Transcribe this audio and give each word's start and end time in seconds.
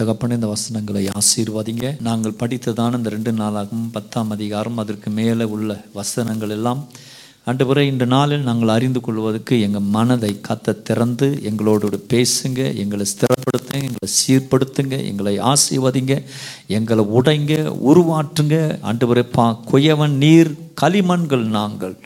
தகப்பன 0.00 0.34
இந்த 0.38 0.48
வசனங்களை 0.54 1.02
ஆசீர்வாதிங்க. 1.20 1.86
நாங்கள் 2.08 2.38
படித்ததான 2.42 2.98
இந்த 3.00 3.10
ரெண்டு 3.14 3.32
நாளாகவும் 3.40 3.88
பத்தாம் 3.96 4.30
அதிகாரம் 4.36 4.80
அதற்கு 4.82 5.10
மேலே 5.18 5.46
உள்ள 5.56 5.70
வசனங்கள் 5.98 6.54
எல்லாம் 6.58 6.82
ஆண்டவரே 7.50 7.82
இந்த 7.90 8.04
நாளில் 8.14 8.44
நாங்கள் 8.48 8.72
அறிந்து 8.74 9.00
கொள்வதற்கு 9.04 9.54
எங்கள் 9.66 9.88
மனதை 9.94 10.30
கத்த 10.48 10.74
திறந்து 10.88 11.28
எங்களோடு 11.48 11.96
பேசுங்க 12.12 12.60
எங்களை 12.82 13.04
ஸ்திரப்படுத்துங்க 13.12 13.82
எங்களை 13.88 14.08
சீர்படுத்துங்க 14.18 14.96
எங்களை 15.10 15.34
ஆசீர்வதிங்க 15.52 16.16
எங்களை 16.78 17.04
உடைங்க 17.18 17.54
உருவாற்றுங்க. 17.90 18.56
ஆண்டவரே 18.90 19.24
பா 19.36 19.46
கொயவன் 19.70 20.16
நீர் 20.24 20.52
களிமண்கள் 20.82 21.46
நாங்கள். 21.58 21.96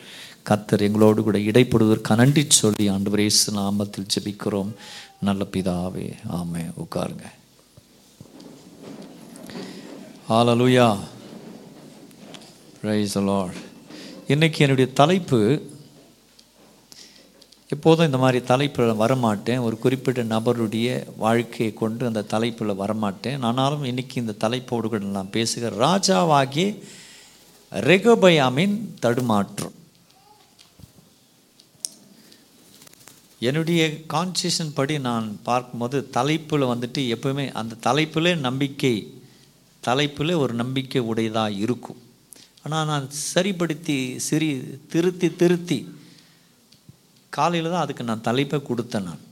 கத்தர் 0.51 0.87
எங்களோடு 0.87 1.21
கூட 1.27 1.39
இடைப்படுவதற்கு 1.51 2.17
நன்றி 2.23 2.45
சொல்லி 2.63 2.85
ஆண்டவர் 2.89 3.23
இயேசு 3.25 3.53
நாமத்தில் 3.61 4.11
ஜெபிக்கிறோம். 4.15 4.71
நல்ல 5.29 5.43
பிதாவே 5.55 6.07
ஆமே 6.39 6.63
உட்காருங்க. 6.85 7.27
ஹalleluya 10.29 10.99
ரைஸ் 12.83 13.13
the 13.15 13.51
இன்றைக்கி 14.29 14.59
என்னுடைய 14.59 14.93
தலைப்பு 14.93 15.63
எப்போதும் 17.69 18.05
இந்த 18.05 18.19
மாதிரி 18.19 18.45
தலைப்பில் 18.45 18.99
வரமாட்டேன். 19.01 19.61
ஒரு 19.61 19.79
குறிப்பிட்ட 19.79 20.23
நபருடைய 20.23 21.05
வாழ்க்கையை 21.17 21.75
கொண்டு 21.75 22.07
அந்த 22.07 22.23
தலைப்பில் 22.23 22.81
வரமாட்டேன். 22.81 23.41
ஆனாலும் 23.41 23.85
இன்றைக்கி 23.85 24.17
இந்த 24.17 24.33
தலைப்போடு 24.33 24.89
கூட 24.89 25.05
நான் 25.05 25.31
பேசுகிறேன் 25.31 25.79
ராஜாவாகிய 25.79 26.83
ரெகபயாமின் 27.73 28.79
தடுமாற்றம். 29.01 29.73
என்னுடைய 33.39 33.91
கான்சியஷன் 34.09 34.75
படி 34.75 34.99
நான் 34.99 35.41
பார்க்கும்போது 35.43 36.11
தலைப்பில் 36.11 36.63
வந்துட்டு 36.63 36.99
எப்பவுமே 36.99 37.53
அந்த 37.53 37.75
தலைப்பில் 37.75 38.39
நம்பிக்கை 38.39 39.16
தலைப்பில் 39.89 40.41
ஒரு 40.43 40.53
நம்பிக்கை 40.61 41.01
உடையதாக 41.11 41.59
இருக்கும். 41.65 42.01
ஆனால் 42.65 42.89
நான் 42.91 43.07
சரிப்படுத்தி 43.33 43.97
சிறி 44.29 44.49
திருத்தி 44.93 45.29
திருத்தி 45.41 45.79
காலையில் 47.37 47.73
தான் 47.73 47.85
அதுக்கு 47.85 48.05
நான் 48.09 48.27
தலைப்பை 48.29 48.59
கொடுத்தேன் 48.69 49.07
நான். 49.09 49.23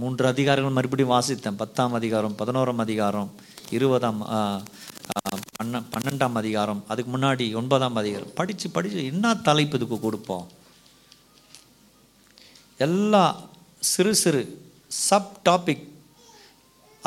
மூன்று 0.00 0.24
அதிகாரங்கள் 0.32 0.76
மறுபடியும் 0.76 1.14
வாசித்தேன். 1.14 1.60
பத்தாம் 1.62 1.96
அதிகாரம் 1.98 2.36
பதினோராம் 2.40 2.82
அதிகாரம் 2.84 3.30
இருபதாம் 3.76 4.20
பன்ன 5.56 5.80
பன்னெண்டாம் 5.94 6.38
அதிகாரம் 6.40 6.80
அதுக்கு 6.92 7.10
முன்னாடி 7.16 7.44
ஒன்பதாம் 7.60 7.98
அதிகாரம். 8.00 8.32
படித்து 8.38 8.66
படித்து 8.76 9.00
என்ன 9.12 9.34
தலைப்பு 9.48 9.76
இதுக்கு 9.78 9.98
கொடுப்போம்? 10.06 10.46
எல்லா 12.86 13.24
சிறு 13.92 14.14
சிறு 14.22 14.42
சப் 15.08 15.32
டாபிக் 15.48 15.84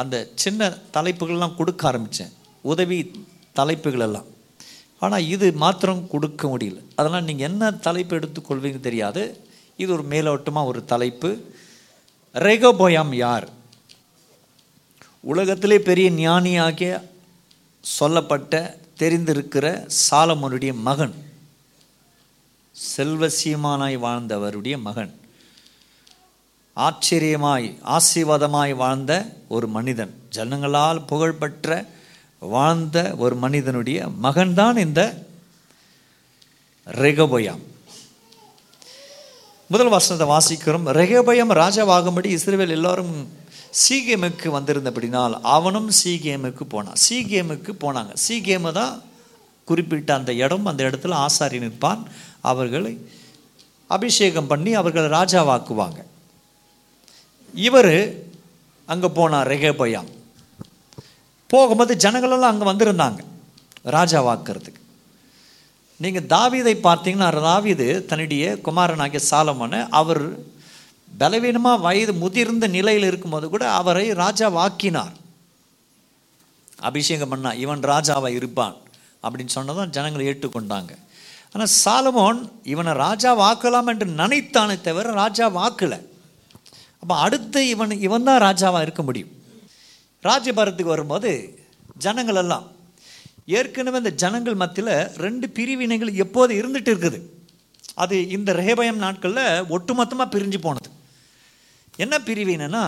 அந்த 0.02 0.16
சின்ன 0.44 0.70
தலைப்புகள்லாம் 0.96 1.58
கொடுக்க 1.60 1.88
ஆரம்பித்தேன் 1.90 2.34
உதவி 2.72 3.00
தலைப்புகளெல்லாம். 3.60 4.30
ஆனால் 5.04 5.28
இது 5.34 5.48
மாத்திரம் 5.64 6.08
கொடுக்க 6.14 6.44
முடியல. 6.52 6.80
அதனால் 7.00 7.28
நீங்கள் 7.30 7.48
என்ன 7.50 7.72
தலைப்பு 7.88 8.14
எடுத்துக்கொள்வீங்க 8.20 8.80
தெரியாது. 8.88 9.23
இது 9.82 9.90
ஒரு 9.98 10.06
மேலோட்டமாக 10.14 10.70
ஒரு 10.72 10.82
தலைப்பு. 10.94 11.30
ரெகோபோயாம் 12.48 13.14
யார்? 13.26 13.48
உலகத்திலே 15.34 15.78
பெரிய 15.90 16.08
ஞானியாகிய 16.23 16.94
சொல்லப்பட்ட 17.84 18.54
தெரிந்திருக்கிற 19.02 19.66
சாலமனுடைய 20.10 20.73
மகன். 20.88 21.16
செல்வசீமானாய் 22.76 23.98
வாழ்ந்தவருடைய 24.06 24.76
மகன். 24.88 25.14
ஆச்சரியமாய் 26.76 27.80
ஆசீர்வாதமாய் 27.86 28.76
வாழ்ந்த 28.76 29.26
ஒரு 29.48 29.68
மனிதன். 29.68 30.14
ஜனங்களால் 30.36 31.06
புகழ்பெற்ற 31.06 31.86
வாழ்ந்த 32.40 33.16
ஒரு 33.17 33.36
மனிதனுடைய 33.36 34.08
மகன்தான் 34.23 34.78
இந்த 34.78 35.23
ரெகபயம். 36.86 37.62
முதல் 39.67 39.89
வசனத்தை 39.89 40.27
வாசிக்கிறோம். 40.27 40.88
ரெகபயம் 41.02 41.54
ராஜாவாகும்படி 41.61 42.26
இஸ்ரேல் 42.26 42.70
எல்லாரும் 42.70 43.28
சீகேமுக்கு 43.89 44.48
வந்திருந்தபடினால் 44.58 45.39
அவனும் 45.42 45.92
சீகேமுக்கு 46.04 46.64
போனான். 46.64 46.99
சீகேமுக்கு 47.10 47.72
போனாங்க. 47.80 48.14
சீகேமு 48.28 48.72
தான் 48.72 49.02
குறிப்பிட்ட 49.66 50.14
அந்த 50.14 50.33
இடம் 50.33 50.66
அந்த 50.66 50.83
இடத்துல 50.83 51.11
ஆசாரி 51.11 51.60
நிற்பான். 51.60 52.04
அவர்களை 52.42 53.10
அபிஷேகம் 53.88 54.48
பண்ணி 54.48 54.73
அவர்களை 54.73 55.20
ராஜாவாக்குவாங்க. 55.20 56.02
இவர் 57.67 57.95
அங்கே 58.93 59.10
போனார் 59.17 59.49
ரெகேபயாம். 59.54 60.10
போகும்போது 61.49 61.93
ஜனங்களெல்லாம் 62.04 62.54
அங்கே 62.54 62.66
வந்திருந்தாங்க. 62.71 63.21
ராஜாவாக்குறதுக்கு 63.95 64.82
நீங்கள் 66.04 66.27
தாவீதை 66.36 66.73
பார்த்தீங்கன்னா 66.88 67.30
தாவீது 67.49 67.88
தன்னுடைய 68.10 68.45
குமாரனாகிய 68.66 69.21
சாலமோனை 69.32 69.80
அவர் 69.99 70.26
பலவீனமாக 71.20 71.83
வயது 71.86 72.14
முதிர்ந்த 72.23 72.67
நிலையில் 72.77 73.08
இருக்கும்போது 73.10 73.45
கூட 73.54 73.66
அவரை 73.80 74.05
ராஜாவாக்கினார் 74.23 75.14
அபிஷேகம் 76.89 77.32
பண்ணா 77.33 77.52
இவன் 77.64 77.83
ராஜாவை 77.92 78.32
இருப்பான் 78.39 78.76
அப்படின்னு 79.23 79.55
சொன்னதும் 79.58 79.93
ஜனங்களை 79.95 80.26
ஏற்றுக்கொண்டாங்க. 80.32 80.92
ஆனால் 81.54 81.72
சாலமோன் 81.83 82.39
இவனை 82.73 82.93
ராஜா 83.05 83.32
வாக்கலாம் 83.43 83.89
என்று 83.92 84.08
நினைத்தானே 84.22 84.76
தவிர 84.87 85.14
ராஜா 85.22 85.45
வாக்கலை. 85.60 85.99
அப்போ 87.05 87.16
அடுத்து 87.23 87.61
இவன் 87.71 87.92
இவன் 88.05 88.23
தான் 88.27 88.39
ராஜாவாக 88.45 88.86
இருக்க 88.86 89.02
முடியும். 89.08 89.32
ராஜபாரத்துக்கு 90.27 90.93
வரும்போது 90.93 91.32
ஜனங்கள் 92.04 92.39
எல்லாம் 92.42 92.64
ஏற்கனவே 93.58 93.98
இந்த 94.02 94.11
ஜனங்கள் 94.21 94.55
மத்தியில் 94.61 94.95
ரெண்டு 95.26 95.48
பிரிவினைகள் 95.58 96.11
எப்போது 96.23 96.52
இருந்துட்டு 96.61 96.92
இருக்குது. 96.93 97.20
அது 98.04 98.16
இந்த 98.38 98.54
ரேபயம் 98.61 99.04
நாட்களில் 99.04 99.67
ஒட்டுமொத்தமாக 99.76 100.27
பிரிஞ்சு 100.36 100.60
போனது. 100.64 100.89
என்ன 102.04 102.20
பிரிவினைனா 102.30 102.83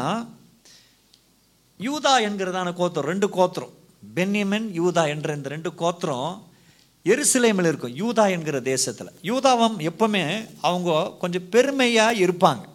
யூதா 1.80 2.14
என்கிறதான 2.30 2.74
கோத்திரம் 2.80 3.10
ரெண்டு 3.12 3.30
கோத்திரம். 3.38 3.76
பென்னிமென் 4.18 4.68
யூதா 4.80 5.04
என்ற 5.16 5.36
இந்த 5.40 5.52
ரெண்டு 5.56 5.72
கோத்திரம் 5.84 6.32
எருசலேமில் 7.06 7.70
இருக்கும் 7.72 7.96
யூதா 8.02 8.26
என்கிற 8.38 8.62
தேசத்தில். 8.72 9.14
யூதாவம் 9.32 9.78
எப்பவுமே 9.92 10.26
அவங்க 10.70 10.98
கொஞ்சம் 11.22 11.48
பெருமையாக 11.56 12.20
இருப்பாங்க. 12.26 12.66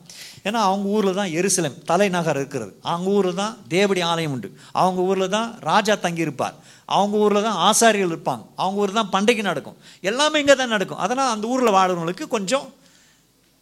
ஏன்னா 0.48 0.60
அவங்க 0.68 0.86
ஊரில் 0.96 1.18
தான் 1.18 1.32
எருசலேம் 1.38 1.76
தலைநகர் 1.90 2.38
இருக்கிறது. 2.40 2.72
அவங்க 2.92 3.08
ஊரில் 3.18 3.40
தான் 3.40 3.54
தேவடி 3.74 4.00
ஆலயம் 4.10 4.32
உண்டு. 4.34 4.48
அவங்க 4.82 5.00
ஊரில் 5.10 5.32
தான் 5.36 5.48
ராஜா 5.70 5.94
தங்கியிருப்பார். 6.04 6.56
அவங்க 6.96 7.16
ஊரில் 7.24 7.46
தான் 7.48 7.58
ஆசாரிகள் 7.68 8.12
இருப்பாங்க. 8.12 8.44
அவங்க 8.62 8.78
ஊரில் 8.82 8.98
தான் 9.00 9.12
பண்டிகை 9.14 9.42
நடக்கும். 9.50 9.76
எல்லாமே 10.10 10.40
இங்கே 10.42 10.56
தான் 10.60 10.72
நடக்கும். 10.76 11.02
அதனால் 11.04 11.32
அந்த 11.34 11.46
ஊரில் 11.52 11.76
வாழ்கிறவங்களுக்கு 11.78 12.26
கொஞ்சம் 12.36 12.66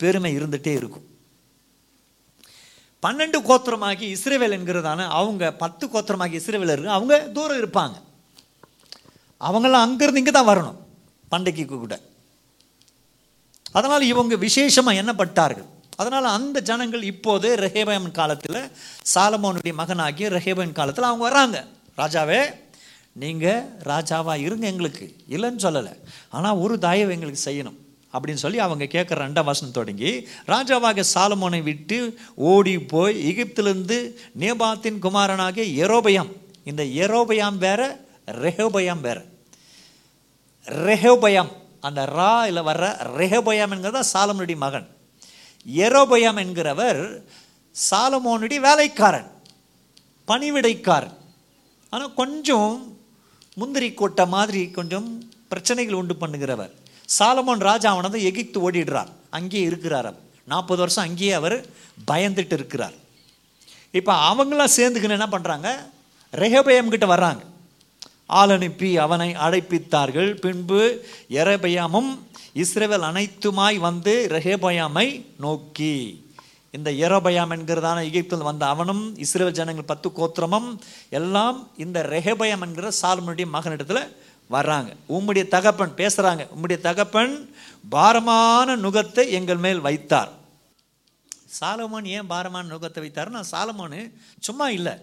பெருமை 0.01 0.31
இருந்துகிட்டே 0.39 0.75
இருக்கும். 0.81 1.07
பன்னெண்டு 3.05 3.39
கோத்திரமாகி 3.49 4.07
இஸ்ரேவேல் 4.15 4.57
என்கிறதான 4.57 5.07
அவங்க 5.19 5.53
பத்து 5.63 5.85
கோத்திரமாகி 5.93 6.35
இஸ்ரேவேல் 6.41 6.73
இருக்கு. 6.75 6.97
அவங்க 6.99 7.15
தூரம் 7.37 7.61
இருப்பாங்க. 7.63 7.97
அவங்களாம் 9.49 9.85
அங்கேருந்து 9.87 10.23
இங்கே 10.23 10.35
தான் 10.39 10.51
வரணும். 10.51 10.79
பண்டிகைக்கு 11.33 11.77
கூட. 11.85 11.97
அதனால் 13.79 14.05
இவங்க 14.13 14.37
விசேஷமாக 14.47 15.01
எண்ணப்பட்டார்கள் 15.01 15.69
அதனால் 16.01 16.35
அந்த 16.37 16.59
ஜனங்கள் 16.71 17.03
இப்போது 17.13 17.49
ரெஹேபயன் 17.65 18.11
காலத்தில் 18.21 18.61
சாலமோனுடைய 19.15 19.75
மகனாகிய 19.81 20.29
ரெஹேபயன் 20.39 20.79
காலத்தில் 20.81 21.09
அவங்க 21.09 21.25
வராங்க 21.29 21.59
ராஜாவே 22.01 22.41
நீங்கள் 23.23 23.63
ராஜாவாக 23.91 24.45
இருங்க 24.47 24.65
எங்களுக்கு. 24.73 25.07
இல்லைன்னு 25.35 25.65
சொல்லலை. 25.67 25.95
ஆனால் 26.37 26.61
ஒரு 26.65 26.75
தயவு 26.85 27.15
எங்களுக்கு 27.15 27.47
செய்யணும். 27.49 27.79
அப்படின்னு 28.15 28.43
சொல்லி 28.43 28.59
அவங்க 28.67 28.85
கேட்குற 28.85 29.17
ரெண்டாம் 29.25 29.49
வசனம் 29.49 29.77
தொடங்கி 29.79 30.13
ராஜாவாக 30.53 31.05
சாலமோனை 31.15 31.61
விட்டு 31.69 31.99
ஓடி 32.53 32.75
போய் 32.93 33.19
எகிப்திலிருந்து 33.31 33.99
நேபாத்தின் 34.43 34.99
குமாரனாகிய 35.05 35.67
எரோபயாம். 35.87 36.31
இந்த 36.71 36.83
எரோபயாம் 37.05 37.59
வேற 37.67 37.81
ரெஹோபயாம் 38.45 39.03
வேற. 39.09 39.19
ரெஹோபயாம் 40.89 41.53
அந்த 41.89 42.01
ரா 42.17 42.33
இல்லை 42.51 42.63
வர்ற 42.71 42.87
ரெஹோபயாம் 43.21 43.75
என்கிறதா 43.77 44.03
சாலமனுடைய 44.15 44.59
மகன். 44.67 44.89
எரோபயம் 45.67 46.41
என்கிறவர் 46.45 47.23
சாலமோனுடைய 47.91 48.61
வேலைக்காரன் 48.61 49.31
பணிவிடைக்காரன். 50.29 51.17
ஆனால் 51.91 52.15
கொஞ்சம் 52.15 52.99
முந்திரி 53.55 53.95
கொட்டை 53.95 54.27
மாதிரி 54.27 54.71
கொஞ்சம் 54.71 55.31
பிரச்சனைகள் 55.49 55.95
உண்டு 55.95 56.17
பண்ணுகிறவர். 56.21 56.71
சாலமோன் 57.19 57.59
ராஜா 57.59 57.91
அவனது 57.91 58.23
எகிப்து 58.23 58.71
ஓடிடுறார். 58.71 59.09
அங்கேயே 59.31 59.65
இருக்கிறார் 59.65 60.07
அவர். 60.07 60.21
நாற்பது 60.45 60.81
வருஷம் 60.81 61.05
அங்கேயே 61.05 61.33
அவர் 61.33 61.67
பயந்துட்டு 62.11 62.53
இருக்கிறார். 62.53 62.93
இப்போ 63.91 64.35
அவங்களாம் 64.35 64.77
சேர்ந்துக்கின்னு 64.77 65.19
என்ன 65.19 65.29
பண்ணுறாங்க 65.31 65.69
ரெஹபயம் 66.33 66.89
கிட்ட 66.89 67.07
வர்றாங்க. 67.07 67.41
ஆள் 68.27 68.51
அனுப்பி 68.51 68.99
அவனை 68.99 69.35
அழைப்பித்தார்கள் 69.35 70.35
பின்பு 70.35 71.05
எரபயாமும் 71.31 72.19
இஸ்ரேவேல் 72.55 73.07
அனைத்துமாய் 73.11 73.77
வந்து 73.79 74.27
ரெஹேபயாமை 74.31 75.25
நோக்கி. 75.39 76.25
இந்த 76.71 76.91
எரோபயாம் 76.91 77.53
என்கிறதான 77.57 77.99
எகிப்தில் 78.09 78.49
வந்த 78.49 78.67
அவனும் 78.67 79.17
இஸ்ரேல் 79.17 79.57
ஜனங்கள் 79.59 79.91
பத்து 79.91 80.09
கோத்திரமும் 80.09 80.69
எல்லாம் 81.11 81.71
இந்த 81.77 82.03
ரெஹபயாம் 82.03 82.65
என்கிற 82.67 82.91
சாலமனுடைய 83.03 83.47
மகனிடத்தில் 83.57 84.03
வர்றாங்க. 84.51 84.91
உம்முடைய 85.09 85.49
தகப்பன் 85.49 85.95
பேசுகிறாங்க 86.01 86.45
உம்முடைய 86.55 86.79
தகப்பன் 86.81 87.53
பாரமான 87.89 88.77
நுகத்தை 88.77 89.31
எங்கள் 89.31 89.57
மேல் 89.57 89.81
வைத்தார். 89.81 90.33
சாலமோன் 91.61 92.05
ஏன் 92.05 92.27
பாரமான 92.27 92.69
நுகத்தை 92.75 93.11
நான் 93.29 93.53
சாலமோனு 93.53 94.13
சும்மா 94.41 94.69
இல்லை. 94.69 94.99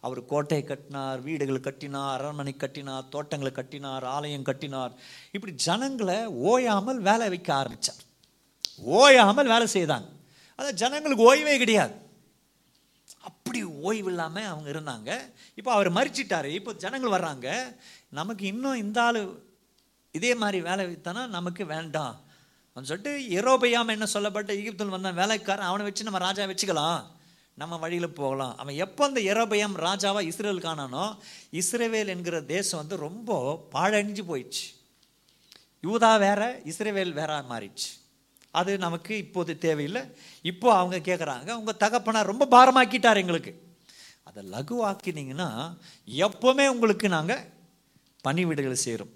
அவர் 0.00 0.20
கோட்டை 0.24 0.64
கட்டினார் 0.64 1.20
வீடுகள் 1.20 1.66
கட்டினார் 1.66 2.20
அரண்மனை 2.20 2.56
கட்டினார் 2.56 3.08
தோட்டங்களை 3.08 3.54
கட்டினார் 3.54 4.04
ஆலயம் 4.04 4.42
கட்டினார். 4.42 4.92
இப்படி 5.32 5.52
ஜனங்களை 5.54 6.26
ஓயாமல் 6.26 7.00
வேலை 7.00 7.28
வைக்க 7.28 7.54
ஆரம்பித்தார் 7.54 8.04
ஓயாமல் 8.84 9.52
வேலை 9.54 9.66
செய்தாங்க. 9.72 10.08
அதான் 10.58 10.80
ஜனங்களுக்கு 10.82 11.24
ஓய்வே 11.24 11.58
கிடையாது. 11.58 11.94
அப்படி 13.20 13.64
ஓய்வு 13.64 14.08
இல்லாமல் 14.08 14.44
அவங்க 14.44 14.68
இருந்தாங்க. 14.70 15.10
இப்போ 15.54 15.72
அவர் 15.72 15.92
மறிச்சிட்டார். 15.92 16.44
இப்போ 16.44 16.72
ஜனங்கள் 16.72 17.14
வர்றாங்க. 17.16 17.76
நமக்கு 18.08 18.46
இன்னும் 18.46 18.74
இந்த 18.74 19.02
ஆள் 19.02 19.20
இதே 20.12 20.34
மாதிரி 20.34 20.60
வேலை 20.60 20.84
வைத்தானா? 20.86 21.26
நமக்கு 21.26 21.66
வேண்டாம். 21.66 22.20
அப்படின்னு 22.66 22.90
சொல்லிட்டு 22.90 23.12
எரோபையாம் 23.40 23.94
என்ன 23.96 24.06
சொல்லப்பட்ட? 24.06 24.52
எகிப்தில் 24.52 24.94
வந்தான் 24.96 25.14
வேலைக்காரன் 25.14 25.70
அவனை 25.70 25.86
வச்சு 25.86 26.02
நம்ம 26.02 26.18
ராஜா 26.18 26.44
வச்சுக்கலாம். 26.44 27.00
நம்ம 27.60 27.76
வழியில் 27.84 28.16
போகலாம். 28.18 28.56
அவன் 28.60 28.80
எப்போ 28.84 29.02
அந்த 29.08 29.20
எரோபையாம் 29.32 29.74
ராஜாவாக 29.86 30.28
இஸ்ரேல் 30.30 30.62
காணானோ 30.66 31.04
இஸ்ரேவேல் 31.60 32.12
என்கிற 32.14 32.36
தேசம் 32.54 32.80
வந்து 32.82 32.96
ரொம்ப 33.06 33.38
பாழடைஞ்சு 33.74 34.22
போயிடுச்சு. 34.30 34.66
யூதா 35.86 36.12
வேற 36.26 36.40
இஸ்ரேவேல் 36.70 37.12
வேற 37.20 37.32
மாறிடுச்சு. 37.50 37.90
அது 38.60 38.72
நமக்கு 38.84 39.12
இப்போது 39.24 39.52
தேவையில்லை. 39.66 40.02
இப்போ 40.50 40.68
அவங்க 40.78 40.98
கேட்குறாங்க 41.08 41.50
உங்கள் 41.60 41.80
தகப்பனை 41.84 42.22
ரொம்ப 42.30 42.46
பாரமாக்கிட்டார் 42.56 43.22
எங்களுக்கு. 43.22 43.52
அதை 44.28 44.40
லகுவாக்கினீங்கன்னா 44.54 45.50
எப்போவுமே 46.26 46.66
உங்களுக்கு 46.74 47.08
நாங்கள் 47.16 47.44
பணிவிடுகளை 48.26 48.78
சேரும். 48.88 49.12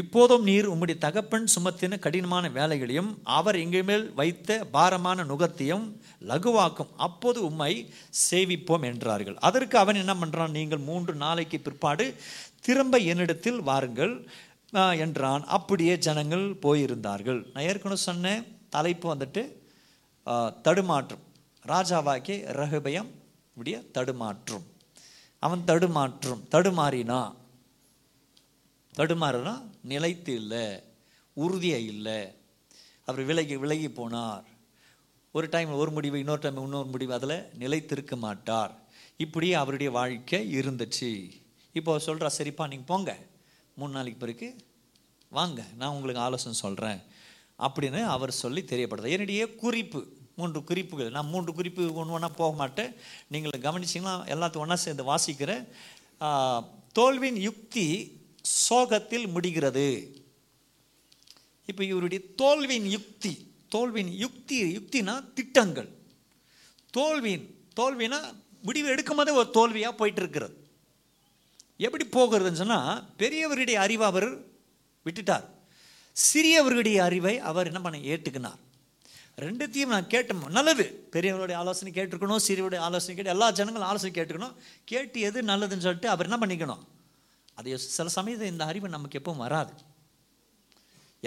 இப்போதும் 0.00 0.46
நீர் 0.48 0.68
உம்முடைய 0.70 0.96
தகப்பன் 1.04 1.44
சுமத்தின 1.54 1.98
கடினமான 2.04 2.44
வேலைகளையும் 2.56 3.10
அவர் 3.38 3.56
எங்கள் 3.64 3.84
மேல் 3.90 4.06
வைத்த 4.20 4.56
பாரமான 4.76 5.24
நுகத்தையும் 5.30 5.84
லகுவாக்கும். 6.30 6.90
அப்போது 7.06 7.38
உம்மை 7.48 7.72
சேவிப்போம் 8.28 8.86
என்றார்கள். 8.90 9.36
அதற்கு 9.48 9.76
அவன் 9.82 10.00
என்ன 10.02 10.14
பண்ணுறான் 10.22 10.56
நீங்கள் 10.58 10.82
மூன்று 10.88 11.14
நாளைக்கு 11.24 11.60
பிற்பாடு 11.66 12.06
திரும்ப 12.68 12.98
என்னிடத்தில் 13.12 13.60
வாருங்கள் 13.68 14.14
என்றான். 15.04 15.44
அப்படியே 15.56 15.94
ஜனங்கள் 16.06 16.46
போயிருந்தார்கள். 16.64 17.40
நான் 17.52 17.66
ஏற்கனவே 17.68 18.00
சொன்னேன் 18.08 18.42
தலைப்பு 18.76 19.06
வந்துட்டு 19.14 19.44
தடுமாற்றும் 20.26 20.62
தடுமாற்றம். 20.66 21.22
ராஜாவாக்கி 21.72 22.34
ரகுபயம் 22.58 23.10
இப்படிய 23.52 23.76
தடுமாற்றம். 23.96 24.66
அவன் 25.42 25.64
தடுமாற்றம் 25.70 26.44
தடுமாறினா 26.54 27.22
தடுமாறுனா 28.98 29.54
நிலைத்து 29.92 30.32
இல்லை 30.40 30.64
உறுதியாக 31.44 31.88
இல்லை. 31.92 32.18
அவர் 33.08 33.22
விலகி 33.30 33.56
விலகி 33.62 33.88
போனார். 34.00 34.44
ஒரு 35.36 35.46
டைம் 35.54 35.70
ஒரு 35.82 35.90
முடிவு 35.96 36.16
இன்னொரு 36.22 36.42
டைம் 36.42 36.60
இன்னொரு 36.64 36.90
முடிவு 36.94 37.12
அதில் 37.18 37.36
நிலைத்திருக்க 37.62 38.16
மாட்டார். 38.26 38.72
இப்படி 39.24 39.48
அவருடைய 39.62 39.90
வாழ்க்கை 39.98 40.40
இருந்துச்சு. 40.58 41.10
இப்போ 41.78 41.92
சொல்கிறா 42.06 42.28
சரிப்பா 42.38 42.64
நீங்கள் 42.72 42.90
போங்க. 42.92 43.12
மூணு 43.78 43.92
நாளைக்கு 43.96 44.20
பிறகு 44.24 44.48
வாங்க 45.38 45.60
நான் 45.78 45.94
உங்களுக்கு 45.96 46.24
ஆலோசனை 46.26 46.56
சொல்கிறேன் 46.64 47.00
அப்படின்னு 47.66 48.00
அவர் 48.14 48.38
சொல்லி 48.42 48.62
தெரியப்படுது 48.72 49.14
என்னுடைய 49.14 49.42
குறிப்பு 49.62 50.00
மூன்று 50.38 50.60
குறிப்புகள். 50.68 51.10
நான் 51.16 51.30
மூன்று 51.32 51.50
குறிப்பு 51.58 51.82
ஒன்று 52.00 52.14
ஒன்றா 52.16 52.30
போக 52.40 52.52
மாட்டேன். 52.60 52.92
நீங்கள் 53.32 53.64
கவனிச்சிங்கன்னா 53.66 54.14
எல்லாத்தையும் 54.34 54.64
ஒன்றா 54.64 54.76
சேர்ந்து 54.84 55.04
வாசிக்கிறேன். 55.12 55.64
தோல்வியின் 56.98 57.40
யுக்தி 57.48 57.86
சோகத்தில் 58.44 59.26
முடிகிறது. 59.34 59.86
இப்போ 61.70 61.84
இவருடைய 61.84 62.22
தோல்வியின் 62.42 62.88
யுக்தி 62.96 63.32
தோல்வியின் 63.74 64.12
யுக்தி 64.22 64.58
யுக்தினா 64.76 65.14
திட்டங்கள். 65.34 65.88
தோல்வியின் 66.90 67.46
தோல்வினா 67.78 68.18
முடிவு 68.66 68.88
எடுக்கும் 68.88 69.16
போதே 69.16 69.32
ஒரு 69.40 69.50
தோல்வியாக 69.50 69.94
போயிட்டு 70.00 70.20
இருக்கிறது 70.22 70.54
எப்படி 71.86 72.04
போகிறதுன்னு 72.04 72.60
சொன்னால் 72.60 73.04
பெரியவருடைய 73.18 73.78
அறிவை 73.84 74.06
அவர் 74.06 74.28
விட்டுட்டார். 75.06 75.46
சிறியவர்களுடைய 76.16 76.98
அறிவை 77.08 77.34
அவர் 77.50 77.66
என்ன 77.66 77.80
பண்ண 77.80 77.98
ஏற்றுக்கினார். 77.98 78.60
ரெண்டுத்தையும் 79.44 79.92
நான் 79.94 80.12
கேட்டேன் 80.12 80.42
நல்லது. 80.58 81.08
பெரியவருடைய 81.12 81.56
ஆலோசனை 81.62 81.92
கேட்டிருக்கணும் 81.92 82.44
சிறியவருடைய 82.46 82.82
ஆலோசனை 82.88 83.14
கேட்டு 83.14 83.34
எல்லா 83.36 83.50
ஜனங்களும் 83.50 83.88
ஆலோசனை 83.88 84.12
கேட்டுக்கணும். 84.18 84.54
கேட்டு 84.84 85.20
எது 85.20 85.42
நல்லதுன்னு 85.42 85.86
சொல்லிட்டு 85.86 86.08
அவர் 86.08 86.28
என்ன 86.30 86.38
பண்ணிக்கணும்? 86.42 86.84
அது 87.58 87.78
சில 87.96 88.08
சமயத்தில் 88.18 88.52
இந்த 88.52 88.64
அறிவு 88.70 88.88
நமக்கு 88.96 89.18
எப்பவும் 89.20 89.44
வராது. 89.46 89.72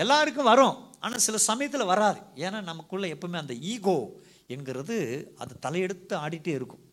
எல்லாருக்கும் 0.04 0.50
வரும் 0.52 0.76
ஆனால் 1.04 1.24
சில 1.28 1.38
சமயத்தில் 1.50 1.92
வராது. 1.92 2.20
ஏன்னா 2.46 2.60
நமக்குள்ளே 2.72 3.08
எப்பவுமே 3.16 3.38
அந்த 3.44 3.56
ஈகோ 3.74 3.98
என்கிறது 4.56 4.98
அது 5.44 5.54
தலையெடுத்து 5.66 6.16
ஆடிட்டே 6.26 6.54
இருக்கும். 6.60 6.84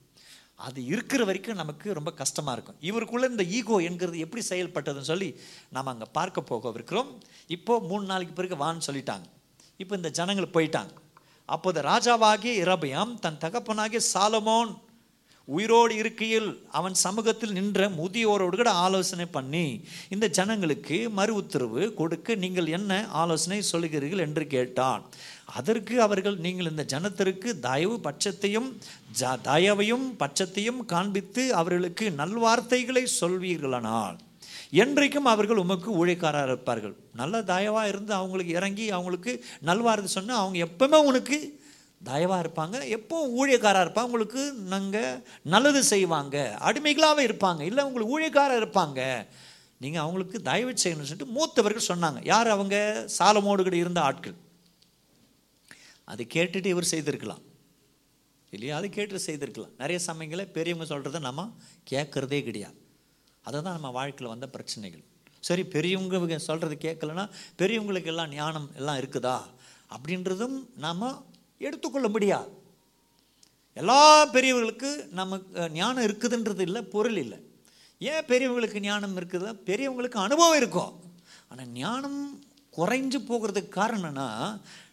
அது 0.66 0.80
இருக்கிற 0.92 1.22
வரைக்கும் 1.28 1.60
நமக்கு 1.60 1.96
ரொம்ப 1.98 2.10
கஷ்டமாக 2.20 2.54
இருக்கும். 2.56 2.78
இவருக்குள்ள 2.88 3.28
இந்த 3.32 3.44
ஈகோ 3.58 3.76
என்கிறது 3.88 4.18
எப்படி 4.24 4.42
செயல்பட்டதுன்னு 4.50 5.10
சொல்லி 5.12 5.28
நாம் 5.76 5.92
அங்கே 5.92 6.06
பார்க்க 6.18 6.48
போக 6.50 6.72
இருக்கிறோம் 6.78 7.10
இப்போது 7.56 7.86
மூணு 7.90 8.04
நாளைக்கு 8.10 8.34
பிறகு 8.38 8.56
வான்னு 8.64 8.86
சொல்லிட்டாங்க. 8.88 9.26
இப்போ 9.82 9.94
இந்த 10.00 10.10
ஜனங்கள் 10.18 10.54
போயிட்டாங்க. 10.56 10.92
அப்போது 11.54 11.78
ராஜாவாகிய 11.90 12.52
இரபயாம் 12.64 13.14
தன் 13.24 13.40
தகப்பனாகிய 13.44 14.00
சாலமோன் 14.14 14.70
உயிரோடு 15.48 15.96
இருக்கையில் 15.96 16.62
அவன் 16.70 16.94
சமூகத்தில் 16.94 17.52
நின்ற 17.52 17.88
முதியோரோடு 17.90 18.56
கூட 18.56 18.70
ஆலோசனை 18.70 19.26
பண்ணி 19.26 19.84
இந்த 20.08 20.28
ஜனங்களுக்கு 20.28 21.10
மறு 21.10 21.34
உத்தரவு 21.34 21.94
கொடுக்க 21.94 22.34
நீங்கள் 22.34 22.66
என்ன 22.66 23.06
ஆலோசனை 23.12 23.62
சொல்லுகிறீர்கள் 23.72 24.18
என்று 24.18 24.46
கேட்டான். 24.46 25.02
அதற்கு 25.44 26.02
அவர்கள் 26.02 26.36
நீங்கள் 26.36 26.70
இந்த 26.70 26.84
ஜனத்திற்கு 26.84 27.58
தயவு 27.60 28.00
பட்சத்தையும் 28.02 28.68
ஜ- 29.20 29.40
தயவையும் 29.40 30.16
பட்சத்தையும் 30.18 30.84
காண்பித்து 30.84 31.54
அவர்களுக்கு 31.54 32.10
நல்வார்த்தைகளை 32.10 33.06
சொல்வீர்களானால் 33.20 34.16
என்றைக்கும் 34.72 35.30
அவர்கள் 35.30 35.56
உமக்கு 35.56 36.06
ஊழியக்காராக 36.06 36.46
இருப்பார்கள். 36.46 36.96
நல்ல 37.12 37.42
தயவாக 37.42 37.88
இருந்து 37.88 38.14
அவங்களுக்கு 38.14 38.52
இறங்கி 38.52 38.90
அவங்களுக்கு 38.90 39.32
நல்வார்த்தை 39.64 40.04
சொன்னால் 40.04 40.38
அவங்க 40.38 40.58
எப்பவுமே 40.64 41.04
உனக்கு 41.04 41.38
தயவாக 42.04 42.42
இருப்பாங்க. 42.42 42.88
எப்போ 42.88 43.16
ஊழியக்காராக 43.26 43.86
இருப்பாங்க 43.86 44.04
உங்களுக்கு 44.04 44.52
நாங்கள் 44.52 45.26
நல்லது 45.42 45.82
செய்வாங்க. 45.82 46.56
அடிமைகளாகவே 46.60 47.26
இருப்பாங்க. 47.26 47.60
இல்லை 47.60 47.84
உங்களுக்கு 47.84 48.20
ஊழியக்காராக 48.20 48.64
இருப்பாங்க. 48.64 49.26
நீங்கள் 49.78 50.00
அவங்களுக்கு 50.00 50.42
தயவு 50.42 50.70
செய்யணும்னு 50.70 51.02
சொல்லிட்டு 51.02 51.26
மூத்தவர்கள் 51.26 51.88
சொன்னாங்க. 51.88 52.24
யார் 52.24 52.48
அவங்க? 52.48 53.08
சாலமோடு 53.18 53.62
கூட 53.62 53.76
இருந்த 53.76 54.00
ஆட்கள். 54.00 54.34
அது 56.04 56.26
கேட்டுட்டு 56.34 56.64
இவர் 56.64 56.84
செய்திருக்கலாம். 56.84 57.42
இல்லையா? 58.50 58.76
அது 58.76 58.88
கேட்டு 58.88 59.18
செய்திருக்கலாம். 59.18 59.70
நிறைய 59.78 59.98
சமயங்களில் 59.98 60.52
பெரியவங்க 60.52 60.98
சொல்கிறத 60.98 61.20
நம்ம 61.20 61.50
கேட்குறதே 61.90 62.42
கிடையாது. 62.42 62.74
அதுதான் 63.42 63.72
நம்ம 63.72 63.88
வாழ்க்கையில் 63.88 64.28
வந்த 64.28 64.48
பிரச்சனைகள். 64.48 65.04
சரி 65.40 65.64
பெரியவங்க 65.64 66.38
சொல்கிறது 66.38 66.76
கேட்கலன்னா 66.80 67.30
பெரியவங்களுக்கு 67.58 68.04
எல்லாம் 68.04 68.28
ஞானம் 68.28 68.70
எல்லாம் 68.76 68.98
இருக்குதா? 68.98 69.40
அப்படின்றதும் 69.96 70.66
நாம் 70.76 71.32
எடுத்துக்கொள்ள 71.66 72.08
முடியாது 72.16 72.50
எல்லா 73.80 74.00
பெரியவர்களுக்கு 74.34 74.90
நமக்கு 75.20 75.68
ஞானம் 75.78 76.06
இருக்குதுன்றது 76.06 76.62
இல்லை 76.68 76.80
பொருள் 76.94 77.18
இல்லை. 77.22 77.38
ஏன் 78.10 78.26
பெரியவங்களுக்கு 78.30 78.78
ஞானம் 78.88 79.16
இருக்குது 79.20 79.48
பெரியவங்களுக்கு 79.68 80.18
அனுபவம் 80.26 80.58
இருக்கும். 80.60 80.92
ஆனால் 81.50 81.72
ஞானம் 81.80 82.20
குறைஞ்சு 82.78 83.18
போகிறதுக்கு 83.30 83.72
காரணம்னா 83.80 84.28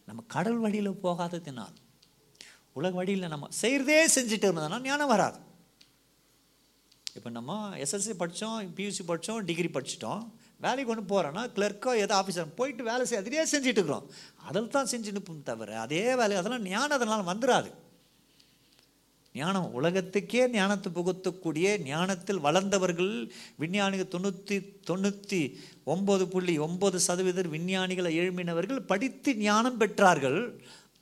நம்ம 0.07 0.23
கடல் 0.35 0.59
வழியில் 0.65 1.01
போகாததினால் 1.05 1.77
உலக 2.79 2.93
வழியில் 2.99 3.31
நம்ம 3.33 3.49
செய்கிறதே 3.61 4.01
செஞ்சுட்டு 4.15 4.47
இருந்ததுனா 4.47 4.79
ஞானம் 4.89 5.11
வராது. 5.13 5.39
இப்போ 7.17 7.29
நம்ம 7.37 7.57
எஸ்எஸ்சி 7.83 8.13
படித்தோம் 8.21 8.57
பியூசி 8.77 9.03
படித்தோம் 9.09 9.41
டிகிரி 9.49 9.69
படிச்சிட்டோம். 9.77 10.23
வேலைக்கு 10.61 10.91
ஒன்று 10.93 11.11
போகிறோன்னா 11.11 11.43
கிளர்க்கோ 11.57 11.93
ஏதோ 12.03 12.15
ஆஃபீஸர் 12.21 12.57
போயிட்டு 12.59 12.89
வேலை 12.89 13.05
செய்ய 13.05 13.21
அதிலே 13.23 13.45
செஞ்சுட்டு 13.53 13.79
இருக்கிறோம் 13.79 14.07
அதில் 14.47 14.73
தான் 14.75 14.91
செஞ்சு 14.93 15.15
நிற்போம் 15.15 15.47
தவிர 15.51 15.79
அதே 15.85 16.03
வேலை 16.21 16.37
அதெல்லாம் 16.41 16.67
ஞானம் 16.73 16.97
அதனால் 16.97 17.29
வந்துடாது 17.31 17.71
ஞானம் 19.35 19.67
உலகத்துக்கே 19.79 20.41
ஞானத்தை 20.53 20.89
புகுத்தக்கூடிய 20.91 21.67
ஞானத்தில் 21.83 22.41
வளர்ந்தவர்கள் 22.45 23.13
விஞ்ஞானிகள் 23.61 24.13
தொண்ணூற்றி 24.15 24.57
தொண்ணூற்றி 24.89 25.39
ஒம்பது 25.93 26.25
புள்ளி 26.27 26.55
ஒம்பது 26.59 26.97
சதவீதர் 27.07 27.53
விஞ்ஞானிகளை 27.53 28.11
எழுப்பினவர்கள் 28.21 28.87
படித்து 28.91 29.33
ஞானம் 29.47 29.79
பெற்றார்கள். 29.81 30.39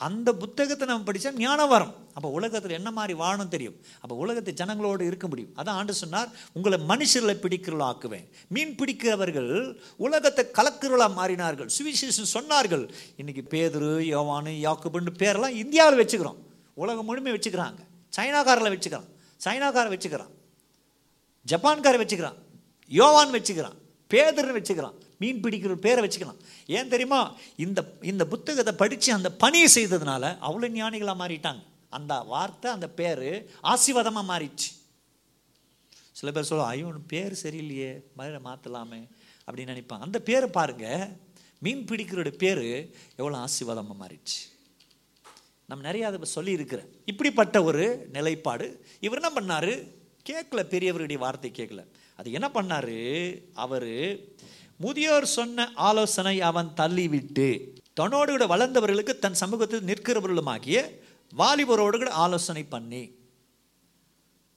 அந்த 0.08 0.30
புத்தகத்தை 0.42 0.88
நம்ம 0.88 1.12
படித்தா 1.12 1.32
ஞானம் 1.34 1.72
வரும். 1.74 1.94
அப்போ 2.14 2.30
உலகத்தில் 2.30 2.76
என்ன 2.78 2.90
மாதிரி 2.92 3.14
வாழணும் 3.20 3.54
தெரியும்? 3.54 3.76
அப்போ 4.02 4.16
உலகத்தை 4.16 4.54
ஜனங்களோடு 4.62 5.02
இருக்க 5.02 5.28
முடியும். 5.28 5.52
அதான் 5.58 5.78
ஆண்டு 5.80 5.94
சொன்னார் 5.94 6.30
உங்களை 6.54 6.80
மனுஷர்களை 6.88 7.36
பிடிக்கிறவளா 7.44 7.88
ஆக்குவேன் 7.92 8.28
மீன் 8.48 8.76
பிடிக்கிறவர்கள் 8.76 9.52
உலகத்தை 9.98 10.46
கலக்கிறவளா 10.58 11.08
மாறினார்கள். 11.20 11.70
சுவிசேஷம் 11.78 12.32
சொன்னார்கள். 12.34 12.86
இன்னைக்கு 13.16 13.44
பேதுரு 13.54 13.92
யோவானு 14.16 14.54
யாக்குபுன்னு 14.68 15.14
பேரெல்லாம் 15.24 15.60
இந்தியாவில் 15.64 16.02
வச்சுக்கிறோம். 16.06 16.40
உலகம் 16.74 17.06
முழுமையை 17.06 17.40
வச்சுக்கிறாங்க. 17.40 17.82
சைனாக்காரில் 18.18 18.74
வச்சுக்கிறான். 18.76 19.08
சைனாக்காரை 19.46 19.92
வச்சுக்கிறான். 19.96 20.32
ஜப்பான்காரை 21.46 22.00
வச்சுக்கிறான். 22.04 22.40
யோவான் 22.88 23.34
வச்சுக்கிறான். 23.34 23.78
பேதர்னு 24.14 24.58
வச்சுக்கிறான். 24.60 24.98
மீன் 25.22 25.42
பிடிக்கிற 25.44 25.74
பேரை 25.86 26.02
வச்சுக்கலாம். 26.06 26.42
ஏன் 26.78 26.92
தெரியுமா? 26.94 27.22
இந்த 27.66 27.80
இந்த 28.12 28.24
புத்தகத்தை 28.34 28.74
படித்து 28.82 29.14
அந்த 29.20 29.32
பணியை 29.44 29.70
செய்ததுனால 29.78 30.24
அவ்வளோ 30.48 30.70
ஞானிகளாக 30.80 31.22
மாறிட்டாங்க. 31.24 31.64
அந்த 31.98 32.14
வார்த்தை 32.34 32.68
அந்த 32.72 32.88
பேர் 33.00 33.26
ஆசீர்வாதமாக 33.72 34.30
மாறிடுச்சு. 34.32 34.70
சில 36.20 36.32
பேர் 36.32 36.48
சொல்லுவோம் 36.50 36.72
ஐயோ 36.74 36.88
பேர் 37.14 37.34
சரியில்லையே 37.44 37.92
மதுரை 38.20 38.40
மாற்றலாமே 38.48 39.02
அப்படின்னு 39.48 39.74
நினைப்பாங்க. 39.74 40.06
அந்த 40.08 40.20
பேரை 40.30 40.48
பாருங்க. 40.60 40.88
மீன் 41.66 41.84
பிடிக்கிறோட 41.90 42.30
பேர் 42.44 42.66
எவ்வளோ 43.20 43.38
ஆசீர்வாதமாக 43.46 44.02
மாறிடுச்சு. 44.04 44.40
நம்ம 45.70 45.82
நிறையா 45.92 46.06
அதை 46.10 46.28
சொல்லியிருக்கிறேன் 46.38 46.92
இப்படிப்பட்ட 47.12 47.58
ஒரு 47.64 47.84
நிலைப்பாடு. 48.16 48.68
இவர் 49.06 49.20
என்ன 49.22 49.32
பண்ணாரு? 49.40 49.74
கேட்கல 50.30 50.62
பெரியவருடைய 50.74 51.18
வார்த்தை 51.26 51.52
கேட்கல. 51.58 51.84
அது 52.20 52.32
என்ன 52.38 52.48
பண்ணாரு? 52.54 52.98
அவர் 53.66 53.90
முதியோர் 54.80 55.28
சொன்ன 55.30 55.66
ஆலோசனை 55.76 56.36
அவன் 56.40 56.70
தள்ளிவிட்டு 56.74 57.48
தன்னோடு 57.94 58.30
கூட 58.32 58.46
வளர்ந்தவர்களுக்கு 58.46 59.14
தன் 59.20 59.34
சமூகத்தில் 59.34 59.88
நிற்கிறவர்களுமாகிய 59.88 60.78
வாலிபரோடு 61.32 61.98
கூட 61.98 62.12
ஆலோசனை 62.18 62.64
பண்ணி 62.68 63.04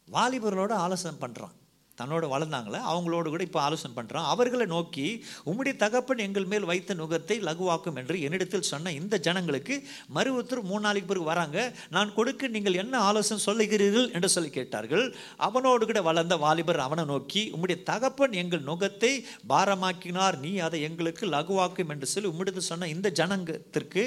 வாலிபர்களோட 0.09 0.73
ஆலோசனை 0.76 1.14
பண்ணுறான் 1.19 1.57
தன்னோட 1.99 2.26
வளர்ந்தாங்களே 2.28 2.78
அவங்களோடு 2.90 3.28
கூட 3.30 3.42
இப்போ 3.46 3.61
ஆலோசனை 3.62 3.92
பண்ணுறான் 3.96 4.28
அவர்களை 4.32 4.66
நோக்கி 4.66 5.06
உம்முடைய 5.44 5.76
தகப்பன் 5.76 6.18
எங்கள் 6.18 6.44
மேல் 6.44 6.64
வைத்த 6.64 6.94
நுகத்தை 6.94 7.37
லகுவாக்கும் 7.49 7.99
என்று 8.00 8.16
என்னிடத்தில் 8.20 8.68
சொன்ன 8.72 8.92
இந்த 8.92 9.18
ஜனங்களுக்கு 9.18 9.75
மறு 10.08 10.30
மூணு 10.62 10.80
நாளைக்கு 10.80 11.08
பிறகு 11.08 11.25
வராங்க. 11.25 11.58
நான் 11.90 12.14
கொடுக்க 12.14 12.49
நீங்கள் 12.49 12.75
என்ன 12.75 12.94
ஆலோசனை 12.99 13.40
சொல்லுகிறீர்கள்? 13.46 14.08
என்று 14.12 14.28
சொல்லி 14.28 14.50
கேட்டார்கள். 14.50 15.14
அவனோடு 15.37 15.87
கூட 15.87 16.02
வளர்ந்த 16.02 16.37
வாலிபர் 16.37 16.78
அவனை 16.78 17.04
நோக்கி 17.04 17.42
உம்முடைய 17.54 17.82
தகப்பன் 17.82 18.32
எங்கள் 18.32 18.66
நுகத்தை 18.70 19.12
பாரமாக்கினார். 19.49 20.38
நீ 20.38 20.58
அதை 20.58 20.80
எங்களுக்கு 20.82 21.26
லகுவாக்கும் 21.26 21.88
என்று 21.88 22.06
சொல்லி 22.06 22.30
உம்மிடத்தில் 22.32 22.70
சொன்ன 22.70 22.88
இந்த 22.88 23.11
ஜனங்கத்திற்கு 23.20 24.06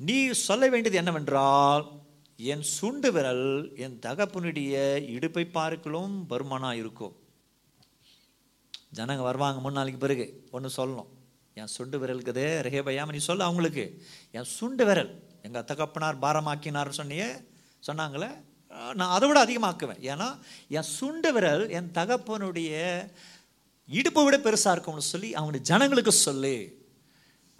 நீ 0.00 0.16
சொல்ல 0.32 0.68
வேண்டியது 0.68 1.00
என்னவென்றால் 1.00 1.84
என் 2.36 2.62
சுண்டு 2.62 3.12
விரல் 3.12 3.76
என் 3.76 3.98
தகப்பனுடைய 4.06 5.02
இடுப்பை 5.08 5.44
பார்க்கலும் 5.44 6.24
பருமனா 6.30 6.72
இருக்கும் 6.72 7.16
ஜனங்க 8.94 9.22
வருவாங்க 9.22 9.60
மூணு 9.60 9.72
நாளைக்கு 9.72 10.00
பிறகு 10.00 10.48
ஒன்று 10.50 10.70
சொல்லணும். 10.76 11.06
என் 11.54 11.66
சுண்டு 11.66 12.06
விரலுக்குதே 12.06 12.46
ரேபையாம 12.68 13.12
நீ 13.12 13.18
சொல்ல 13.18 13.44
அவங்களுக்கு. 13.44 14.04
என் 14.30 14.44
சுண்டு 14.44 14.84
விரல் 14.84 15.22
எங்கள் 15.42 15.64
தகப்பனார் 15.64 16.18
பாரமாக்கினார் 16.18 16.90
சொன்னியே 16.96 17.44
சொன்னாங்களே 17.86 18.30
நான் 18.94 19.10
அதை 19.16 19.28
விட 19.28 19.44
அதிகமாக்குவேன். 19.44 20.00
ஏன்னா 20.00 20.38
என் 20.68 20.82
சுண்டு 20.82 21.32
விரல் 21.32 21.70
என் 21.70 21.90
தகப்பனுடைய 21.94 22.72
இடுப்பை 23.86 24.24
விட 24.24 24.36
பெருசாக 24.38 24.70
இருக்கும்னு 24.70 25.00
சொல்லி 25.00 25.34
அவங்க 25.34 25.58
ஜனங்களுக்கு 25.58 26.12
சொல்லு. 26.12 26.86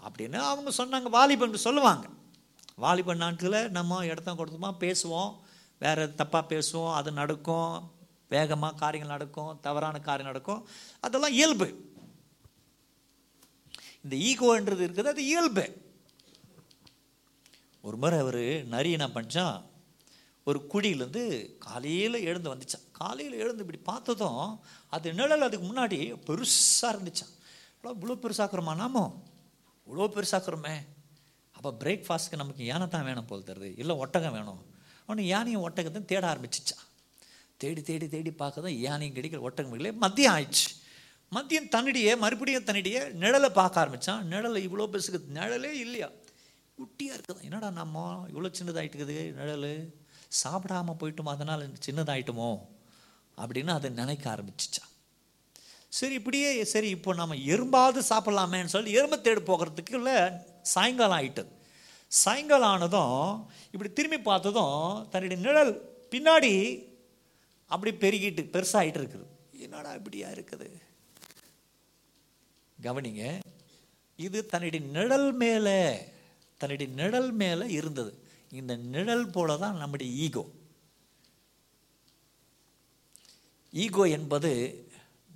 அப்படின்னு 0.09 0.35
அவங்க 0.35 0.71
சொன்னாங்க 0.77 1.09
வாலிபன் 1.09 1.53
சொல்லுவாங்க. 1.53 2.07
வாலிப 2.75 3.13
நாட்டில் 3.13 3.71
நம்ம 3.71 4.05
இடத்த 4.05 4.31
கொடுத்தோமா 4.31 4.69
பேசுவோம். 4.83 5.33
வேறு 5.79 6.13
தப்பாக 6.17 6.43
பேசுவோம் 6.53 6.93
அது 6.93 7.11
நடக்கும். 7.11 7.93
வேகமாக 8.29 8.75
காரியங்கள் 8.75 9.15
நடக்கும் 9.17 9.59
தவறான 9.61 9.99
காரியம் 9.99 10.31
நடக்கும். 10.31 10.67
அதெல்லாம் 10.99 11.31
இயல்பு. 11.31 11.67
இந்த 14.03 14.15
ஈகோன்றது 14.29 14.83
இருக்குது 14.85 15.11
அது 15.13 15.25
இயல்பு. 15.25 15.65
ஒரு 17.81 17.97
முறை 17.97 18.19
அவர் 18.19 18.43
நரி 18.65 18.91
என்ன 18.91 19.07
பண்ணிச்சான் 19.07 19.57
ஒரு 20.43 20.59
குழியிலேருந்து 20.73 21.23
காலையில் 21.57 22.17
எழுந்து 22.23 22.53
வந்துச்சான். 22.53 22.85
காலையில் 22.91 23.37
எழுந்து 23.37 23.63
இப்படி 23.65 23.79
பார்த்ததும் 23.83 24.63
அது 24.89 25.13
நிழல் 25.13 25.47
அதுக்கு 25.47 25.67
முன்னாடி 25.67 25.99
பெருசாக 26.27 26.93
இருந்துச்சான். 26.95 27.33
இவ்வளோ 27.83 28.15
பெருசாக்குறோமா 28.25 28.75
நாமோ? 28.75 29.05
இவ்வளோ 29.87 30.07
பெருசாக்குறோமே 30.15 30.75
அப்போ 31.65 31.85
பிரேக்ஃபாஸ்ட்க்கு 31.85 32.35
நமக்கு 32.35 32.65
யானை 32.65 32.87
தான் 32.87 33.03
வேணும் 33.03 33.25
போல் 33.25 33.43
தருது. 33.43 33.73
இல்லை 33.77 33.95
ஒட்டகம் 33.95 34.31
வேணும். 34.31 34.65
அவனு 35.07 35.21
யானையும் 35.21 35.69
ஒட்டகத்தையும் 35.69 36.05
தேட 36.05 36.33
ஆரம்பிச்சிச்சான் 36.33 36.83
தேடி 37.57 37.81
தேடி 37.81 38.07
தேடி 38.07 38.29
பார்க்கதான் 38.29 38.75
யானையும் 38.79 39.15
கிடைக்கல 39.15 39.39
ஒட்டகம் 39.39 39.71
கிடைக்கல. 39.73 39.91
மதியம் 40.01 40.33
ஆயிடுச்சு. 40.35 40.67
மதியம் 41.31 41.69
தன்னிடையே 41.75 42.17
மறுபடியும் 42.17 42.63
தன்னிடையே 42.63 43.01
நிழலை 43.23 43.49
பார்க்க 43.49 43.79
ஆரம்பித்தான் 43.79 44.31
நிழலை 44.31 44.59
இவ்வளோ 44.67 44.87
பெருசுக்கு 44.93 45.21
நிழலே 45.33 45.71
இல்லையா? 45.71 46.09
குட்டியாக 46.77 47.17
இருக்குது. 47.17 47.41
என்னடா 47.41 47.69
நம்ம 47.69 48.25
இவ்வளோ 48.33 48.51
சின்னதாகிட்டுக்குது 48.59 49.33
நிழல்? 49.33 49.93
சாப்பிடாம 50.43 50.95
போயிட்டோமோ? 50.99 51.23
அதனால் 51.23 51.73
சின்னதாயிட்டுமோ? 51.85 52.49
அப்படின்னு 53.37 53.67
அதை 53.67 53.89
நினைக்க 53.89 54.35
ஆரம்பிச்சிச்சான் 54.35 54.91
சரி 55.89 56.13
இப்படியே 56.13 56.63
சரி 56.63 56.89
இப்போ 56.89 57.13
நம்ம 57.13 57.35
எறும்பாவது 57.35 57.99
சாப்பிட்லாமேன்னு 58.09 58.65
சொல்லி 58.65 58.97
எறும்பை 58.97 59.21
தேடி 59.21 59.41
போகிறதுக்குள்ள 59.41 60.41
சாயங்காலம் 60.61 61.17
ஆகிட்டது 61.17 61.51
சாயங்காலம் 62.07 62.69
ஆனதும் 62.69 63.47
இப்படி 63.71 63.93
திரும்பி 63.93 64.19
பார்த்ததும் 64.19 65.07
தன்னுடைய 65.09 65.41
நிழல் 65.41 65.73
பின்னாடி 66.11 66.53
அப்படி 67.65 67.91
பெருகிட்டு 67.91 68.43
பெருசாகிட்டு 68.53 68.99
இருக்குது 69.01 69.25
என்னடா 69.51 69.93
இப்படியா 69.93 70.29
இருக்குது? 70.29 70.67
கவனிங்க 72.81 73.39
இது 74.15 74.45
தன்னுடைய 74.45 74.85
நிழல் 74.85 75.31
மேலே 75.33 75.79
தன்னுடைய 76.57 76.93
நிழல் 76.93 77.31
மேலே 77.31 77.67
இருந்தது. 77.69 78.23
இந்த 78.51 78.75
நிழல் 78.75 79.29
போல 79.29 79.57
தான் 79.57 79.77
நம்முடைய 79.77 80.13
ஈகோ. 80.13 80.43
ஈகோ 83.73 84.03
என்பது 84.09 84.51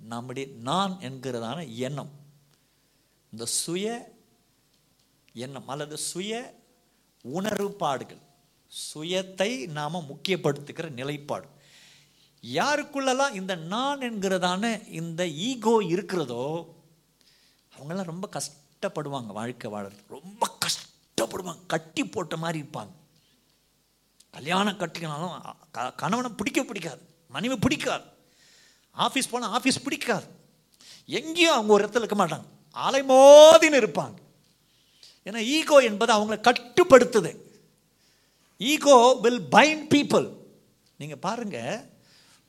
நம்முடைய 0.00 0.48
நான் 0.62 0.96
என்கிறதான 1.00 1.76
எண்ணம். 1.76 2.12
இந்த 3.32 3.44
சுய 3.44 4.16
எண்ணம் 5.32 5.68
அல்லது 5.68 5.96
சுய 5.96 6.58
உணர்வுப்பாடுகள் 7.24 8.20
சுயத்தை 8.94 9.66
நாம் 9.66 9.94
முக்கியப்படுத்துகிற 9.94 10.90
நிலைப்பாடு. 10.90 11.46
யாருக்குள்ளெல்லாம் 12.42 13.34
இந்த 13.34 13.54
நான் 13.54 13.98
என்கிறதான 13.98 14.88
இந்த 14.88 15.28
ஈகோ 15.28 15.84
இருக்கிறதோ 15.84 16.74
அவங்கெல்லாம் 17.78 18.02
ரொம்ப 18.02 18.28
கஷ்டப்படுவாங்க 18.32 19.26
வாழ்க்கை 19.26 19.70
வாழறது 19.70 19.98
ரொம்ப 20.08 20.58
கஷ்டப்படுவாங்க. 20.66 21.66
கட்டி 21.66 22.04
போட்ட 22.04 22.36
மாதிரி 22.36 22.60
இருப்பாங்க. 22.60 22.90
கல்யாணம் 24.30 24.78
கட்டிக்கினாலும் 24.78 25.40
க- 25.70 25.92
கணவனை 25.92 26.30
பிடிக்க 26.30 26.62
பிடிக்காது. 26.62 27.00
மனைவி 27.28 27.56
பிடிக்காது. 27.56 28.04
ஆஃபீஸ் 28.98 29.28
போனால் 29.30 29.60
ஆஃபீஸ் 29.60 29.82
பிடிக்காது. 29.84 30.24
எங்கேயும் 31.06 31.52
அவங்க 31.52 31.72
ஒரு 31.72 31.86
இடத்துல 31.86 32.02
இருக்க 32.02 32.26
மாட்டாங்க. 32.26 32.44
அலைமோதின்னு 32.74 33.76
இருப்பாங்க. 33.76 34.14
ஏன்னா 35.26 35.40
ஈகோ 35.56 35.76
என்பது 35.88 36.12
அவங்கள 36.16 36.36
கட்டுப்படுத்துது. 36.48 37.30
ஈகோ 38.60 38.96
வில் 39.24 39.42
பைண்ட் 39.56 39.86
பீப்புள் 39.94 40.26
நீங்கள் 41.00 41.22
பாருங்கள் 41.26 41.84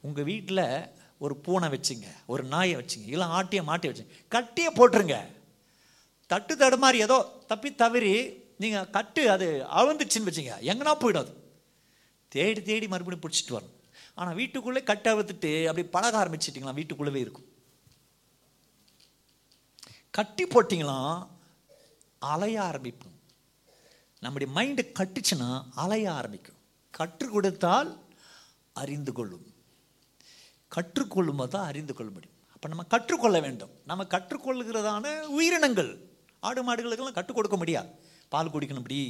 உங்கள் 0.03 0.27
வீட்டில் 0.31 0.65
ஒரு 1.25 1.33
பூனை 1.45 1.67
வச்சுங்க 1.73 2.07
ஒரு 2.33 2.43
நாயை 2.53 2.75
வச்சுங்க 2.79 3.07
இல்லை 3.13 3.27
ஆட்டியை 3.37 3.63
மாட்டி 3.69 3.89
வச்சுங்க 3.89 4.15
கட்டியே 4.35 4.69
போட்டுருங்க. 4.79 5.17
தட்டு 6.31 6.53
தடு 6.61 6.77
மாதிரி 6.83 6.97
ஏதோ 7.05 7.17
தப்பி 7.51 7.69
தவறி 7.81 8.13
நீங்கள் 8.63 8.89
கட்டு 8.95 9.21
அது 9.35 9.47
அழுந்துச்சுன்னு 9.79 10.29
வச்சுங்க 10.29 10.55
எங்கன்னா 10.71 10.93
போயிடாது 11.03 11.31
தேடி 12.35 12.61
தேடி 12.69 12.85
மறுபடியும் 12.91 13.23
பிடிச்சிட்டு 13.23 13.55
வரணும். 13.57 13.77
ஆனால் 14.19 14.37
வீட்டுக்குள்ளே 14.39 14.81
கட்ட 14.89 15.05
அழுத்துட்டு 15.13 15.51
அப்படி 15.69 15.83
பழக 15.95 16.15
ஆரம்பிச்சிட்டிங்களா 16.21 16.77
வீட்டுக்குள்ளவே 16.79 17.21
இருக்கும். 17.25 17.47
கட்டி 20.17 20.43
போட்டிங்களாம் 20.53 21.15
அலைய 22.21 22.61
ஆரம்பிப்போம். 22.61 23.19
நம்முடைய 24.19 24.53
மைண்டு 24.53 24.91
கட்டுச்சுன்னா 24.99 25.65
அலைய 25.75 26.13
ஆரம்பிக்கும். 26.13 26.55
கற்றுக் 26.91 27.31
கொடுத்தால் 27.31 27.99
அறிந்து 28.73 29.13
கொள்ளும். 29.13 29.53
கற்றுக்கொள்ளும் 30.75 31.37
போது 31.37 31.49
தான் 31.49 31.65
அறிந்து 31.65 31.93
கொள்ள 31.93 32.11
முடியும். 32.11 32.35
அப்போ 32.53 32.67
நம்ம 32.67 32.83
கற்றுக்கொள்ள 32.83 33.39
வேண்டும். 33.39 33.69
நம்ம 33.85 34.03
கற்றுக்கொள்கிறதான 34.03 35.21
உயிரினங்கள். 35.21 36.09
ஆடு 36.39 36.61
மாடுகளுக்கெல்லாம் 36.63 37.11
கற்றுக் 37.11 37.35
கொடுக்க 37.35 37.57
முடியாது. 37.57 37.89
பால் 38.33 38.53
குடிக்கணும் 38.53 38.83
இப்படி. 38.83 39.01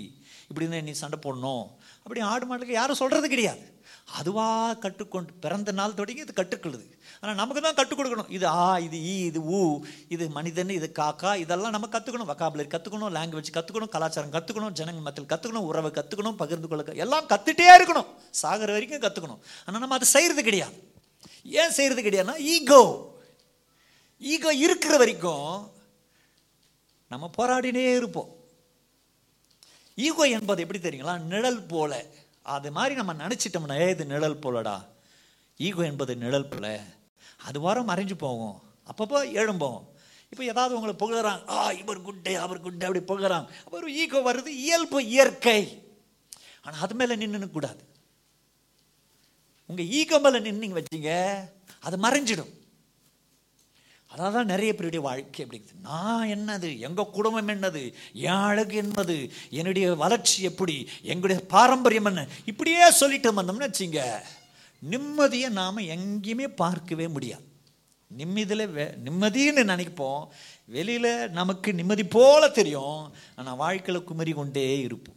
இப்படி 0.49 0.65
இருந்தா 0.65 0.85
நீ 0.87 0.93
சண்டை 1.03 1.17
போடணும். 1.25 1.65
அப்படி 2.03 2.21
ஆடு 2.31 2.45
மாடுக்கு 2.49 2.79
யாரும் 2.79 2.99
சொல்கிறது 3.01 3.27
கிடையாது. 3.33 3.63
அதுவாக 4.17 4.77
கற்றுக்கொண்டு 4.83 5.31
பிறந்த 5.43 5.71
நாள் 5.79 5.97
தொடங்கி 5.99 6.23
இது 6.25 6.33
கற்றுக்கொள்ளுது 6.39 6.85
ஆனால் 7.21 7.37
நமக்கு 7.41 7.61
தான் 7.65 7.77
கற்றுக் 7.79 7.99
கொடுக்கணும். 7.99 8.29
இது 8.35 8.45
ஆ 8.61 8.65
இது 8.85 8.97
ஈ 9.11 9.13
இது 9.29 9.39
ஊ 9.57 9.59
இது 10.15 10.25
மனிதன் 10.37 10.73
இது 10.77 10.87
காக்கா 10.99 11.31
இதெல்லாம் 11.43 11.75
நம்ம 11.75 11.89
கற்றுக்கணும் 11.95 12.29
வக்காபுலரி 12.31 12.69
கற்றுக்கணும் 12.75 13.13
லாங்குவேஜ் 13.17 13.51
கற்றுக்கணும் 13.57 13.91
கலாச்சாரம் 13.95 14.33
கற்றுக்கணும் 14.35 14.75
ஜனங்கள் 14.79 15.05
மத்தியில் 15.07 15.31
கற்றுக்கணும் 15.33 15.67
உறவை 15.69 15.91
கற்றுக்கணும் 15.99 16.39
பகிர்ந்து 16.41 16.69
கொள்ள 16.71 16.97
எல்லாம் 17.05 17.29
கற்றுட்டே 17.33 17.69
இருக்கணும். 17.77 18.09
சாகிற 18.41 18.69
வரைக்கும் 18.77 19.05
கற்றுக்கணும் 19.05 19.41
ஆனால் 19.65 19.83
நம்ம 19.85 19.99
அதை 19.99 20.09
செய்கிறது 20.15 20.43
கிடையாது. 20.49 20.77
ஏன் 21.61 21.75
செய்கிறது 21.77 22.01
கிடையாதுன்னா 22.09 22.37
ஈகோ 22.55 22.83
ஈகோ 24.21 24.51
இருக்கிற 24.65 24.95
வரைக்கும் 25.03 25.49
நம்ம 27.11 27.25
போராடினே 27.39 27.87
இருப்போம். 28.01 28.31
ஈகோ 29.95 30.27
என்பது 30.27 30.61
எப்படி 30.61 30.79
தெரியுங்களா? 30.79 31.19
நிழல் 31.19 31.65
போல. 31.65 32.05
அது 32.41 32.71
மாதிரி 32.71 32.95
நம்ம 32.95 33.13
நினச்சிட்டோம்னா 33.13 33.89
இது 33.89 34.05
நிழல் 34.05 34.39
போலடா. 34.39 34.85
ஈகோ 35.57 35.83
என்பது 35.83 36.15
நிழல் 36.15 36.47
போல. 36.47 36.83
அது 37.37 37.59
வாரம் 37.59 37.87
மறைஞ்சு 37.87 38.13
போகும். 38.13 38.61
அப்பப்போ 38.87 39.17
எழும்போம். 39.33 39.89
இப்போ 40.29 40.43
ஏதாவது 40.43 40.75
உங்களை 40.75 40.95
புகழறாங்க 40.95 41.49
ஆ 41.49 41.71
இவர் 41.71 42.01
குட்டே 42.01 42.35
அவர் 42.35 42.61
குட்டே 42.61 42.85
அப்படி 42.85 43.03
புகழறாங்க. 43.05 43.47
அப்போ 43.63 43.77
ஒரு 43.77 43.93
ஈகோ 43.93 44.33
வருது 44.33 44.47
இயல்பு 44.47 45.05
இயற்கை. 45.05 45.91
ஆனால் 46.61 46.79
அது 46.79 46.95
மேலே 46.95 47.15
நின்று 47.15 47.49
கூடாது. 47.49 47.83
உங்கள் 49.65 49.87
ஈகோ 49.87 50.19
மேலே 50.19 50.39
நின்று 50.39 50.83
வச்சீங்க 50.83 51.35
அது 51.79 51.97
மறைஞ்சிடும். 51.97 52.53
அதான் 54.13 54.31
தான் 54.31 54.45
நிறைய 54.45 54.75
பேருடைய 54.75 55.05
வாழ்க்கை 55.05 55.45
அப்படிங்குது 55.45 55.81
நான் 55.81 56.27
என்னது? 56.27 56.79
எங்கள் 56.79 57.11
குடும்பம் 57.11 57.47
என்னது? 57.47 57.93
என் 58.13 58.43
அழகு 58.49 58.81
என்னது 58.81 59.29
என்னுடைய 59.49 59.95
வளர்ச்சி 59.95 60.43
எப்படி? 60.43 60.89
எங்களுடைய 61.01 61.45
பாரம்பரியம் 61.45 62.05
என்ன? 62.05 62.27
இப்படியே 62.45 62.91
சொல்லிட்டு 62.91 63.41
வந்தோம்னு 63.41 63.69
வச்சிங்க. 63.69 64.01
நிம்மதியை 64.89 65.49
நாம் 65.49 65.77
எங்கேயுமே 65.77 66.47
பார்க்கவே 66.55 67.07
முடியாது. 67.07 67.45
நிம்மதியில் 68.17 68.71
வே 68.71 68.83
நிம்மதின்னு 68.83 69.63
நினைப்போம். 69.73 70.23
வெளியில் 70.65 71.29
நமக்கு 71.29 71.73
நிம்மதி 71.73 72.03
போல 72.03 72.49
தெரியும். 72.49 73.13
ஆனால் 73.35 73.55
வாழ்க்கையில் 73.55 74.03
குமரி 74.03 74.31
கொண்டே 74.31 74.79
இருப்போம். 74.79 75.15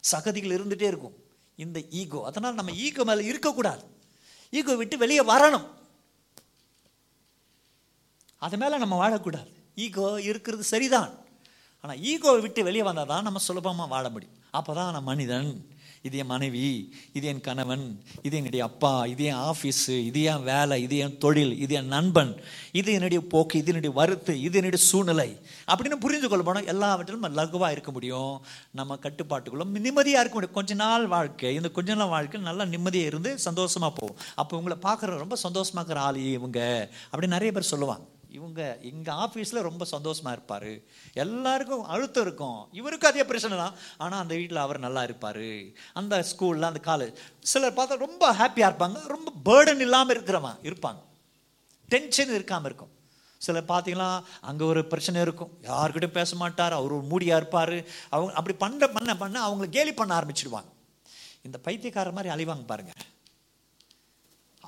சகதிகள் 0.00 0.56
இருந்துகிட்டே 0.58 0.88
இருக்கும். 0.92 1.16
இந்த 1.56 1.80
ஈகோ. 1.90 2.24
அதனால் 2.24 2.54
நம்ம 2.54 2.72
ஈகோ 2.72 3.04
மேலே 3.04 3.24
இருக்கக்கூடாது. 3.24 3.84
ஈகோ 4.50 4.76
விட்டு 4.76 4.98
வெளியே 4.98 5.20
வரணும். 5.20 5.66
அது 8.46 8.56
மேலே 8.62 8.78
நம்ம 8.84 8.96
வாழக்கூடாது. 9.02 9.50
ஈகோ 9.84 10.08
இருக்கிறது 10.30 10.64
சரிதான். 10.72 11.12
ஆனால் 11.84 12.00
ஈகோவை 12.10 12.40
விட்டு 12.42 12.60
வெளியே 12.70 12.84
வந்தால் 12.88 13.12
தான் 13.12 13.26
நம்ம 13.28 13.40
சுலபமாக 13.46 13.92
வாழ 13.94 14.04
முடியும். 14.16 14.36
அப்போ 14.58 14.72
தான் 14.80 14.92
நான் 14.96 15.10
மனிதன். 15.12 15.48
இது 16.08 16.16
என் 16.22 16.30
மனைவி 16.32 16.62
இது 17.16 17.26
என் 17.30 17.42
கணவன் 17.46 17.84
இது 18.26 18.34
என்னுடைய 18.38 18.62
அப்பா 18.70 18.90
இது 19.12 19.22
என் 19.28 19.38
ஆஃபீஸு 19.50 19.94
இது 20.08 20.22
என் 20.32 20.44
வேலை 20.48 20.76
இது 20.86 20.96
என் 21.04 21.14
தொழில் 21.22 21.54
இது 21.64 21.74
என் 21.78 21.88
நண்பன் 21.94 22.32
இது 22.80 22.90
என்னுடைய 22.96 23.20
போக்கு 23.32 23.60
இது 23.62 23.70
என்னுடைய 23.72 23.92
வருத்து 24.00 24.34
இது 24.46 24.58
என்னுடைய 24.60 24.80
சூழ்நிலை 24.88 25.28
அப்படின்னு 25.70 25.98
புரிந்து 26.04 26.28
கொள்ள 26.28 26.44
போனால் 26.48 26.70
எல்லாவற்றிலும் 26.72 27.24
நம்ம 27.24 27.40
லகுவாக 27.40 27.74
இருக்க 27.76 27.92
முடியும். 27.96 28.34
நம்ம 28.80 28.98
கட்டுப்பாட்டுக்குள்ள 29.06 29.66
நிம்மதியாக 29.86 30.22
இருக்க 30.24 30.36
முடியும். 30.38 30.58
கொஞ்ச 30.58 30.74
நாள் 30.84 31.06
வாழ்க்கை 31.16 31.52
இந்த 31.60 31.70
கொஞ்ச 31.78 31.96
நாள் 32.00 32.14
வாழ்க்கை 32.16 32.42
நல்லா 32.50 32.66
நிம்மதியாக 32.74 33.12
இருந்து 33.12 33.32
சந்தோஷமாக 33.48 33.92
போகும் 34.00 34.18
அப்போ 34.42 34.58
உங்களை 34.60 34.78
பார்க்குற 34.88 35.22
ரொம்ப 35.24 35.38
சந்தோஷமாக 35.46 35.82
இருக்கிற 35.82 36.02
ஆள் 36.08 36.20
இவங்க 36.38 36.60
அப்படின்னு 37.12 37.36
நிறைய 37.38 37.52
பேர் 37.58 37.72
சொல்லுவாங்க. 37.74 38.04
இவங்க 38.38 38.60
எங்கள் 38.90 39.18
ஆஃபீஸில் 39.24 39.66
ரொம்ப 39.68 39.84
சந்தோஷமாக 39.92 40.36
இருப்பார். 40.36 40.70
எல்லாருக்கும் 41.24 41.84
அழுத்தம் 41.94 42.26
இருக்கும். 42.26 42.60
இவருக்கும் 42.80 43.10
அதே 43.10 43.24
பிரச்சனை 43.30 43.56
தான். 43.62 43.76
ஆனால் 44.04 44.22
அந்த 44.24 44.34
வீட்டில் 44.40 44.64
அவர் 44.64 44.84
நல்லா 44.86 45.02
இருப்பார். 45.08 45.46
அந்த 46.00 46.14
ஸ்கூலில் 46.30 46.70
அந்த 46.70 46.82
காலேஜ் 46.90 47.20
சிலர் 47.52 47.78
பார்த்தா 47.78 48.02
ரொம்ப 48.06 48.32
ஹாப்பியாக 48.40 48.70
இருப்பாங்க. 48.72 49.00
ரொம்ப 49.14 49.32
பேர்டன் 49.48 49.84
இல்லாமல் 49.86 50.14
இருக்கிறவன் 50.16 50.60
இருப்பாங்க. 50.70 51.02
டென்ஷன் 51.94 52.36
இருக்காமல் 52.38 52.68
இருக்கும். 52.70 52.92
சிலர் 53.40 53.70
பார்த்தீங்கன்னா 53.72 54.10
அங்கே 54.50 54.64
ஒரு 54.72 54.82
பிரச்சனை 54.92 55.18
இருக்கும். 55.26 55.50
யாருக்கிட்டையும் 55.70 56.18
பேச 56.20 56.36
மாட்டார். 56.42 56.76
அவர் 56.78 56.96
ஒரு 56.98 57.06
மூடியாக 57.10 57.40
இருப்பார். 57.42 57.76
அவங்க 58.14 58.32
அப்படி 58.40 58.56
பண்ண 58.64 58.88
பண்ண 58.96 59.10
பண்ண 59.22 59.42
அவங்கள 59.48 59.68
கேலி 59.78 59.92
பண்ண 60.00 60.12
ஆரம்பிச்சிடுவாங்க. 60.20 60.70
இந்த 61.48 61.58
பைத்தியக்காரர் 61.66 62.16
மாதிரி 62.18 62.32
அழிவாங்க 62.34 62.64
பாருங்கள் 62.70 63.12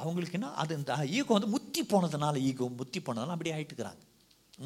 அவங்களுக்கு 0.02 0.38
என்ன? 0.38 0.48
அது 0.62 0.72
இந்த 0.80 0.94
ஈகோ 1.18 1.32
வந்து 1.36 1.52
முத்தி 1.54 1.82
போனதுனால 1.92 2.42
ஈகோ 2.48 2.68
முத்தி 2.80 3.00
போனதுனால 3.06 3.36
அப்படி 3.36 3.54
ஆயிட்டுக்கிறாங்க 3.56 4.02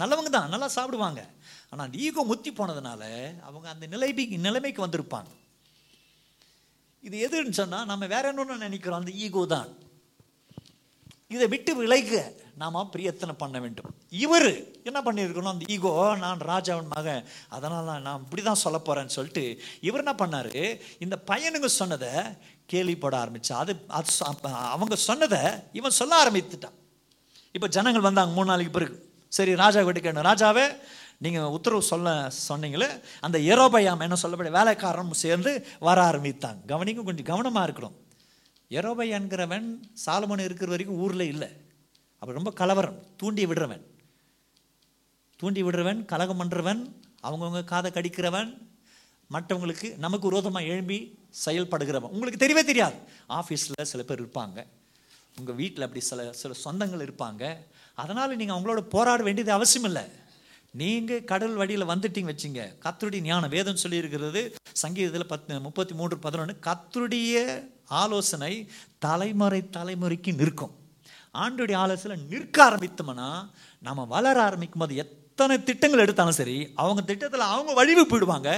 நல்லவங்க 0.01 0.31
தான் 0.35 0.53
நல்லா 0.55 0.69
சாப்பிடுவாங்க. 0.75 1.21
ஆனால் 1.71 1.85
அந்த 1.87 1.99
ஈகோ 2.07 2.23
முத்தி 2.31 2.51
போனதுனால 2.59 3.03
அவங்க 3.49 3.67
அந்த 3.75 3.87
நிலைமை 3.95 4.25
நிலைமைக்கு 4.47 4.85
வந்திருப்பாங்க. 4.87 5.31
இது 7.07 7.17
எதுன்னு 7.27 7.59
சொன்னால் 7.61 7.89
நம்ம 7.91 8.07
வேற 8.15 8.25
என்னொன்று 8.33 8.65
நினைக்கிறோம் 8.67 9.01
அந்த 9.03 9.13
ஈகோ 9.25 9.43
தான். 9.55 9.71
இதை 11.35 11.47
விட்டு 11.51 11.73
விலைக்க 11.81 12.15
நாம் 12.61 12.91
பிரியத்தனை 12.95 13.35
பண்ண 13.43 13.57
வேண்டும். 13.65 13.91
இவர் 14.25 14.49
என்ன 14.89 14.99
பண்ணியிருக்கணும்? 15.07 15.53
அந்த 15.55 15.67
ஈகோ 15.75 15.93
நான் 16.25 16.41
ராஜாவின் 16.51 16.91
மகன் 16.95 17.23
அதனால் 17.57 18.03
நான் 18.07 18.23
இப்படி 18.25 18.43
தான் 18.49 18.63
சொல்ல 18.65 18.79
போகிறேன்னு 18.87 19.17
சொல்லிட்டு 19.17 19.45
இவர் 19.89 20.03
என்ன 20.05 20.15
பண்ணார்? 20.23 20.57
இந்த 21.05 21.17
பையனுங்க 21.31 21.71
சொன்னதை 21.81 22.13
கேள்விப்பட 22.73 23.15
ஆரம்பித்தான் 23.23 23.63
அது 23.65 23.73
அது 23.99 24.11
அவங்க 24.75 24.97
சொன்னதை 25.09 25.41
இவன் 25.73 25.99
சொல்ல 26.01 26.15
ஆரம்பித்துட்டான். 26.25 26.77
இப்போ 27.57 27.69
ஜனங்கள் 27.77 28.07
வந்தாங்க 28.09 28.33
மூணு 28.35 28.51
நாளைக்கு 28.51 28.75
பிறகு. 28.79 28.97
சரி 29.37 29.55
ராஜா 29.63 29.81
கிட்ட 29.83 30.01
கேட்டோம். 30.05 30.29
ராஜாவே 30.31 30.67
நீங்கள் 31.25 31.53
உத்தரவு 31.57 31.83
சொல்ல 31.93 32.13
சொன்னீங்களே 32.49 32.89
அந்த 33.27 33.39
எரோபயாம் 33.53 34.05
என்ன 34.07 34.17
சொல்லப்படி 34.23 34.51
வேலைக்காரனும் 34.59 35.19
சேர்ந்து 35.25 35.53
வர 35.89 35.99
ஆரம்பித்தாங்க. 36.11 36.61
கவனிக்கும் 36.67 37.09
கொஞ்சம் 37.09 37.31
கவனமாக 37.33 37.67
இருக்கணும். 37.71 37.97
எரோபையான்கிறவன் 38.79 39.67
சாலமோன் 40.07 40.47
இருக்கிற 40.49 40.71
வரைக்கும் 40.71 41.01
ஊரில் 41.05 41.27
இல்லை. 41.35 41.49
அப்போ 42.21 42.33
ரொம்ப 42.39 42.51
கலவரம். 42.61 42.99
தூண்டி 43.17 43.45
விடுறவன். 43.47 43.85
தூண்டி 45.41 45.63
விடுறவன் 45.63 46.01
கலகம் 46.13 46.41
பண்ணுறவன் 46.41 46.81
அவங்கவுங்க 47.29 47.65
காதை 47.65 47.91
கடிக்கிறவன் 47.95 48.51
மற்றவங்களுக்கு 49.35 49.89
நமக்கு 50.05 50.29
விரோதமாக 50.29 50.71
எழும்பி 50.73 50.99
செயல்படுகிறவன் 51.45 52.13
உங்களுக்கு 52.15 52.41
தெரியவே 52.45 52.65
தெரியாது. 52.65 52.97
ஆஃபீஸில் 53.39 53.91
சில 53.93 54.03
பேர் 54.03 54.23
இருப்பாங்க. 54.23 54.59
உங்கள் 55.39 55.59
வீட்டில் 55.61 55.87
அப்படி 55.87 56.03
சில 56.11 56.33
சில 56.41 56.55
சொந்தங்கள் 56.65 57.05
இருப்பாங்க. 57.07 57.43
அதனால் 57.95 58.37
நீங்கள் 58.41 58.57
அவங்களோட 58.57 58.81
போராட 58.95 59.23
வேண்டியது 59.23 59.53
அவசியம் 59.53 59.89
இல்லை. 59.91 60.05
நீங்கள் 60.81 61.25
கடல் 61.31 61.55
வழியில் 61.61 61.91
வந்துட்டீங்க 61.93 62.31
வச்சிங்க. 62.33 62.65
கத்தருடைய 62.85 63.21
ஞானம் 63.21 63.55
வேதம் 63.55 63.81
சொல்லியிருக்கிறது 63.83 64.43
சங்கீதத்தில் 64.83 65.31
பத்து 65.33 65.61
முப்பத்தி 65.61 65.95
மூன்று 65.95 66.19
பதினொன்று 66.19 66.57
கத்தருடைய 66.67 67.63
ஆலோசனை 68.03 68.53
தலைமுறை 69.07 69.63
தலைமுறைக்கு 69.77 70.33
நிற்கும். 70.43 70.75
ஆண்டுடைய 71.45 71.77
ஆலோசனை 71.77 72.17
நிற்க 72.33 72.57
ஆரம்பித்தோம்னா 72.69 73.31
நம்ம 73.89 74.05
வளர 74.15 74.37
ஆரம்பிக்கும் 74.49 74.83
போது 74.83 74.95
எத்தனை 75.41 75.65
திட்டங்கள் 75.69 76.03
எடுத்தாலும் 76.03 76.37
சரி 76.39 76.55
அவங்க 76.83 77.03
திட்டத்தில் 77.11 77.45
அவங்க 77.53 77.73
வழிவு 77.79 78.03
போயிடுவாங்க. 78.09 78.49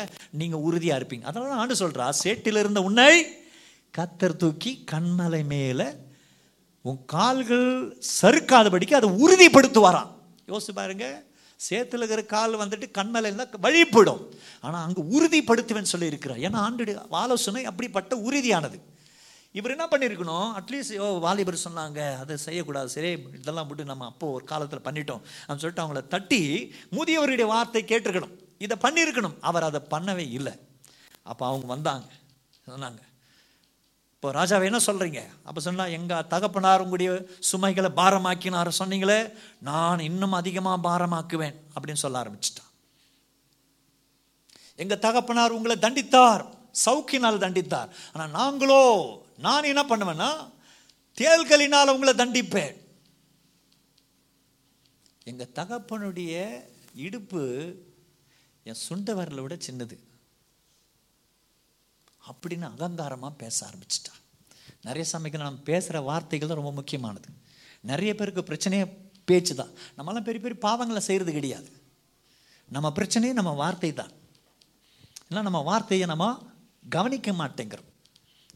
நீங்கள் 0.40 0.62
உறுதியாக 0.68 0.98
இருப்பீங்க. 1.00 1.24
அதனால 1.28 1.50
தான் 1.50 1.60
ஆண்டு 1.62 1.74
சொல்கிறா 1.80 2.06
சேட்டில் 2.20 2.58
இருந்த 2.62 2.80
உன்னை 2.88 3.12
கத்தர் 3.98 4.34
தூக்கி 4.42 4.72
கண்மலை 4.92 5.40
மேலே 5.52 5.86
உன் 6.84 6.98
கால்கள் 7.14 7.68
சறுக்காதபடிக்கு 8.20 8.98
அதை 8.98 9.10
உறுதிப்படுத்துவாராம். 9.24 10.10
யோசிச்சு 10.50 10.74
பாருங்க 10.80 11.06
சேத்துல 11.68 12.02
இருக்கிற 12.02 12.24
கால் 12.34 12.60
வந்துட்டு 12.62 12.88
கண்மலை 12.98 13.30
இருந்தால் 13.30 13.62
வழி 13.66 13.84
போயிடும் 13.94 14.24
ஆனால் 14.66 14.82
அங்கே 14.86 15.04
உறுதிப்படுத்துவேன்னு 15.16 15.92
சொல்லி 15.94 16.12
இருக்கிறார் 16.12 16.42
ஏன்னா 16.48 16.64
ஆண்டு 16.66 16.96
ஆலோசனை 17.22 17.64
அப்படிப்பட்ட 17.72 18.16
உறுதியானது. 18.28 18.80
இவர் 19.58 19.74
என்ன 19.74 19.86
பண்ணியிருக்கணும் 19.92 20.50
அட்லீஸ்ட் 20.58 20.94
ஓ 21.04 21.06
வாலிபர் 21.24 21.64
சொன்னாங்க. 21.66 22.00
அதை 22.22 22.36
செய்யக்கூடாது. 22.46 22.88
சரி 22.96 23.10
இதெல்லாம் 23.38 23.68
மட்டும் 23.70 23.90
நம்ம 23.92 24.06
அப்போ 24.12 24.26
ஒரு 24.36 24.44
காலத்தில் 24.52 24.86
பண்ணிட்டோம் 24.88 25.22
அப்படின்னு 25.22 25.62
சொல்லிட்டு 25.62 25.84
அவங்கள 25.84 26.02
தட்டி 26.14 26.40
முதியவருடைய 26.98 27.46
வார்த்தை 27.54 27.82
கேட்டிருக்கணும். 27.92 28.34
இதை 28.66 28.76
பண்ணியிருக்கணும் 28.84 29.36
அவர் 29.50 29.68
அதை 29.70 29.80
பண்ணவே 29.94 30.26
இல்லை. 30.38 30.54
அப்போ 31.30 31.42
அவங்க 31.48 31.66
வந்தாங்க. 31.74 32.06
சொன்னாங்க. 32.68 33.00
இப்போ 34.14 34.30
ராஜாவை 34.38 34.64
என்ன 34.70 34.80
சொல்கிறீங்க 34.86 35.20
அப்போ 35.48 35.60
சொன்னால் 35.64 35.94
எங்கள் 35.96 36.26
தகப்பனார் 36.32 36.82
உங்களுடைய 36.84 37.12
சுமைகளை 37.50 37.90
பாரமாக்கினார் 38.00 38.68
சொன்னீங்களே 38.80 39.20
நான் 39.68 40.04
இன்னும் 40.08 40.36
அதிகமாக 40.40 40.78
பாரமாக்குவேன் 40.88 41.56
அப்படின்னு 41.74 42.02
சொல்ல 42.04 42.20
ஆரம்பிச்சிட்டான். 42.22 42.70
எங்கள் 44.82 45.02
தகப்பனார் 45.06 45.56
உங்களை 45.56 45.76
தண்டித்தார். 45.86 46.44
சவுக்கினால் 46.84 47.42
தண்டித்தார். 47.44 47.90
ஆனால் 48.12 48.32
நாங்களோ 48.38 48.80
நான் 49.44 49.68
என்ன 49.70 49.82
பண்ணுவேன்னா 49.82 50.30
தேள்களினால் 51.20 51.92
உங்களை 51.94 52.12
தண்டிப்பேன். 52.14 52.74
எங்கள் 55.30 55.54
தகப்பனுடைய 55.58 56.34
இடுப்பு 57.06 57.42
என் 58.68 58.82
சுண்ட 58.88 59.10
விட 59.42 59.54
சின்னது. 59.66 59.96
அப்படின்னு 62.28 62.66
அகங்காரமாக 62.72 63.38
பேச 63.42 63.66
ஆரம்பிச்சிட்டான் 63.66 64.20
நிறைய 64.86 65.04
சமயத்தில் 65.10 65.46
நம்ம 65.46 65.62
பேசுகிற 65.70 66.00
வார்த்தைகள் 66.00 66.48
தான் 66.48 66.60
ரொம்ப 66.60 66.72
முக்கியமானது. 66.72 67.28
நிறைய 67.90 68.14
பேருக்கு 68.14 68.48
பிரச்சனையே 68.50 68.84
பேச்சு 69.24 69.54
தான். 69.54 69.72
நம்மளாம் 69.96 70.28
பெரிய 70.28 70.40
பெரிய 70.44 70.58
பாவங்களை 70.66 71.02
செய்கிறது 71.08 71.32
கிடையாது. 71.32 71.70
நம்ம 72.76 72.92
பிரச்சனையே 72.96 73.32
நம்ம 73.32 73.50
வார்த்தை 73.62 73.92
தான். 73.92 74.12
ஏன்னா 75.30 75.42
நம்ம 75.48 75.60
வார்த்தையை 75.70 76.06
நம்ம 76.06 76.26
கவனிக்க 76.96 77.32
மாட்டேங்கிறோம். 77.32 77.90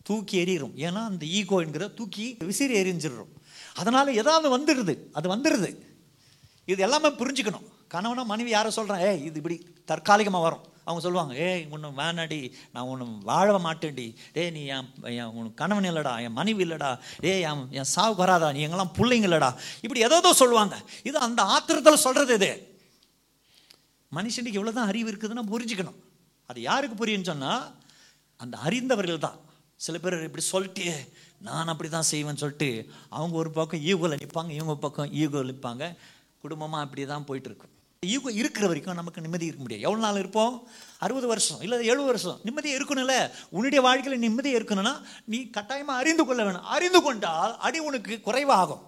தூக்கி 0.08 0.34
எறிகிறோம் 0.42 0.74
ஏன்னா 0.86 1.00
அந்த 1.10 1.24
ஈகோ 1.38 1.56
என்கிற 1.64 1.84
தூக்கி 1.98 2.26
விசிறி 2.50 2.74
எரிஞ்சிடுறோம் 2.82 3.32
அதனால் 3.80 4.16
ஏதாவது 4.20 4.48
வந்துடுது 4.56 4.94
அது 5.18 5.26
வந்துடுது 5.34 5.70
இது 6.72 6.80
எல்லாமே 6.86 7.08
புரிஞ்சுக்கணும். 7.18 7.66
கணவனா 7.92 8.22
மனைவி 8.30 8.50
யாரை 8.54 8.70
சொல்கிறேன் 8.76 9.02
ஏய் 9.08 9.20
இது 9.26 9.36
இப்படி 9.40 9.56
தற்காலிகமாக 9.90 10.44
வரும். 10.46 10.64
அவங்க 10.84 11.00
சொல்லுவாங்க 11.04 11.34
ஏய் 11.46 11.62
ஒன்று 11.74 11.88
வேணாடி. 12.00 12.38
நான் 12.74 12.88
ஒன்று 12.92 13.04
வாழ 13.28 13.58
மாட்டேன்டி. 13.66 14.06
டேய் 14.34 14.50
நீ 14.56 14.62
என் 14.76 14.88
என் 15.18 15.32
உன் 15.38 15.54
கணவன் 15.60 15.88
இல்லைடா. 15.90 16.14
என் 16.26 16.36
மனைவி 16.38 16.62
இல்லைடா. 16.66 16.90
ஏய் 17.30 17.44
என் 17.50 17.62
என் 17.78 17.90
சாவுக்கு 17.94 18.24
வராதா. 18.24 18.48
நீ 18.56 18.60
எங்கெல்லாம் 18.66 18.92
பிள்ளைங்க 18.98 19.28
இல்லைடா. 19.30 19.50
இப்படி 19.84 20.02
ஏதோ 20.08 20.32
சொல்லுவாங்க. 20.42 20.76
இது 21.02 21.16
அந்த 21.28 21.42
ஆத்திரத்தில் 21.54 22.04
சொல்கிறது 22.06 22.34
இது. 22.40 22.50
மனுஷனுக்கு 24.12 24.58
இவ்வளோ 24.60 24.72
தான் 24.72 24.90
அறிவு 24.92 25.10
இருக்குதுன்னு 25.12 25.50
புரிஞ்சுக்கணும். 25.54 25.98
அது 26.46 26.60
யாருக்கு 26.60 26.96
புரியுன்னு 27.00 27.30
சொன்னால் 27.32 27.64
அந்த 28.36 28.56
அறிந்தவர்கள் 28.66 29.24
தான். 29.28 29.38
சில 29.84 29.96
பேர் 30.02 30.26
இப்படி 30.26 30.44
சொல்லிட்டு 30.52 30.84
நான் 31.46 31.70
அப்படி 31.72 31.88
தான் 31.94 32.10
செய்வேன்னு 32.10 32.42
சொல்லிட்டு 32.42 32.68
அவங்க 33.16 33.34
ஒரு 33.42 33.50
பக்கம் 33.58 33.82
ஈகோவில் 33.90 34.20
நிற்பாங்க 34.22 34.52
இவங்க 34.58 34.76
பக்கம் 34.84 35.10
ஈகோவில் 35.22 35.50
நிற்பாங்க 35.52 35.84
குடும்பமாக 36.44 36.84
அப்படி 36.84 37.02
தான் 37.10 37.26
போயிட்டுருக்கு. 37.28 37.68
ஈகோ 38.02 38.30
இருக்கிற 38.40 38.64
வரைக்கும் 38.70 38.98
நமக்கு 39.00 39.24
நிம்மதி 39.24 39.46
இருக்க 39.48 39.62
முடியாது. 39.62 39.84
எவ்வளோ 39.86 40.00
நாள் 40.04 40.20
இருப்போம்? 40.22 40.54
அறுபது 41.04 41.26
வருஷம் 41.32 41.60
இல்லை 41.64 41.76
எழுபது 41.92 42.08
வருஷம். 42.10 42.38
நிம்மதியாக 42.46 42.78
இருக்கணும்ல. 42.78 43.14
உன்னுடைய 43.56 43.80
வாழ்க்கையில் 43.86 44.24
நிம்மதியாக 44.24 44.58
இருக்கணும்னா 44.60 44.94
நீ 45.32 45.38
கட்டாயமாக 45.56 46.00
அறிந்து 46.02 46.24
கொள்ள 46.28 46.40
வேணும். 46.48 46.66
அறிந்து 46.76 47.00
கொண்டால் 47.06 47.54
அடி 47.68 47.78
உனக்கு 47.88 48.16
குறைவாகும். 48.28 48.84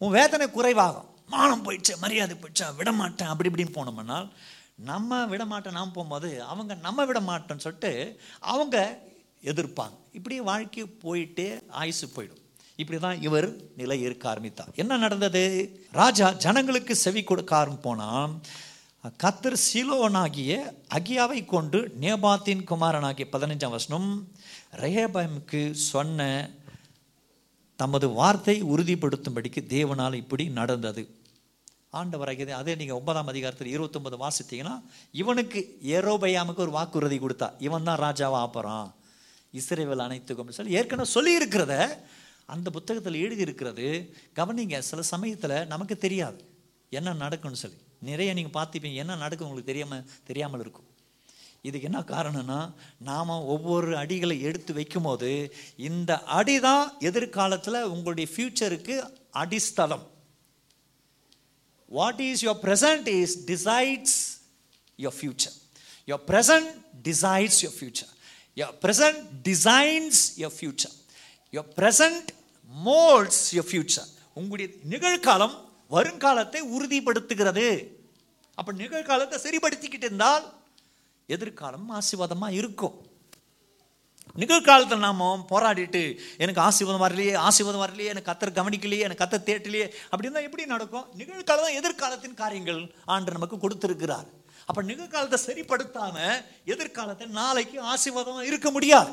உன் 0.00 0.14
வேதனை 0.18 0.48
குறைவாகும். 0.56 1.08
மானம் 1.34 1.64
போயிடுச்சு 1.66 1.94
மரியாதை 2.04 2.34
போயிடுச்சா 2.40 2.66
விட 2.80 2.90
மாட்டேன் 3.00 3.30
அப்படி 3.32 3.50
இப்படின்னு 3.50 3.76
போனோம்னால் 3.78 4.28
நம்ம 4.78 5.26
விட 5.26 5.44
மாட்டேன் 5.44 5.72
நாம் 5.72 5.92
போகும்போது 5.92 6.42
அவங்க 6.44 6.74
நம்ம 6.74 7.04
விடமாட்டோன்னு 7.06 7.56
சொல்லிட்டு 7.56 8.20
அவங்க 8.40 9.04
எதிர்ப்பாங்க. 9.42 9.96
இப்படி 10.12 10.40
வாழ்க்கை 10.40 10.84
போயிட்டு 10.84 11.64
ஆயுசு 11.68 12.06
போயிடும். 12.06 12.42
இப்படி 12.76 12.98
தான் 13.00 13.22
இவர் 13.22 13.56
நிலை 13.76 14.00
இருக்க 14.00 14.28
ஆரம்பித்தார். 14.28 14.72
என்ன 14.74 14.96
நடந்தது? 14.96 15.42
ராஜா 15.92 16.32
ஜனங்களுக்கு 16.32 16.96
செவி 16.96 17.24
கொடுக்க 17.24 17.64
ஆரம்பிப்போனால் 17.64 18.34
கத்தர் 19.22 19.56
சீலோனாகிய 19.72 20.74
அகியாவை 20.94 21.44
கொண்டு 21.44 21.96
நேபாத்தின் 22.00 22.64
குமாரனாகிய 22.64 23.26
பதினஞ்சாம் 23.32 23.70
வசனம் 23.70 24.28
ரேபமுக்கு 24.72 25.72
சொன்ன 25.72 26.50
தமது 27.76 28.08
வார்த்தை 28.08 28.62
உறுதிப்படுத்தும்படிக்கு 28.62 29.62
தேவனால் 29.76 30.14
இப்படி 30.14 30.48
நடந்தது. 30.48 31.15
ஆண்டவராகியது 32.00 32.52
அதே 32.60 32.72
நீங்கள் 32.80 32.98
ஒன்பதாம் 33.00 33.30
அதிகாரத்தில் 33.32 33.72
இருபத்தொம்பது 33.74 34.16
வாசித்தீங்கன்னா 34.24 34.74
இவனுக்கு 35.20 35.60
ஏரோபயாமுக்கு 35.96 36.64
ஒரு 36.66 36.74
வாக்குறுதி 36.78 37.18
கொடுத்தா 37.24 37.48
இவன் 37.66 37.88
தான் 37.88 38.00
ராஜாவா 38.06 38.40
ஆப்பறான். 38.46 38.88
இஸ்ரேவேல் 39.60 40.06
அனைத்துக்கும் 40.06 40.56
சொல்லி 40.58 40.76
ஏற்கனவே 40.80 41.14
சொல்லியிருக்கிறத 41.16 41.74
அந்த 42.54 42.68
புத்தகத்தில் 42.76 43.22
எழுதியிருக்கிறது 43.24 43.86
கவனிங்க 44.38 44.78
சில 44.90 45.02
சமயத்தில் 45.12 45.56
நமக்கு 45.72 45.94
தெரியாது. 46.04 46.40
என்ன 46.98 47.14
நடக்கும்னு 47.22 47.62
சொல்லி. 47.62 47.78
நிறைய 48.08 48.30
நீங்கள் 48.38 48.56
பார்த்துப்பீங்க 48.58 49.02
என்ன 49.04 49.16
நடக்கும் 49.22 49.46
உங்களுக்கு 49.48 49.70
தெரியாமல் 49.72 50.04
தெரியாமல் 50.28 50.62
இருக்கும். 50.64 50.88
இதுக்கு 51.68 51.88
என்ன 51.90 52.00
காரணம்னா 52.12 52.58
நாம் 53.08 53.32
ஒவ்வொரு 53.54 53.90
அடிகளை 54.02 54.36
எடுத்து 54.48 54.72
வைக்கும்போது 54.78 55.30
இந்த 55.88 56.12
அடி 56.38 56.56
தான் 56.66 56.84
எதிர்காலத்தில் 57.08 57.78
உங்களுடைய 57.94 58.26
ஃப்யூச்சருக்கு 58.32 58.96
அடிஸ்தலம். 59.42 60.04
What 61.88 62.20
is 62.20 62.42
your 62.46 62.60
present 62.66 63.08
is 63.08 63.36
decides 63.52 64.16
your 64.98 65.16
future 65.18 65.56
your 66.08 66.24
present 66.30 66.70
decides 67.02 67.60
your 67.64 67.76
future 67.78 68.12
your 68.56 68.76
present 68.84 69.22
designs 69.50 70.20
your 70.42 70.56
future 70.58 70.96
your 71.52 71.70
present 71.78 72.30
moulds 72.72 73.42
your 73.58 73.70
future 73.70 74.10
உங்களுடைய 74.34 74.68
நிகழ்காலம் 74.92 75.54
வருங்காலத்தை 75.90 76.60
உறுதிப்படுத்துகிறது. 76.76 77.66
அப்போ 78.54 78.72
நிகழ்காலத்தை 78.72 79.38
சரிப்படுத்திக்கிட்டு 79.44 80.08
இருந்தால் 80.10 80.44
எதிர்காலம் 81.26 81.90
ஆசீர்வாதமாக 81.90 82.56
இருக்கும். 82.60 82.96
நிகழ்காலத்தில் 84.34 84.98
நாம 84.98 85.46
போராடிட்டு 85.50 86.18
எனக்கு 86.36 86.60
ஆசீர்வாதம் 86.60 87.04
வரலையே 87.04 87.36
ஆசீர்வாதம் 87.36 87.84
வரலையே 87.84 88.08
எனக்கு 88.12 88.30
கத்தர் 88.32 88.56
கவனிக்கலையே 88.58 89.04
எனக்கு 89.06 89.22
கத்தர் 89.24 89.46
தேட்டலையே 89.48 89.86
அப்படின்னா 90.10 90.42
எப்படி 90.42 90.64
நடக்கும்? 90.64 91.06
நிகழ்காலம் 91.18 91.66
தான் 91.66 91.78
எதிர்காலத்தின் 91.80 92.34
காரியங்கள் 92.34 92.94
ஆண்டு 93.04 93.32
நமக்கு 93.32 93.56
கொடுத்துருக்கிறார். 93.56 94.26
அப்போ 94.66 94.82
நிகழ்காலத்தை 94.82 95.38
சரிப்படுத்தாமல் 95.46 96.44
எதிர்காலத்தை 96.64 97.26
நாளைக்கு 97.26 97.80
ஆசீர்வாதம் 97.80 98.42
இருக்க 98.42 98.70
முடியாது. 98.70 99.12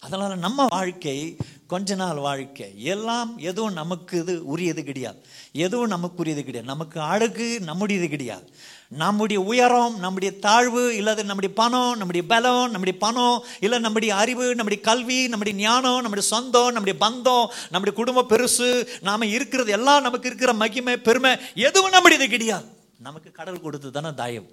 அதனால் 0.00 0.38
நம்ம 0.38 0.66
வாழ்க்கை 0.68 1.36
கொஞ்ச 1.66 1.94
நாள் 1.94 2.16
வாழ்க்கை. 2.16 2.82
எல்லாம் 2.82 3.38
எதுவும் 3.38 3.72
நமக்கு 3.72 4.18
இது 4.18 4.46
உரியது 4.46 4.84
கிடையாது. 4.84 5.24
எதுவும் 5.52 5.88
நமக்கு 5.88 6.16
உரியது 6.16 6.44
கிடையாது. 6.44 6.72
நமக்கு 6.72 7.00
அழகு 7.00 7.60
நம்முடையது 7.60 8.08
கிடையாது. 8.08 8.52
நம்முடைய 8.88 9.42
உயரம் 9.42 9.98
நம்முடைய 9.98 10.38
தாழ்வு 10.38 10.96
இல்லாத 10.96 11.22
நம்முடைய 11.22 11.54
பணம் 11.54 11.94
நம்முடைய 11.96 12.26
பலம் 12.26 12.70
நம்முடைய 12.70 12.98
பணம் 12.98 13.44
இல்லை 13.60 13.78
நம்முடைய 13.78 14.14
அறிவு 14.14 14.54
நம்முடைய 14.54 14.82
கல்வி 14.82 15.28
நம்முடைய 15.28 15.58
ஞானம் 15.58 16.00
நம்முடைய 16.00 16.28
சொந்தம் 16.28 16.72
நம்முடைய 16.72 16.98
பந்தம் 16.98 17.70
நம்முடைய 17.70 17.92
குடும்பம் 17.94 18.28
பெருசு 18.28 18.86
நாம் 19.00 19.22
இருக்கிறது 19.22 19.72
எல்லாம் 19.72 20.02
நமக்கு 20.02 20.26
இருக்கிற 20.26 20.52
மகிமை 20.52 20.96
பெருமை 20.96 21.36
எதுவும் 21.54 21.90
நம்முடையது 21.90 22.28
கிடையாது. 22.28 22.64
நமக்கு 22.98 23.30
கடல் 23.30 23.60
கொடுத்து 23.60 23.90
தானே 23.90 24.14
தாயம். 24.14 24.46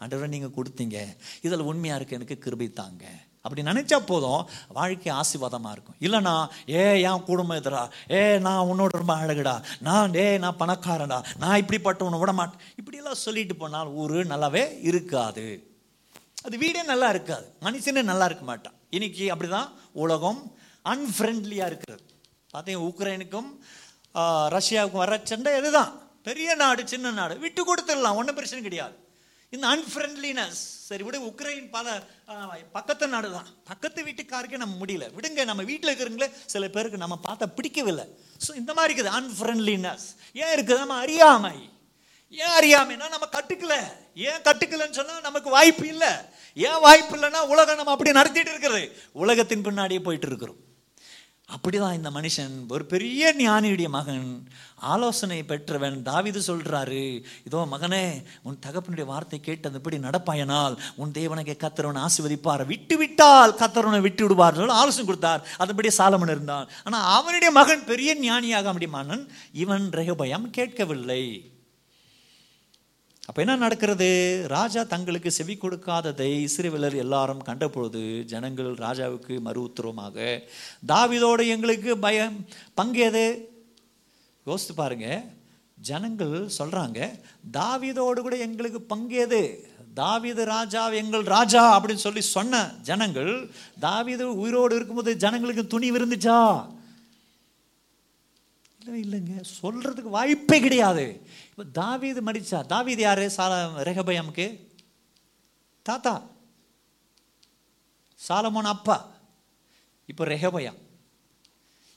அன்றவரை 0.00 0.28
நீங்கள் 0.28 0.54
கொடுத்தீங்க. 0.56 0.96
இதில் 1.42 1.60
உண்மையாக 1.60 2.00
இருக்க 2.00 2.16
எனக்கு 2.16 2.38
கிருபை 2.38 2.72
தாங்க. 2.72 3.04
அப்படி 3.44 3.62
நினைச்சா 3.68 3.98
போதும் 4.10 4.42
வாழ்க்கை 4.78 5.10
ஆசீர்வாதமாக 5.20 5.74
இருக்கும். 5.76 5.98
இல்லைனா 6.06 6.34
ஏ 6.76 6.82
என் 7.10 7.26
குடும்பம் 7.28 7.58
எதிரா 7.60 7.82
ஏ 8.16 8.20
நான் 8.46 8.68
உன்னோட 8.70 9.00
ரொம்ப 9.00 9.14
அழகுடா 9.22 9.54
நான் 9.88 10.16
ஏ 10.22 10.26
நான் 10.44 10.60
பணக்காரடா 10.62 11.18
நான் 11.42 11.60
இப்படிப்பட்டவனை 11.62 12.20
விட 12.22 12.32
மாட்டேன் 12.40 12.62
இப்படியெல்லாம் 12.80 13.22
சொல்லிட்டு 13.24 13.56
போனால் 13.62 13.92
ஊர் 14.02 14.18
நல்லாவே 14.32 14.64
இருக்காது. 14.90 15.46
அது 16.46 16.56
வீடே 16.64 16.82
நல்லா 16.92 17.08
இருக்காது 17.14 17.46
மனுஷனே 17.66 18.02
நல்லா 18.10 18.28
இருக்க 18.30 18.44
மாட்டான். 18.50 18.76
இன்னைக்கு 18.96 19.24
அப்படிதான் 19.32 19.70
உலகம் 20.04 20.40
அன்ஃப்ரெண்ட்லியாக 20.92 21.70
இருக்கிறது. 21.70 22.04
பார்த்தீங்க 22.52 22.80
உக்ரைனுக்கும் 22.90 23.50
ரஷ்யாவுக்கும் 24.56 25.02
வர 25.04 25.18
சண்டை 25.30 25.50
இதுதான். 25.58 25.90
பெரிய 26.28 26.54
நாடு 26.62 26.82
சின்ன 26.92 27.10
நாடு 27.18 27.34
விட்டு 27.44 27.62
கொடுத்துடலாம் 27.68 28.18
ஒன்றும் 28.20 28.38
பிரச்சனை 28.38 28.62
கிடையாது. 28.64 28.96
இந்த 29.54 29.66
அன்ஃப்ரெண்ட்லினஸ் 29.74 30.60
சரி 30.88 31.02
விடு 31.06 31.18
உக்ரைன் 31.30 31.66
பல 31.76 31.86
பக்கத்து 32.76 33.06
நாடு 33.14 33.28
தான் 33.36 33.48
பக்கத்து 33.70 34.00
வீட்டுக்காருக்கே 34.08 34.60
நம்ம 34.62 34.76
முடியல. 34.82 35.06
விடுங்க 35.16 35.44
நம்ம 35.50 35.62
வீட்டில் 35.70 35.90
இருக்கிறவங்களே 35.90 36.28
சில 36.52 36.68
பேருக்கு 36.76 37.02
நம்ம 37.04 37.18
பார்த்தா 37.26 37.48
பிடிக்கவில்லை. 37.58 38.06
ஸோ 38.44 38.50
இந்த 38.60 38.72
மாதிரி 38.78 38.90
இருக்குது 38.90 39.14
அன்ஃப்ரெண்ட்லினஸ் 39.20 40.06
ஏன் 40.42 40.52
இருக்குது? 40.54 40.80
நம்ம 40.82 40.98
அறியாமை. 41.04 41.56
ஏன் 42.42 42.56
அறியாமைன்னா 42.60 43.06
நம்ம 43.16 43.28
கட்டுக்கல. 43.36 43.76
ஏன் 44.28 44.42
கட்டுக்கலன்னு 44.48 44.98
சொன்னால் 45.00 45.28
நமக்கு 45.28 45.50
வாய்ப்பு 45.58 45.86
இல்லை. 45.94 46.12
ஏன் 46.56 46.80
வாய்ப்பு 46.86 47.14
இல்லைன்னா 47.16 47.42
உலகம் 47.52 47.80
நம்ம 47.80 47.94
அப்படி 47.94 48.18
நடத்திட்டு 48.20 48.52
இருக்கிறது 48.54 48.84
உலகத்தின் 49.24 49.66
பின்னாடியே 49.68 50.02
போயிட்டு 50.08 50.28
இருக்கிறோம். 50.30 50.60
அப்படிதான் 51.54 51.96
இந்த 51.98 52.10
மனுஷன். 52.10 52.54
ஒரு 52.74 52.84
பெரிய 52.84 53.34
ஞானியுடைய 53.38 53.88
மகன். 53.88 54.26
ஆலோசனை 54.92 55.38
பெற்றவன். 55.42 55.96
தாவிது 56.08 56.40
சொல்றாரு 56.46 57.02
இதோ 57.48 57.60
மகனே 57.72 58.02
உன் 58.42 58.58
தகப்பனுடைய 58.66 59.06
வார்த்தை 59.12 59.40
கேட்டு 59.40 59.70
அந்தபடி 59.70 59.98
நடப்பாயனால் 60.06 60.74
உன் 60.96 61.14
தேவனுக்கு 61.18 61.54
கத்தரவனை 61.64 62.02
ஆசிர்வதிப்பார். 62.06 62.64
விட்டு 62.72 62.96
விட்டால் 62.96 63.56
கத்தரவனை 63.62 64.00
விட்டு 64.00 64.24
விடுவார் 64.24 64.58
சொல்லி 64.60 64.80
ஆலோசனை 64.80 65.06
கொடுத்தார். 65.06 65.44
அதுபடி 65.58 65.90
சாலமன் 65.98 66.34
இருந்தான். 66.36 66.68
ஆனால் 66.84 67.08
அவனுடைய 67.18 67.52
மகன் 67.60 67.88
பெரிய 67.92 68.18
ஞானியாக 68.28 68.72
முடியுமானன் 68.72 69.24
இவன் 69.52 69.86
ரெகபயம் 70.00 70.46
கேட்கவில்லை. 70.58 71.24
அப்போ 73.30 73.42
என்ன 73.42 73.54
நடக்கிறது? 73.56 74.06
ராஜா 74.46 74.84
தங்களுக்கு 74.84 75.30
செவி 75.30 75.54
கொடுக்காததை 75.54 76.28
இஸ்ரவேலர் 76.46 76.96
எல்லாரும் 76.96 77.42
கண்டபொழுது 77.48 78.24
ஜனங்கள் 78.24 78.70
ராஜாவுக்கு 78.74 79.34
மறு 79.40 79.60
உத்தரவமாக 79.62 80.16
தாவிதோடு 80.86 81.44
எங்களுக்கு 81.46 81.98
பயம் 81.98 82.36
பங்கேது 82.74 83.24
யோசித்து 84.46 84.74
பாருங்க. 84.74 85.06
ஜனங்கள் 85.78 86.34
சொல்கிறாங்க 86.58 86.98
தாவிதோடு 87.50 88.20
கூட 88.20 88.36
எங்களுக்கு 88.36 88.80
பங்கேது 88.94 89.42
தாவிது 89.94 90.44
ராஜா 90.44 90.82
எங்கள் 90.92 91.24
ராஜா 91.24 91.62
அப்படின்னு 91.76 92.06
சொல்லி 92.06 92.20
சொன்ன 92.20 92.64
ஜனங்கள் 92.82 93.32
தாவிது 93.80 94.26
உயிரோடு 94.42 94.74
இருக்கும்போது 94.74 95.16
ஜனங்களுக்கு 95.16 95.66
துணி 95.66 95.90
விருந்துச்சா? 95.92 96.40
இல்லை 98.96 99.20
இல்லைங்க. 99.20 99.44
சொல்கிறதுக்கு 99.62 100.10
வாய்ப்பே 100.16 100.60
கிடையாது. 100.60 101.26
இப்போ 101.50 101.64
தாவீது 101.64 102.22
மடிச்சா 102.22 102.66
தாவீது 102.66 103.02
யார்? 103.02 103.28
சால 103.28 103.82
ரெகபயமுக்கு? 103.82 104.66
தாத்தா. 105.82 106.26
சாலமோன் 108.28 108.70
அப்பா. 108.74 109.14
இப்போ 110.06 110.24
ரெகபயம். 110.24 110.76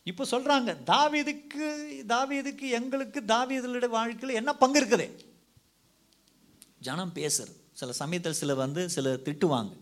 இப்போ 0.03 0.23
சொல்கிறாங்க 0.23 0.77
தாவீதுக்கு 0.85 1.79
தாவீதுக்கு 2.07 2.69
எங்களுக்கு 2.69 3.21
தாவீதுடைய 3.21 3.87
வாழ்க்கையில் 3.87 4.37
என்ன 4.37 4.53
பங்கு 4.53 4.85
இருக்குது? 4.85 5.23
ஜனம் 6.79 7.11
பேசுறது. 7.13 7.55
சில 7.73 7.91
சமயத்தில் 7.91 8.33
சில 8.33 8.55
வந்து 8.55 8.89
சில 8.89 9.13
திட்டுவாங்க. 9.13 9.77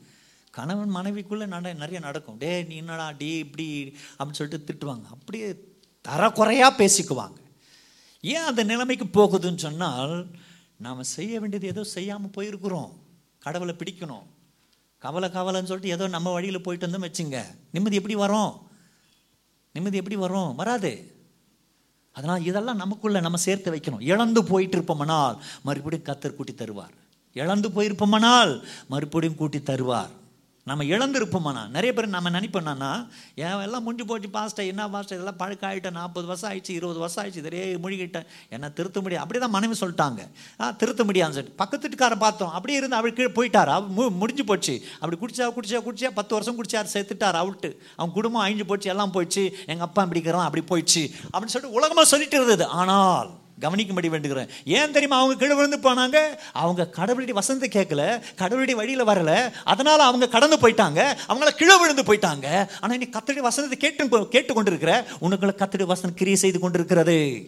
கணவன் 0.52 0.96
மனைவிக்குள்ளே 0.96 1.46
நட 1.46 1.74
நிறைய 1.74 2.00
நடக்கும். 2.00 2.38
டே 2.38 2.64
நீ 2.64 2.76
என்னடா 2.76 3.12
டி 3.12 3.38
இப்படி 3.38 3.98
அப்படின்னு 4.20 4.32
சொல்லிட்டு 4.32 4.74
திட்டுவாங்க. 4.74 5.06
அப்படியே 5.06 5.71
தரக்குறையாக 6.08 6.72
பேசிக்குவாங்க. 6.78 7.40
ஏன் 8.22 8.44
அந்த 8.44 8.64
நிலைமைக்கு 8.64 9.06
போகுதுன்னு 9.06 9.58
சொன்னால் 9.58 10.28
நாம் 10.78 11.04
செய்ய 11.04 11.40
வேண்டியது 11.40 11.68
ஏதோ 11.68 11.84
செய்யாமல் 11.84 12.36
போயிருக்கிறோம். 12.36 12.92
கடவுளை 13.40 13.76
பிடிக்கணும். 13.78 14.24
கவலை 14.98 15.30
கவலைன்னு 15.30 15.70
சொல்லிட்டு 15.72 15.90
ஏதோ 15.90 16.08
நம்ம 16.08 16.32
வழியில் 16.32 16.62
போயிட்டு 16.62 16.88
வந்தோம் 16.88 17.06
வச்சுங்க. 17.08 17.46
நிம்மதி 17.72 17.96
எப்படி 17.96 18.16
வரும்? 18.16 18.70
நிம்மதி 19.74 19.98
எப்படி 19.98 20.16
வரும்? 20.16 20.56
வராது. 20.56 21.16
அதனால் 22.12 22.46
இதெல்லாம் 22.46 22.76
நமக்குள்ளே 22.76 23.20
நம்ம 23.20 23.38
சேர்த்து 23.38 23.72
வைக்கணும். 23.72 24.02
இழந்து 24.02 24.44
போயிட்டு 24.44 24.78
இருப்போமானால் 24.78 25.38
மறுபடியும் 25.64 26.06
கத்தர் 26.06 26.36
கூட்டி 26.36 26.54
தருவார். 26.54 26.96
இழந்து 27.34 27.70
போயிருப்போமானால் 27.70 28.64
மறுபடியும் 28.88 29.36
கூட்டி 29.36 29.58
தருவார். 29.58 30.20
நம்ம 30.70 30.84
இழந்திருப்போமாண்ணா. 30.84 31.62
நிறைய 31.76 31.92
பேர் 31.94 32.08
நம்ம 32.16 32.30
நினைப்போம்னா 32.30 32.90
ஏன் 33.44 33.62
எல்லாம் 33.68 33.84
முடிஞ்சு 33.86 34.06
போச்சு 34.10 34.30
பாஸ்டர் 34.36 34.68
என்ன 34.72 34.90
பாஸ்டர்? 34.90 35.18
இதெல்லாம் 35.18 35.40
பழக்கம் 35.42 35.70
ஆகிட்டேன் 35.70 35.98
நாற்பது 36.00 36.28
வருஷம் 36.28 36.50
ஆயிடுச்சு 36.52 36.74
இருபது 36.80 37.00
வருஷம் 37.04 37.22
ஆயிடுச்சு 37.24 37.42
இதே 37.44 37.64
மூழ்கிட்டேன். 37.84 38.28
என்ன 38.56 38.70
திருத்த 38.70 39.02
முடியாது 39.02 39.24
அப்படி 39.24 39.42
தான் 39.44 39.56
மனைவி 39.56 39.76
சொல்லிட்டாங்க. 39.80 40.22
ஆ 40.60 40.72
திருத்த 40.72 41.04
முடியாதுன்னு 41.04 41.38
சொல்லிட்டு 41.38 41.60
பக்கத்து 41.64 41.84
வீட்டுக்காரன் 41.88 42.24
பார்த்தோம் 42.26 42.54
அப்படியே 42.58 42.80
இருந்து 42.82 43.00
அவள் 43.00 43.18
கீழே 43.20 43.32
போயிட்டார் 43.40 43.74
அவ 43.78 43.88
மு 43.98 44.10
முடிஞ்சு 44.22 44.46
போச்சு. 44.52 44.76
அப்படி 45.00 45.20
குடிச்சா 45.24 45.48
குடிச்சா 45.58 45.82
குடிச்சா 45.88 46.12
பத்து 46.20 46.34
வருஷம் 46.38 46.58
குடிச்சார் 46.60 46.94
செத்துட்டார் 46.96 47.42
அவுட்டு. 47.44 47.72
அவன் 47.96 48.16
குடும்பம் 48.20 48.46
அழிஞ்சு 48.46 48.68
போச்சு 48.74 48.90
எல்லாம் 48.90 49.14
போயிடுச்சு 49.18 49.46
எங்கள் 49.66 49.88
அப்பா 49.90 50.06
இப்படிக்கிறான் 50.06 50.50
அப்படி 50.50 50.66
போயிடுச்சு. 50.72 51.06
அப்படின்னு 51.32 51.56
சொல்லிட்டு 51.56 51.78
உலகமாக 51.80 52.08
சொல்லிட்டு 52.14 52.38
இருந்தது. 52.42 52.66
ஆனால் 52.66 53.32
கவனிக்கும்படி 53.62 54.10
வேண்டுகிறேன். 54.10 54.48
ஏன் 54.66 54.92
தெரியுமா? 54.92 55.18
அவங்க 55.18 55.36
கீழே 55.36 55.54
விழுந்து 55.54 55.78
போனாங்க. 55.78 56.18
அவங்க 56.54 56.88
கடவுளுடைய 56.88 57.34
வசந்த 57.34 57.68
கேட்கல 57.68 58.22
கடவுளுடைய 58.36 58.80
வழியில் 58.80 59.08
வரல. 59.08 59.52
அதனால் 59.64 60.00
அவங்க 60.00 60.28
கடந்து 60.28 60.58
போயிட்டாங்க. 60.58 61.18
அவங்கள 61.28 61.48
கீழே 61.48 61.78
விழுந்து 61.78 62.04
போயிட்டாங்க. 62.04 62.68
ஆனால் 62.82 62.98
நீ 62.98 63.06
கத்தடி 63.06 63.40
வசனத்தை 63.40 63.80
கேட்டு 63.80 64.28
கேட்டு 64.28 64.54
கொண்டிருக்கிற 64.54 65.06
உனக்குள்ள 65.22 65.56
கத்தடி 65.56 65.86
வசனம் 65.86 66.16
கிரியை 66.16 66.38
செய்து 66.38 66.60
கொண்டிருக்கிறது. 66.60 67.44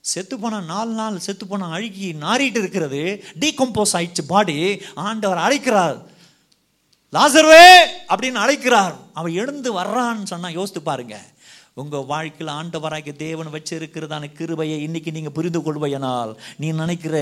செத்து 0.00 0.38
போன 0.38 0.60
நாலு 0.60 0.90
நாள் 0.90 1.18
செத்து 1.18 1.46
போன 1.46 1.66
அழுகி 1.66 2.12
நாறிட்டு 2.12 2.58
இருக்கிறது. 2.58 3.24
டீகம்போஸ் 3.40 3.92
ஆயிடுச்சு 3.92 4.22
பாடி 4.26 4.82
ஆண்டவர் 4.94 5.38
அழைக்கிறார். 5.38 6.14
லாசர்வே! 7.12 7.70
அப்படின்னு 8.08 8.34
அழைக்கிறார். 8.34 8.96
அவன் 9.14 9.32
எழுந்து 9.32 9.80
வர்றான்னு 9.80 10.22
சொன்னா 10.22 10.48
யோசித்து 10.48 10.82
பாருங்க. 10.82 11.20
உங்க 11.80 11.98
வாழ்க்கையில் 12.10 12.50
ஆண்டவராகிய 12.58 13.12
தேவன் 13.16 13.48
வச்சிருக்கிறதான 13.54 14.28
கிருபையை 14.36 14.76
இன்னைக்கு 14.82 15.10
நீங்கள் 15.12 15.34
புரிந்து 15.38 15.60
கொள்வையனால் 15.62 16.30
நீ 16.56 16.72
நினைக்கிற 16.72 17.16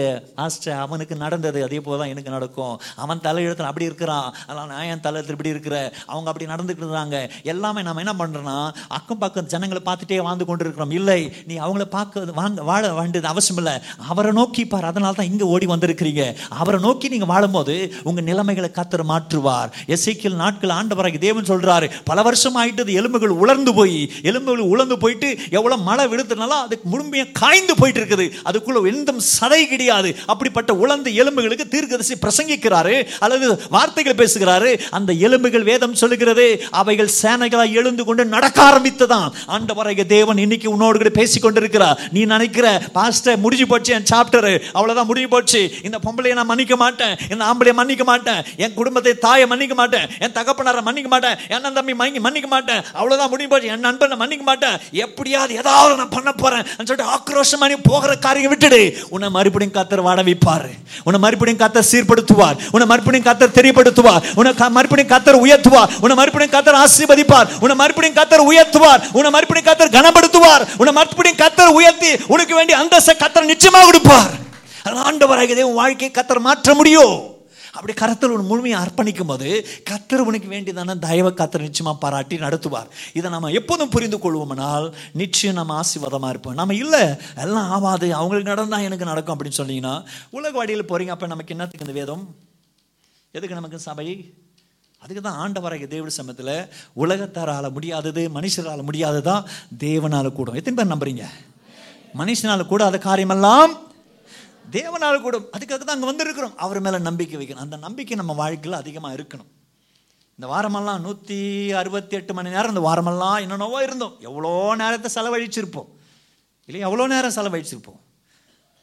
ஆஸ்டர் 0.45 0.77
அவனுக்கு 0.83 1.15
நடந்தது 1.17 1.65
அதே 1.65 1.79
போல 1.81 1.97
தான் 2.01 2.09
எனக்கு 2.09 2.31
நடக்கும். 2.31 2.77
அவன் 2.97 3.23
தலையெழுத்தில் 3.25 3.69
அப்படி 3.71 3.85
இருக்கிறான் 3.85 4.29
அதனால் 4.47 4.69
நான் 4.73 4.91
என் 4.93 5.03
தலையத்தில் 5.07 5.37
இப்படி 5.37 5.53
இருக்கிற 5.55 5.77
அவங்க 6.07 6.31
அப்படி 6.31 6.47
நடந்துக்கிட்டு 6.53 7.31
எல்லாமே 7.43 7.83
நம்ம 7.83 8.05
என்ன 8.05 8.15
பண்ணுறோன்னா 8.21 8.71
அக்கம் 8.99 9.19
பக்கம் 9.19 9.49
ஜனங்களை 9.55 9.83
பார்த்துட்டே 9.89 10.21
வாழ்ந்து 10.23 10.45
கொண்டு 10.45 10.65
இருக்கிறோம் 10.65 10.91
இல்லை 10.91 11.19
நீ 11.47 11.57
அவங்கள 11.59 11.87
பார்க்க 11.97 12.25
வாங்க 12.39 12.63
வாழ 12.71 12.93
வேண்டியது 12.93 13.29
அவசியம் 13.29 13.61
இல்லை. 13.65 13.75
அவரை 14.13 14.33
நோக்கி 14.33 14.67
பார் 14.67 14.85
அதனால 14.85 15.19
தான் 15.19 15.31
இங்கே 15.33 15.45
ஓடி 15.45 15.67
வந்திருக்கிறீங்க. 15.67 16.37
அவரை 16.49 16.81
நோக்கி 16.81 17.09
நீங்கள் 17.09 17.33
வாழும்போது 17.35 17.77
உங்க 18.05 18.21
நிலைமைகளை 18.21 18.71
கத்தர் 18.79 19.07
மாற்றுவார். 19.13 19.75
எசைக்கில் 19.87 20.41
நாட்கள் 20.45 20.77
ஆண்டவராகி 20.79 21.19
தேவன் 21.19 21.51
சொல்கிறாரு 21.53 21.91
பல 22.05 22.23
வருஷம் 22.23 22.57
ஆயிட்டது 22.63 22.99
எலும்புகள் 23.03 23.39
உலர்ந்து 23.43 23.75
போய் 23.75 23.99
எலும்பு 24.23 24.43
எலும்புகள் 24.45 24.73
உழந்து 24.73 24.97
போயிட்டு 25.03 25.29
எவ்வளோ 25.59 25.77
மழை 25.89 26.05
விழுத்துனாலும் 26.13 26.63
அதுக்கு 26.65 26.87
முழுமையாக 26.93 27.35
காய்ந்து 27.41 27.75
போயிட்டு 27.81 28.01
இருக்குது 28.01 28.27
அதுக்குள்ள 28.49 28.81
எந்த 28.93 29.13
சதை 29.35 29.61
கிடையாது. 29.73 30.11
அப்படிப்பட்ட 30.33 30.71
உழந்த 30.83 31.09
எலும்புகளுக்கு 31.23 31.67
தீர்க்கதரிசி 31.75 32.15
பிரசங்கிக்கிறாரு 32.25 32.97
அல்லது 33.25 33.47
வார்த்தைகள் 33.77 34.19
பேசுகிறாரு. 34.23 34.71
அந்த 34.99 35.11
எலும்புகள் 35.27 35.69
வேதம் 35.71 35.99
சொல்லுகிறது 36.03 36.47
அவைகள் 36.81 37.13
சேனைகளாக 37.21 37.79
எழுந்து 37.81 38.05
கொண்டு 38.09 38.25
நடக்க 38.35 38.59
ஆரம்பித்ததாம். 38.71 39.31
ஆண்டவராகிய 39.57 40.07
தேவன் 40.17 40.43
இன்னைக்கு 40.45 40.69
உன்னோடு 40.75 41.01
கூட 41.03 41.13
பேசி 41.21 41.41
கொண்டிருக்கிறார் 41.41 42.01
நீ 42.17 42.23
நினைக்கிற 42.35 42.67
பாஸ்டர் 42.99 43.43
முடிஞ்சு 43.45 43.69
போச்சு 43.73 43.95
என் 43.99 44.11
சாப்டர். 44.13 44.51
அவ்வளோதான் 44.79 45.11
முடிஞ்சு 45.11 45.33
போச்சு. 45.35 45.63
இந்த 45.87 45.97
பொம்பளையை 46.07 46.37
நான் 46.41 46.51
மன்னிக்க 46.53 46.77
மாட்டேன். 46.85 47.15
இந்த 47.33 47.43
ஆம்பளையை 47.51 47.77
மன்னிக்க 47.81 48.05
மாட்டேன். 48.13 48.41
என் 48.65 48.77
குடும்பத்தை 48.81 49.15
தாயை 49.27 49.47
மன்னிக்க 49.53 49.75
மாட்டேன். 49.83 50.07
என் 50.25 50.37
தகப்பனாரை 50.39 50.83
மன்னிக்க 50.89 51.11
மாட்டேன். 51.15 51.37
என் 51.55 51.73
தம்பி 51.79 51.95
மன்னிக்க 52.27 52.49
மாட்டேன். 52.55 52.83
அவ்வளோதான் 53.01 53.31
முடிஞ்சு 53.33 53.53
போச்சு. 53.53 53.71
என் 53.75 53.85
நண்பனை 53.87 54.17
மன்னிக்க 54.23 54.34
மாட்டேன். 54.43 54.77
எப்படியாவது 54.93 55.55
ஏதாவது 55.55 55.97
நான் 55.97 56.13
பண்ண 56.17 56.33
போறேன் 56.33 56.65
சொல்லிட்டு 56.77 57.07
ஆக்ரோஷமா 57.15 57.69
நீ 57.69 57.77
போகிற 57.91 58.17
காரியம் 58.17 58.53
விட்டுடு. 58.53 58.81
உன்னை 59.09 59.31
மறுபடியும் 59.31 59.75
கத்தர் 59.77 60.05
வாட 60.07 60.23
வைப்பார். 60.29 60.69
உன்னை 61.05 61.21
மறுபடியும் 61.25 61.61
கத்தர் 61.65 61.89
சீர்படுத்துவார். 61.91 62.57
உன்னை 62.75 62.87
மறுபடியும் 62.93 63.27
கத்தர் 63.29 63.57
தெரியப்படுத்துவார். 63.59 64.23
உன்னை 64.39 64.71
மறுபடியும் 64.79 65.13
கத்தர் 65.15 65.41
உயர்த்துவார். 65.45 65.91
உன்னை 66.03 66.17
மறுபடியும் 66.21 66.55
கத்தர் 66.57 66.81
ஆசீர்வதிப்பார். 66.85 67.49
உன்னை 67.61 67.77
மறுபடியும் 67.83 68.19
கத்தர் 68.21 68.47
உயர்த்துவார். 68.51 69.03
உன்னை 69.13 69.31
மறுபடியும் 69.37 69.69
கத்தர் 69.71 69.95
கனப்படுத்துவார். 69.99 70.65
உன்னை 70.79 70.95
மறுபடியும் 71.01 71.41
கத்தர் 71.43 71.77
உயர்த்தி 71.81 72.13
உனக்கு 72.27 72.55
வேண்டிய 72.55 72.79
அந்தஸ்தை 72.79 73.17
கத்தர் 73.25 73.51
நிச்சயமாக 73.53 73.85
கொடுப்பார். 73.85 74.33
ஆண்டவராக 75.09 75.63
உன் 75.69 75.81
வாழ்க்கையை 75.83 76.11
கத்தர் 76.15 76.47
மாற்ற 76.49 76.75
முடியும். 76.75 77.34
அப்படி 77.75 77.93
கருத்தில் 77.93 78.31
உன் 78.31 78.49
முழுமையை 78.51 78.77
அர்ப்பணிக்கும் 78.81 79.27
போது 79.27 79.67
கத்தர் 79.91 80.27
உனக்கு 80.29 80.49
வேண்டியதான 80.49 80.99
தயவை 80.99 81.33
கத்தர் 81.33 81.61
நிச்சயமாக 81.61 81.99
பாராட்டி 81.99 82.37
நடத்துவார். 82.37 82.87
இதை 83.13 83.31
நம்ம 83.31 83.51
எப்போதும் 83.51 83.89
புரிந்து 83.89 84.17
கொள்வோம்னால் 84.17 84.93
நிச்சயம் 85.13 85.57
நம்ம 85.57 85.81
ஆசீர்வாதமாக 85.81 86.29
இருப்போம். 86.29 86.55
நம்ம 86.55 86.75
இல்லை 86.75 87.01
எல்லாம் 87.37 87.71
ஆகாது 87.71 88.15
அவங்களுக்கு 88.15 88.55
நடந்தால் 88.55 88.83
எனக்கு 88.83 89.05
நடக்கும் 89.05 89.39
அப்படின்னு 89.39 89.61
சொன்னீங்கன்னா 89.61 90.05
உலக 90.31 90.57
வழியில் 90.57 90.85
போகிறீங்க 90.85 91.07
அப்போ 91.07 91.27
நமக்கு 91.27 91.55
என்னத்துக்கு 91.55 91.87
இந்த 91.87 91.99
வேதம்? 91.99 92.35
எதுக்கு 93.31 93.55
நமக்கு 93.55 93.79
சபை? 93.79 94.35
அதுக்கு 94.99 95.23
தான் 95.23 95.39
ஆண்டவராக 95.39 95.87
தேவ 95.87 96.09
சமயத்தில் 96.09 96.69
உலகத்தாரால் 96.97 97.73
முடியாதது 97.73 98.31
மனுஷரால 98.35 98.83
முடியாததான் 98.91 99.45
தேவனால் 99.79 100.33
கூடும். 100.33 100.55
எத்தனை 100.55 100.85
பேர் 100.85 100.99
நம்புறீங்க? 100.99 101.25
மனுஷனால 102.19 102.83
அந்த 102.83 102.99
காரியமெல்லாம் 102.99 103.79
தேவனால் 104.77 105.23
கூடும் 105.25 105.49
அதுக்காக 105.55 105.83
தான் 105.83 105.97
அங்கே 105.97 106.09
வந்திருக்கிறோம். 106.11 106.55
அவர் 106.65 106.81
மேலே 106.81 106.99
நம்பிக்கை 106.99 107.39
வைக்கணும். 107.41 107.65
அந்த 107.67 107.77
நம்பிக்கை 107.77 108.17
நம்ம 108.17 108.33
வாழ்க்கையில் 108.43 108.81
அதிகமாக 108.83 109.17
இருக்கணும். 109.19 109.51
இந்த 110.39 110.47
வாரமெல்லாம் 110.53 111.03
நூற்றி 111.07 111.73
அறுபத்தி 111.81 112.17
எட்டு 112.17 112.35
மணி 112.35 112.55
நேரம் 112.55 112.73
இந்த 112.75 112.83
வாரமெல்லாம் 112.89 113.39
என்னென்னவோ 113.45 113.83
இருந்தோம். 113.83 114.15
எவ்வளோ 114.21 114.75
நேரத்தை 114.83 115.11
செலவழிச்சிருப்போம். 115.17 115.91
இல்லையா 116.69 116.87
எவ்வளோ 116.89 117.07
நேரம் 117.15 117.37
செலவழிச்சிருப்போம். 117.37 118.01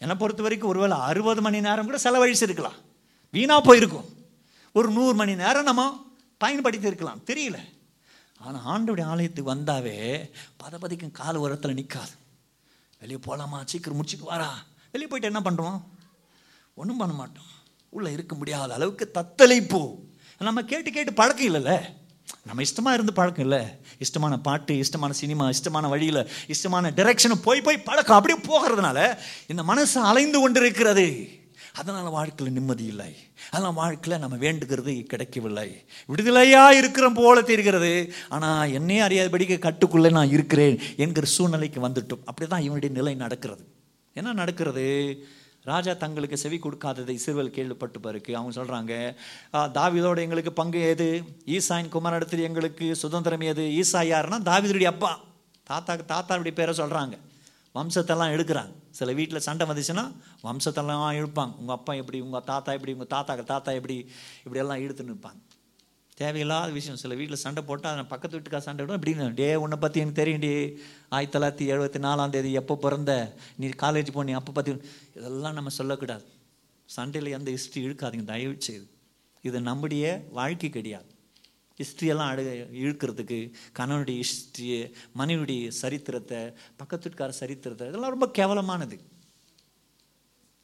என்னை 0.02 0.16
பொறுத்த 0.16 0.42
வரைக்கும் 0.44 0.70
ஒருவேளை 0.70 0.98
அறுபது 1.10 1.42
மணி 1.42 1.60
நேரம் 1.68 1.90
கூட 1.90 2.00
செலவழிச்சிருக்கலாம். 2.06 2.80
வீணாக 3.34 3.62
போயிருக்கும். 3.68 4.08
ஒரு 4.72 4.90
நூறு 4.92 5.16
மணி 5.16 5.36
நேரம் 5.36 5.70
நம்ம 5.70 5.84
பயன்படுத்தியிருக்கலாம் 6.44 7.22
தெரியல. 7.30 7.60
ஆனால் 8.40 8.66
ஆண்டுடைய 8.74 9.06
ஆலயத்துக்கு 9.14 9.54
வந்தாவே 9.54 9.98
பதபதிக்கும் 10.62 11.18
கால் 11.20 11.36
உரத்தில் 11.36 11.80
நிற்காது 11.80 12.14
வெளியே 13.02 13.20
போகலாமா 13.28 13.64
சீக்கிரம் 13.72 13.98
முடிச்சுட்டு 14.00 14.30
வாரா 14.30 14.50
வெளியே 14.92 15.10
போயிட்டு 15.10 15.32
என்ன 15.32 15.42
பண்ணுறோம் 15.50 15.80
ஒன்றும் 16.74 16.98
பண்ண 16.98 17.14
மாட்டோம். 17.16 17.50
உள்ளே 17.90 18.12
இருக்க 18.12 18.36
முடியாத 18.36 18.74
அளவுக்கு 18.74 19.12
தத்தளிப்பு. 19.18 19.82
நம்ம 20.38 20.64
கேட்டு 20.64 20.92
கேட்டு 20.92 21.14
பழக்கம் 21.14 21.50
இல்லைல்ல. 21.50 21.74
நம்ம 22.46 22.62
இஷ்டமாக 22.62 22.94
இருந்து 22.94 23.14
பழக்கம் 23.14 23.46
இல்லை. 23.46 23.62
இஷ்டமான 24.06 24.38
பாட்டு 24.38 24.74
இஷ்டமான 24.84 25.12
சினிமா 25.22 25.50
இஷ்டமான 25.50 25.88
வழியில் 25.90 26.30
இஷ்டமான 26.48 26.92
டைரக்ஷன் 27.00 27.42
போய் 27.48 27.62
போய் 27.62 27.86
பழக்கம் 27.90 28.18
அப்படியே 28.18 28.40
போகிறதுனால 28.48 29.18
இந்த 29.48 29.64
மனசு 29.64 30.02
அலைந்து 30.02 30.40
கொண்டிருக்கிறது. 30.40 31.06
அதனால் 31.80 32.16
வாழ்க்கையில் 32.18 32.56
நிம்மதி 32.58 32.86
இல்லை. 32.86 33.16
அதனால் 33.52 33.74
வாழ்க்கையில் 33.74 34.22
நம்ம 34.22 34.38
வேண்டுகிறது 34.38 34.94
கிடைக்கவில்லை. 35.12 35.86
விடுதலையாக 36.08 36.78
இருக்கிற 36.78 37.10
போல 37.20 37.42
தெரிகிறது. 37.42 38.14
ஆனால் 38.30 38.74
என்னையே 38.74 39.02
அறியாதபடிக்கு 39.02 39.58
கட்டுக்குள்ளே 39.68 40.12
நான் 40.12 40.34
இருக்கிறேன் 40.38 40.80
என்கிற 40.98 41.28
சூழ்நிலைக்கு 41.28 41.88
வந்துட்டோம். 41.88 42.26
அப்படி 42.26 42.50
தான் 42.50 42.62
இவனுடைய 42.62 42.96
நிலை 42.96 43.16
நடக்கிறது. 43.16 43.64
என்ன 44.20 44.34
நடக்கிறது? 44.40 44.86
ராஜா 45.70 45.94
தங்களுக்கு 46.04 46.38
செவி 46.44 46.58
கொடுக்காததை 46.62 47.16
சிறுவல் 47.24 47.56
கேள்விப்பட்டு 47.58 48.00
பாருக்கு 48.00 48.32
அவங்க 48.38 48.52
சொல்கிறாங்க 48.60 48.94
தாவிதோட 49.78 50.20
எங்களுக்கு 50.26 50.52
பங்கு 50.60 50.80
ஏது 50.92 51.08
ஈசாயின் 51.56 51.92
குமாரடத்தில் 51.96 52.46
எங்களுக்கு 52.50 52.88
சுதந்திரம் 53.04 53.46
ஏது 53.52 53.66
ஈசா 53.82 54.02
யாருன்னா 54.14 54.40
தாவிதருடைய 54.50 54.90
அப்பா. 54.94 55.12
தாத்தாக்கு 55.70 56.06
தாத்தாவுடைய 56.14 56.54
பேரை 56.60 56.74
சொல்கிறாங்க 56.82 57.18
வம்சத்தெல்லாம் 57.78 58.34
எடுக்கிறாங்க. 58.36 58.74
சில 59.00 59.12
வீட்டில் 59.18 59.46
சண்டை 59.48 59.66
வந்துச்சுன்னா 59.68 60.06
வம்சத்தெல்லாம் 60.48 61.04
இழுப்பாங்க. 61.20 61.54
உங்கள் 61.62 61.78
அப்பா 61.78 61.94
எப்படி? 62.02 62.20
உங்கள் 62.28 62.48
தாத்தா 62.52 62.72
எப்படி? 62.78 62.94
உங்கள் 62.98 63.12
தாத்தாக்கு 63.16 63.46
தாத்தா 63.54 63.72
எப்படி? 63.80 63.98
இப்படியெல்லாம் 64.46 64.82
இழுத்துன்னு 64.86 65.14
இருப்பாங்க. 65.14 65.40
தேவையில்லாத 66.22 66.72
விஷயம். 66.78 67.00
சில 67.04 67.16
வீட்டில் 67.20 67.44
சண்டை 67.44 67.62
போட்டால் 67.70 67.94
அதை 67.96 68.04
பக்கத்து 68.14 68.36
வீட்டுக்காக 68.38 68.64
சண்டை 68.68 68.82
விடும் 68.84 68.98
அப்படின்னு 68.98 69.28
டே 69.40 69.50
உன்னை 69.64 69.78
பற்றி 69.84 70.02
எனக்கு 70.04 70.22
தெரியும் 70.22 70.46
ஆயிரத்தி 71.18 71.36
தொள்ளாயிரத்தி 71.36 71.66
எழுபத்தி 71.74 72.02
நாலாம் 72.08 72.34
தேதி 72.36 72.52
எப்போ 72.62 72.76
பிறந்த? 72.86 73.12
நீ 73.60 73.68
காலேஜ் 73.84 74.16
போனி 74.18 74.34
அப்போ 74.40 74.54
பற்றி 74.58 74.74
இதெல்லாம் 75.20 75.58
நம்ம 75.60 75.74
சொல்லக்கூடாது. 75.80 76.26
சண்டையில் 76.90 77.36
எந்த 77.38 77.50
ஹிஸ்ட்ரி 77.56 77.82
இழுக்காதீங்க 77.88 78.28
தயவு 78.34 78.56
செய்து 78.68 78.88
இது 79.44 79.58
நம்முடைய 79.70 80.06
வாழ்க்கை 80.40 80.70
கிடையாது. 80.78 81.10
ஹிஸ்ட்ரியெல்லாம் 81.80 82.32
அழு 82.32 82.44
இழுக்கிறதுக்கு 82.82 83.38
கணவனுடைய 83.78 84.18
ஹிஸ்ட்ரியை 84.24 84.82
மனைவியுடைய 85.20 85.70
சரித்திரத்தை 85.82 86.42
பக்கத்து 86.82 87.06
வீட்டுக்கார 87.06 87.34
சரித்திரத்தை 87.40 87.88
இதெல்லாம் 87.92 88.14
ரொம்ப 88.16 88.28
கேவலமானது. 88.40 88.98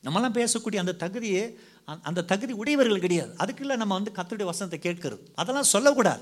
நம்மலாம் 0.04 0.38
பேசக்கூடிய 0.40 0.80
அந்த 0.84 0.94
தகுதியே 1.04 1.44
அந்த- 1.88 2.04
அந்த 2.04 2.24
தகுதி 2.24 2.54
உடையவர்கள் 2.54 3.00
கிடையாது. 3.00 3.36
அதுக்குள்ள 3.40 3.76
நம்ம 3.76 3.94
வந்து 3.94 4.12
கத்தருடைய 4.16 4.44
வசனத்தை 4.44 4.92
கேட்கறது. 4.92 5.20
அதெல்லாம் 5.36 5.64
சொல்லக்கூடாது. 5.64 6.22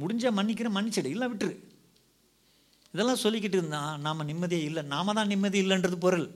முடிஞ்ச 0.00 0.30
மன்னிக்கிற 0.30 0.68
மன்னிச்சிடு. 0.70 1.04
இல்லை 1.04 1.28
விட்டுரு. 1.28 1.56
இதெல்லாம் 2.92 3.16
சொல்லிக்கிட்டு 3.22 3.56
இருந்தால் 3.56 4.00
நாம 4.00 4.24
நிம்மதியே 4.24 4.62
இல்லை. 4.64 4.82
நாம 4.82 5.12
தான் 5.12 5.26
நிம்மதி 5.26 5.68
இல்லைன்றது 5.68 5.96
பொருள். 5.96 6.30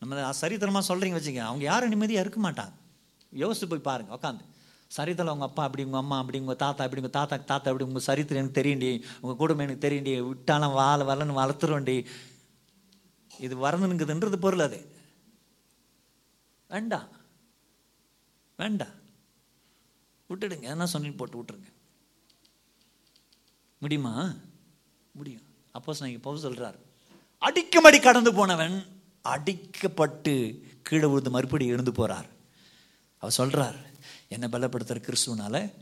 நம்ம 0.00 0.32
சரித்திரமாக 0.40 0.94
சொல்கிறீங்க 0.94 1.16
வச்சுங்க 1.18 1.36
அவங்க 1.36 1.64
யாரும் 1.64 1.88
நிம்மதியாக 1.88 2.28
இருக்க 2.28 2.50
மாட்டாங்க. 2.50 2.72
யோசித்து 3.30 3.68
போய் 3.68 3.78
பாருங்கள் 3.78 4.18
உட்காந்து 4.18 4.40
சரித்திரம் 4.88 5.32
உங்கள் 5.32 5.48
அப்பா 5.48 5.64
அப்படி 5.64 5.84
உங்கள் 5.84 6.00
அம்மா 6.00 6.18
அப்படி 6.18 6.38
உங்கள் 6.38 6.56
தாத்தா 6.56 6.84
அப்படி 6.84 7.02
உங்கள் 7.02 7.20
தாத்தா 7.20 7.36
தாத்தா 7.36 7.70
அப்படி 7.70 7.84
உங்கள் 7.84 8.02
சரித்திரம் 8.02 8.42
எனக்கு 8.42 8.62
தெரியண்டி 8.62 9.02
உங்கள் 9.20 9.36
குடும்பம் 9.36 9.68
எனக்கு 9.68 9.88
தெரியண்டி 9.88 10.28
விட்டாலும் 10.28 10.72
வாழ 10.72 11.14
வரலன்னு 11.14 11.38
வளர்த்துருவேண்டி 11.40 12.04
இது 13.40 13.56
வரணுங்கிறதுன்றது 13.56 14.36
பொருள் 14.36 14.58
அது. 14.58 14.97
வேண்டாம் 16.68 17.08
வேண்டாம் 18.56 18.96
விட்டுடுங்க. 20.28 20.60
என்ன 20.60 20.86
சொல்லி 20.86 21.10
போட்டு 21.10 21.42
விட்டுருங்க. 21.42 21.70
முடியுமா? 23.78 24.34
முடியும். 25.12 25.42
அப்போ 25.72 25.96
நான் 25.98 26.08
இப்போ 26.08 26.36
சொல்கிறார் 26.36 26.78
அடிக்கமடி 27.38 28.00
கடந்து 28.00 28.34
போனவன் 28.34 28.76
அடிக்கப்பட்டு 29.24 30.34
கீழே 30.82 31.06
விழுந்து 31.06 31.30
மறுபடி 31.30 31.66
எழுந்து 31.66 31.92
போகிறார் 31.92 32.28
அவர் 33.16 33.34
சொல்கிறார் 33.34 33.78
என்னை 34.28 34.48
பலப்படுத்துகிற 34.48 35.00
கிறிஸ்துவனால 35.00 35.72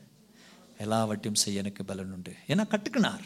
எல்லாவற்றையும் 0.79 1.43
செய்ய 1.43 1.59
எனக்கு 1.59 1.85
பலன் 1.85 2.13
உண்டு. 2.13 2.35
ஏன்னா 2.47 2.67
கட்டுக்கினார்? 2.67 3.25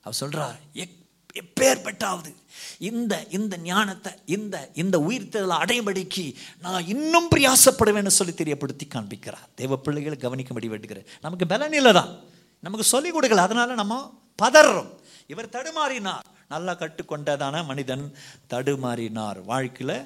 அவர் 0.00 0.20
சொல்கிறார் 0.20 0.60
எக் 0.72 1.01
எப்பேற்பட்டாவது 1.40 2.34
இந்த 2.78 3.24
இந்த 3.30 3.56
ஞானத்தை 3.56 4.12
இந்த 4.26 4.70
இந்த 4.74 4.98
உயிர்த்தலை 4.98 5.56
அடையும்படிக்கு 5.64 6.34
நான் 6.60 6.86
இன்னும் 6.86 7.28
பிரயாசப்படுவேன்னு 7.36 8.06
சொல்லி 8.06 8.32
தெரியப்படுத்தி 8.32 8.86
காண்பிக்கிறார். 8.88 9.46
தேவ 9.54 9.76
பிள்ளைகளை 9.76 10.18
கவனிக்கும்படி 10.18 10.68
வேண்டுகிறேன். 10.74 11.06
நமக்கு 11.20 11.46
பலன் 11.46 11.72
இல்லை 11.72 11.92
தான் 11.92 12.18
நமக்கு 12.60 12.86
சொல்லிக் 12.86 13.16
கொடுக்கல. 13.16 13.44
அதனால் 13.46 13.74
நம்ம 13.74 14.14
பதறோம் 14.42 14.90
இவர் 15.26 15.48
தடுமாறினார். 15.48 16.26
நல்லா 16.48 16.72
கட்டுக்கொண்டதான 16.72 17.64
மனிதன் 17.64 18.14
தடுமாறினார். 18.50 19.44
வாழ்க்கையில் 19.44 19.96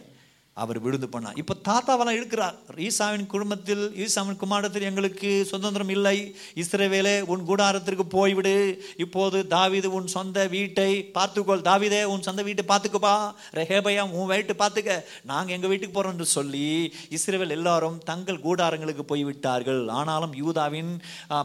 அவர் 0.62 0.78
விழுந்து 0.84 1.08
போனார் 1.14 1.38
இப்போ 1.42 1.54
தாத்தாவெல்லாம் 1.68 2.18
இருக்கிறார் 2.18 2.56
ஈசாவின் 2.86 3.26
குடும்பத்தில் 3.32 3.82
ஈசாவின் 4.04 4.38
குமாரத்தில் 4.42 4.86
எங்களுக்கு 4.90 5.30
சுதந்திரம் 5.50 5.92
இல்லை. 5.96 6.14
இஸ்ரேவேலே 6.62 7.14
உன் 7.32 7.42
கூடாரத்திற்கு 7.50 8.04
போய்விடு. 8.14 8.54
இப்போது 9.04 9.38
தாவிது 9.54 9.88
உன் 9.98 10.08
சொந்த 10.14 10.46
வீட்டை 10.54 10.88
பார்த்துக்கொள். 11.18 11.64
தாவீதே 11.68 12.00
உன் 12.12 12.24
சொந்த 12.28 12.44
வீட்டை 12.48 12.64
பார்த்துக்குப்பா 12.72 13.14
ரெஹேபையா 13.58 14.04
உன் 14.20 14.30
வீட்டு 14.32 14.56
பார்த்துக்க. 14.62 14.96
நாங்கள் 15.32 15.56
எங்கள் 15.58 15.72
வீட்டுக்கு 15.72 15.96
போகிறோம் 15.98 16.16
என்று 16.16 16.28
சொல்லி 16.36 16.64
இஸ்ரேவேல் 17.18 17.56
எல்லாரும் 17.58 18.00
தங்கள் 18.10 18.42
கூடாரங்களுக்கு 18.46 19.06
போய்விட்டார்கள். 19.12 19.82
ஆனாலும் 20.00 20.34
யூதாவின் 20.42 20.92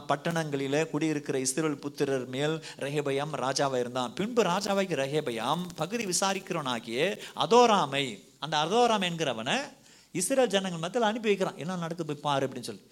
பட்டணங்களில் 0.10 0.80
குடியிருக்கிற 0.96 1.38
இஸ்ரேல் 1.46 1.80
புத்திரர் 1.86 2.28
மேல் 2.38 2.58
ரெஹேபயாம் 2.86 3.38
ராஜாவாக 3.46 3.84
இருந்தான் 3.86 4.18
பின்பு 4.20 4.44
ராஜாவாகி 4.54 5.02
ரெஹேபயாம் 5.04 5.64
பகுதி 5.84 6.06
விசாரிக்கிறவனாகிய 6.16 7.14
அதோராமை 7.46 8.06
அந்த 8.44 8.56
அர்தோராம் 8.64 9.06
என்கிறவனை 9.10 9.56
இஸ்ரேல் 10.20 10.54
ஜனங்கள் 10.54 10.84
மத்தியில் 10.84 11.10
அனுப்பி 11.10 11.30
வைக்கிறான். 11.30 11.60
என்ன 11.64 11.76
நடக்குது 11.76 12.10
போய் 12.12 12.26
பாரு 12.28 12.48
அப்படின்னு 12.48 12.70
சொல்லி. 12.70 12.84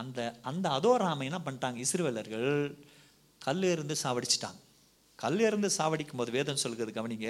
அந்த 0.00 0.18
அந்த 0.50 0.66
அதோராமை 0.76 1.24
என்ன 1.30 1.40
பண்ணிட்டாங்க? 1.46 1.78
இஸ்ரேலர்கள் 1.84 2.50
கல் 3.42 3.64
இருந்து 3.74 3.94
சாவடிச்சிட்டாங்க. 4.02 4.60
கல் 5.18 5.40
இருந்து 5.40 5.68
சாவடிக்கும் 5.78 6.20
போது 6.20 6.30
வேதம் 6.36 6.62
சொல்கிறது 6.62 6.92
கவனிங்க. 6.96 7.28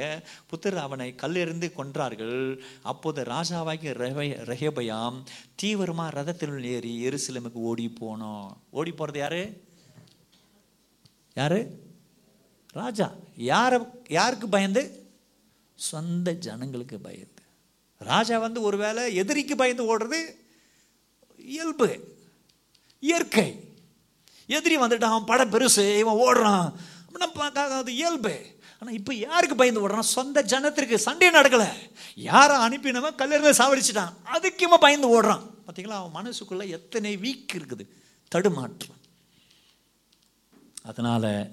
புத்திர 0.51 0.81
அவனை 0.87 1.09
கல் 1.23 1.37
இருந்து 1.37 1.67
கொன்றார்கள். 1.79 2.39
அப்போது 2.83 3.23
ராஜாவாகிய 3.25 3.93
ரெஹே 4.03 4.29
ரெஹேபயாம் 4.51 5.19
தீவிரமாக 5.55 6.15
ரதத்தில் 6.19 6.65
ஏறி 6.75 6.93
எருசலமுக்கு 7.09 7.61
ஓடி 7.71 7.87
போனோம் 8.01 8.49
ஓடி 8.71 8.93
போகிறது 8.93 9.19
யாரு? 9.19 9.43
யாரு? 11.35 11.61
ராஜா. 12.73 13.09
யாரை 13.37 13.79
யாருக்கு 14.09 14.49
பயந்து? 14.49 14.83
சொந்த 15.75 16.33
ஜனங்களுக்கு 16.49 16.99
பயந்து. 16.99 17.34
ராஜா 17.99 18.39
வந்து 18.39 18.61
ஒருவேளை 18.61 19.15
எதிரிக்கு 19.15 19.57
பயந்து 19.57 19.99
ஓடுறது 19.99 20.35
இயல்பு 21.37 22.13
இயற்கை. 22.99 23.73
எதிரி 24.47 24.77
வந்துட்டு 24.77 25.05
அவன் 25.05 25.25
படம் 25.25 25.53
பெருசு 25.53 25.99
இவன் 25.99 26.15
ஓடுறான். 26.15 26.73
அப்படின்னா 27.15 27.53
அது 27.53 27.93
இயல்பு. 27.93 28.47
ஆனால் 28.81 28.95
இப்போ 28.95 29.15
யாருக்கு 29.15 29.57
பயந்து 29.57 29.89
ஓடுறான்? 29.89 30.01
சொந்த 30.01 30.43
ஜனத்திற்கு. 30.43 30.99
சண்டே 31.05 31.31
நடக்கலை. 31.31 31.69
யாரை 32.15 32.57
அனுப்பினவன் 32.57 33.15
கல்லிருந்து 33.15 33.51
சாவடிச்சிட்டான். 33.51 34.13
அதுக்கு 34.25 34.67
இவன் 34.67 34.79
பயந்து 34.79 35.23
ஓடுறான். 35.23 35.51
பார்த்தீங்களா 35.67 35.89
அவன் 35.89 36.27
மனசுக்குள்ள 36.27 36.69
எத்தனை 36.69 37.17
வீக் 37.17 37.55
இருக்குது. 37.55 37.89
தடுமாற்றம். 38.29 38.97
அதனால் 40.83 41.53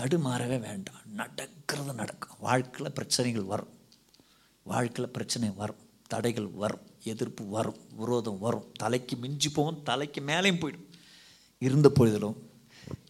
தடுமாறவே 0.00 0.60
வேண்டாம். 0.60 1.00
நடக்கிறது 1.14 1.94
நடக்கும். 1.94 2.36
வாழ்க்கையில் 2.38 2.92
பிரச்சனைகள் 2.92 3.42
வரும். 3.42 3.80
வாழ்க்கையில் 4.62 5.12
பிரச்சனை 5.12 5.50
வரும் 5.50 5.80
தடைகள் 6.06 6.46
வரும் 6.46 6.86
எதிர்ப்பு 7.02 7.44
வரும் 7.46 7.80
விரோதம் 7.96 8.38
வரும் 8.38 8.66
தலைக்கு 8.72 9.16
மிஞ்சி 9.16 9.48
போகும் 9.48 9.82
தலைக்கு 9.82 10.20
மேலேயும் 10.20 10.62
போயிடும். 10.62 10.88
இருந்த 11.58 11.88
பொழுதிலும் 11.88 12.38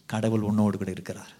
கடவுள் 0.05 0.41
உன்னோடு 0.41 0.77
கூட 0.77 0.91
இருக்கிறார். 0.91 1.33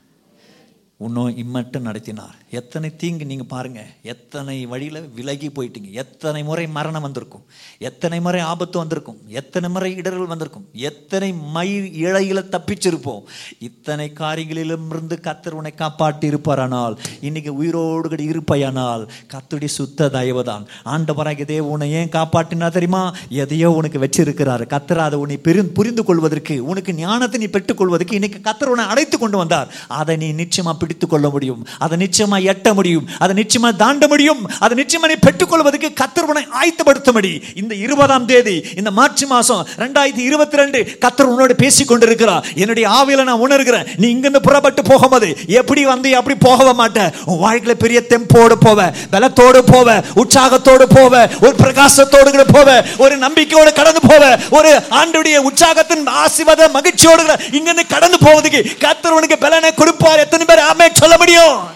உன்னும் 1.06 1.38
இம்மட்டும் 1.44 1.86
நடத்தினார். 1.88 2.36
எத்தனை 2.60 2.90
தீங்கு 3.02 3.26
நீங்கள் 3.30 3.50
பாருங்கள் 3.54 3.90
எத்தனை 4.14 4.56
வழியில் 4.72 5.00
விலகி 5.18 5.48
போயிட்டீங்க. 5.56 5.90
எத்தனை 6.04 6.42
முறை 6.50 6.66
மரணம் 6.78 7.06
வந்திருக்கும். 7.06 7.46
எத்தனை 7.90 8.18
முறை 8.26 8.42
ஆபத்து 8.52 8.78
வந்திருக்கும். 8.82 9.20
எத்தனை 9.42 9.68
முறை 9.76 9.92
இடர்கள் 10.02 10.32
வந்திருக்கும். 10.32 10.66
எத்தனை 10.90 11.30
மயிர் 11.56 11.88
இழையில் 12.04 12.50
தப்பிச்சிருப்போம். 12.56 13.24
இத்தனை 13.70 14.08
காரியங்களிலும் 14.22 14.88
இருந்து 14.94 15.18
கத்தர் 15.28 15.58
உன்னை 15.60 15.74
காப்பாற்றி 15.84 16.26
இருப்பாரானால் 16.32 16.98
இன்றைக்கி 17.28 17.54
உயிரோடு 17.62 18.10
கூட 18.14 18.22
இருப்பையானால் 18.32 19.04
கத்துடைய 19.34 19.72
சுத்த 19.78 20.10
தயவுதான் 20.18 20.66
ஆண்டவராக 20.94 21.46
இதே 21.48 21.60
உன்னை 21.72 21.90
ஏன் 22.00 22.14
காப்பாற்றினா 22.18 22.70
தெரியுமா? 22.78 23.04
எதையோ 23.44 23.72
உனக்கு 23.80 24.04
வச்சிருக்கிறாரு. 24.06 24.66
கத்தர் 24.76 25.06
அதை 25.08 25.20
உன்னை 25.24 25.40
பெரு 25.48 25.62
புரிந்து 25.78 26.04
கொள்வதற்கு 26.08 26.56
உனக்கு 26.72 26.92
ஞானத்தை 27.02 27.40
நீ 27.44 27.50
பெற்றுக்கொள்வதற்கு 27.56 28.18
இன்னைக்கு 28.20 28.42
கத்தர் 28.48 28.74
உன்னை 28.74 28.88
அழைத்து 28.94 29.18
கொண்டு 29.18 29.38
வந்தார். 29.42 29.70
அதை 30.00 30.16
நீ 30.24 30.30
நிச்சயமா 30.42 30.74
பிடித்து 30.94 31.08
கொள்ள 31.14 31.28
முடியும். 31.36 31.62
அதை 31.84 31.96
நிச்சயமா 32.04 32.38
எட்ட 32.52 32.70
முடியும். 32.78 33.06
அதை 33.24 33.34
நிச்சயமா 33.42 33.70
தாண்ட 33.84 34.06
முடியும். 34.14 34.42
அதை 34.64 34.74
நிச்சயமா 34.82 35.08
நீ 35.12 35.18
பெற்றுக்கொள்வதற்கு 35.28 35.90
கத்தர்வனை 36.02 36.32
உன்னை 36.34 36.46
ஆயத்தப்படுத்தும்படி. 36.60 37.32
இந்த 37.62 37.74
இருபதாம் 37.86 38.26
தேதி 38.32 38.56
இந்த 38.80 38.90
மார்ச் 39.00 39.24
மாசம் 39.34 39.62
ரெண்டாயிரத்தி 39.84 40.24
இருபத்தி 40.30 40.60
ரெண்டு 40.62 40.80
கத்தர் 41.04 41.30
உன்னோட 41.32 41.54
பேசி 41.64 41.84
கொண்டிருக்கிறார் 41.86 42.46
என்னுடைய 42.64 42.86
ஆவியில 43.00 43.26
நான் 43.30 43.44
உணர்கிறேன். 43.46 43.88
நீ 44.02 44.08
இங்கிருந்து 44.14 44.42
புறப்பட்டு 44.48 44.82
போகும்போது 44.90 45.30
எப்படி 45.60 45.82
வந்து 45.92 46.10
அப்படி 46.20 46.36
போகவே 46.48 46.74
மாட்டேன் 46.82 47.12
உன் 47.30 47.42
வாழ்க்கையில 47.46 47.76
பெரிய 47.84 48.00
தெம்போடு 48.12 48.58
போவ 48.66 48.80
பலத்தோடு 49.14 49.62
போவ 49.72 49.98
உற்சாகத்தோடு 50.24 50.88
போவ 50.96 51.14
ஒரு 51.46 51.56
பிரகாசத்தோடு 51.64 52.30
கூட 52.36 52.46
போவ 52.56 52.70
ஒரு 53.06 53.16
நம்பிக்கையோடு 53.26 53.74
கடந்து 53.82 54.04
போவ 54.10 54.24
ஒரு 54.58 54.72
ஆண்டுடைய 55.02 55.38
உற்சாகத்தின் 55.50 56.06
ஆசிர்வாத 56.24 56.70
மகிழ்ச்சியோடு 56.78 57.22
இங்கிருந்து 57.58 57.86
கடந்து 57.96 58.20
போவதுக்கு 58.26 58.62
கத்தர் 58.86 59.18
உனக்கு 59.18 59.38
பலனை 59.46 59.72
கொடுப்பார். 59.82 60.22
எத்தனை 60.26 60.46
பேர் 60.50 60.66
ஆமே 60.74 60.94
சொல்ல 60.94 61.18
முடியும்? 61.18 61.68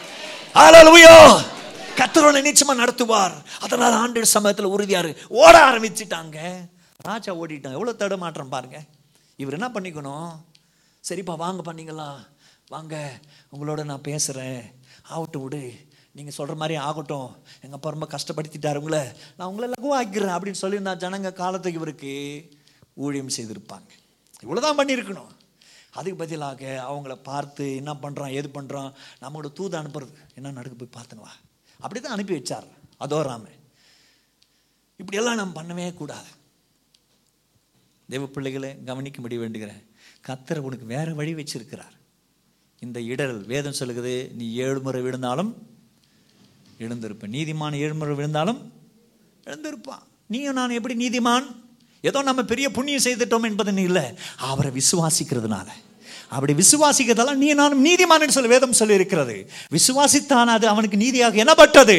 ஹalleluya. 0.54 1.44
கத்தரோட 1.96 2.38
நிச்சயமா 2.42 2.76
நடத்துவார். 2.78 3.32
அதனால 3.60 3.96
ஆண்டு 3.96 4.26
சமயத்தில் 4.26 4.68
உறுதியாரு. 4.68 5.16
ஓட 5.28 5.70
ஆரம்பிச்சிட்டாங்க. 5.70 6.68
ராஜா 6.98 7.34
ஓடிட்டாங்க 7.34 7.72
எவ்வளோ 7.72 7.94
தடுமாற்றம் 7.94 8.50
பாருங்க. 8.50 8.84
இவர் 9.36 9.54
என்ன 9.54 9.70
பண்ணிக்கணும்? 9.70 10.30
சரிப்பா 11.10 11.36
வாங்க 11.36 11.74
பண்ணீங்களா? 11.74 12.28
வாங்க 12.68 13.20
உங்களோட 13.52 13.84
நான் 13.84 14.02
பேசுகிறேன் 14.02 14.74
ஆகட்டும் 15.04 15.44
விடு. 15.44 15.74
நீங்கள் 16.12 16.34
சொல்கிற 16.34 16.58
மாதிரி 16.58 16.78
ஆகட்டும். 16.78 17.44
எங்கள் 17.62 17.80
அப்பா 17.80 17.90
ரொம்ப 17.90 18.08
கஷ்டப்படுத்திட்டார் 18.12 18.76
உங்களை. 18.76 19.08
நான் 19.38 19.48
உங்களை 19.48 19.74
லகுவாக்கிறேன் 19.74 20.36
அப்படின்னு 20.36 20.56
சொல்லியிருந்தா 20.62 20.96
ஜனங்க 21.04 21.34
காலத்துக்கு 21.34 21.80
இவருக்கு 21.80 22.44
ஊழியம் 22.94 23.30
செய்திருப்பாங்க. 23.30 23.90
இவ்வளோதான் 24.44 24.78
பண்ணியிருக்கணும். 24.78 25.36
அதுக்கு 25.98 26.22
பதிலாக 26.24 26.62
அவங்கள 26.90 27.14
பார்த்து 27.30 27.66
என்ன 27.82 27.94
பண்ணுறான் 28.04 28.34
ஏது 28.40 28.50
பண்ணுறான் 28.58 28.90
நம்மளோட 29.24 29.50
தூது 29.60 29.76
அனுப்புறது. 29.82 30.14
என்ன 30.38 30.56
நடக்க 30.58 30.76
போய் 30.82 30.96
பார்த்துன்னு 30.98 31.36
அப்படி 31.84 32.00
தான் 32.00 32.16
அனுப்பி 32.16 32.36
வச்சார் 32.38 32.68
அதோ 33.06 33.20
ராம 33.28 33.46
இப்படியெல்லாம் 35.02 35.40
நம்ம 35.40 35.56
பண்ணவே 35.60 35.88
கூடாது. 36.02 36.30
தெய்வ 38.12 38.26
பிள்ளைகளை 38.36 38.70
கவனிக்கும்படி 38.90 39.38
வேண்டுகிறேன். 39.44 39.82
கத்தர் 40.28 40.66
உனக்கு 40.68 40.86
வேறு 40.94 41.12
வழி 41.20 41.34
வச்சிருக்கிறார். 41.40 41.96
இந்த 42.86 43.00
இடரல் 43.12 43.42
வேதம் 43.52 43.78
சொல்லுகிறது 43.80 44.14
நீ 44.40 44.46
ஏழு 44.66 44.80
முறை 44.86 45.02
விழுந்தாலும் 45.06 45.52
எழுந்திருப்பேன். 46.86 47.34
நீதிமான் 47.38 47.80
ஏழு 47.84 47.96
முறை 48.00 48.16
விழுந்தாலும் 48.20 48.60
எழுந்திருப்பான். 49.50 50.04
நீயும் 50.34 50.58
நான் 50.60 50.78
எப்படி 50.78 50.96
நீதிமான்? 51.04 51.48
ஏதோ 52.10 52.20
நம்ம 52.30 52.42
பெரிய 52.52 52.68
புண்ணியம் 52.78 53.06
செய்துட்டோம் 53.08 53.48
என்பது 53.50 53.84
இல்லை. 53.90 54.06
அவரை 54.50 54.72
விசுவாசிக்கிறதுனால. 54.80 55.68
அப்படி 56.36 56.54
விசுவாசிக்கிறதால 56.62 57.34
நீ 57.42 57.50
நானும் 57.60 57.84
நீதிமான் 57.88 58.36
சொல்லி 58.36 58.50
வேதம் 58.54 58.78
சொல்லி 58.80 58.98
இருக்கிறது 59.00 59.36
விசுவாசித்தான் 59.76 60.50
அது 60.56 60.66
அவனுக்கு 60.72 60.98
நீதியாக 61.04 61.42
எனப்பட்டது. 61.44 61.98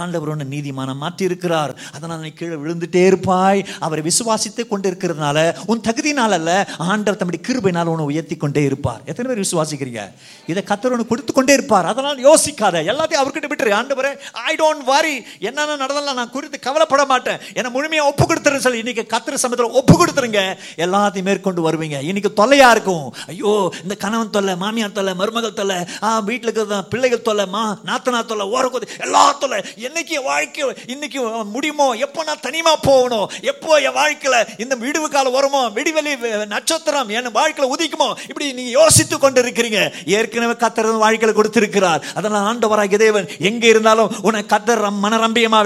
ஆண்டவர் 0.00 0.30
ஒன்று 0.32 0.46
நீதிமான 0.54 0.94
மாற்றி 1.02 1.24
இருக்கிறார் 1.28 1.72
அதனால் 1.96 2.22
நீ 2.26 2.30
கீழே 2.38 2.56
விழுந்துட்டே 2.62 3.02
இருப்பாய். 3.10 3.60
அவரை 3.86 4.02
விசுவாசித்து 4.08 4.62
கொண்டு 4.70 4.86
இருக்கிறதுனால 4.90 5.38
உன் 5.72 5.84
தகுதினால் 5.88 6.36
அல்ல 6.38 6.50
ஆண்டவர் 6.92 7.18
தம்முடைய 7.20 7.42
கிருபையினால் 7.48 7.90
உன்னை 7.92 8.06
உயர்த்தி 8.12 8.36
கொண்டே 8.44 8.62
இருப்பார். 8.70 9.02
எத்தனை 9.10 9.26
பேர் 9.30 9.42
விசுவாசிக்கிறீங்க? 9.44 10.04
இதை 10.52 10.62
கத்தர் 10.70 10.94
உனக்கு 10.96 11.12
கொடுத்து 11.12 11.34
கொண்டே 11.38 11.56
இருப்பார் 11.58 11.90
அதனால் 11.92 12.24
யோசிக்காத. 12.28 12.82
எல்லாத்தையும் 12.92 13.22
அவர்கிட்ட 13.22 13.50
விட்டுரு. 13.52 13.74
ஆண்டவரே 13.80 14.12
ஐ 14.48 14.54
டோன்ட் 14.62 14.84
வாரி 14.90 15.14
என்னென்ன 15.48 15.78
நடந்தாலும் 15.84 16.20
நான் 16.22 16.34
குறித்து 16.36 16.60
கவலைப்பட 16.68 17.04
மாட்டேன். 17.12 17.38
என்னை 17.58 17.72
முழுமையாக 17.76 18.10
ஒப்பு 18.12 18.24
கொடுத்துருன்னு 18.24 18.66
சொல்லி 18.66 18.82
இன்னைக்கு 18.84 19.06
கத்திர 19.14 19.42
சமயத்தில் 19.44 19.78
ஒப்பு 19.82 19.94
கொடுத்துருங்க. 20.00 20.42
எல்லாத்தையும் 20.86 21.28
மேற்கொண்டு 21.30 21.68
வருவீங்க. 21.68 22.00
இன்னைக்கு 22.10 22.32
தொல்லையாக 22.42 22.74
இருக்கும். 22.78 23.06
ஐயோ 23.32 23.54
இந்த 23.82 23.94
கணவன் 23.94 24.30
தொல்லை 24.30 24.56
மாமியார் 24.56 24.92
தொல்லை 24.92 25.14
மருமகள் 25.14 25.52
தொல்லை 25.52 25.76
ஆ 26.02 26.18
வீட்டில் 26.18 26.50
இருக்கிற 26.50 26.82
பிள்ளைகள் 26.82 27.22
தொல்லை 27.22 27.46
மா 27.46 27.62
நாத்தனா 27.86 28.24
தொல்லை 28.24 28.46
ஓரக்கோதி 28.52 28.86
எல்லா 28.98 29.32
தொல்லை. 29.32 29.60
என்னைக்கு 29.78 30.12
என் 30.18 30.22
வாழ்க்கை 30.22 30.64
இன்னைக்கு 30.86 31.20
முடியுமோ 31.44 31.92
எப்போ 31.92 32.22
நான் 32.22 32.40
தனிமா 32.40 32.76
போகணும் 32.82 33.30
எப்போ 33.42 33.76
என் 33.78 33.96
வாழ்க்கையில 33.96 34.36
இந்த 34.58 34.76
விடுவு 34.76 35.08
காலம் 35.08 35.32
வருமோ 35.32 35.68
விடிவெளி 35.68 36.12
நட்சத்திரம் 36.46 37.08
என் 37.08 37.32
வாழ்க்கையில் 37.32 37.72
உதிக்குமோ 37.74 38.08
இப்படி 38.28 38.52
நீங்கள் 38.52 38.76
யோசித்து 38.80 39.18
கொண்டு 39.18 39.42
இருக்கிறீங்க 39.42 39.80
ஏற்கனவே 40.06 40.52
கத்தர் 40.52 41.04
வாழ்க்கையில 41.04 41.32
கொடுத்திருக்கிறார். 41.32 42.04
அதனால் 42.14 42.46
ஆண்டவராகிய 42.46 42.98
தேவன் 42.98 43.28
எங்க 43.40 43.66
இருந்தாலும் 43.66 44.14
உன்னை 44.22 44.44
கத்தர் 44.48 44.82
ரம்- 44.84 45.04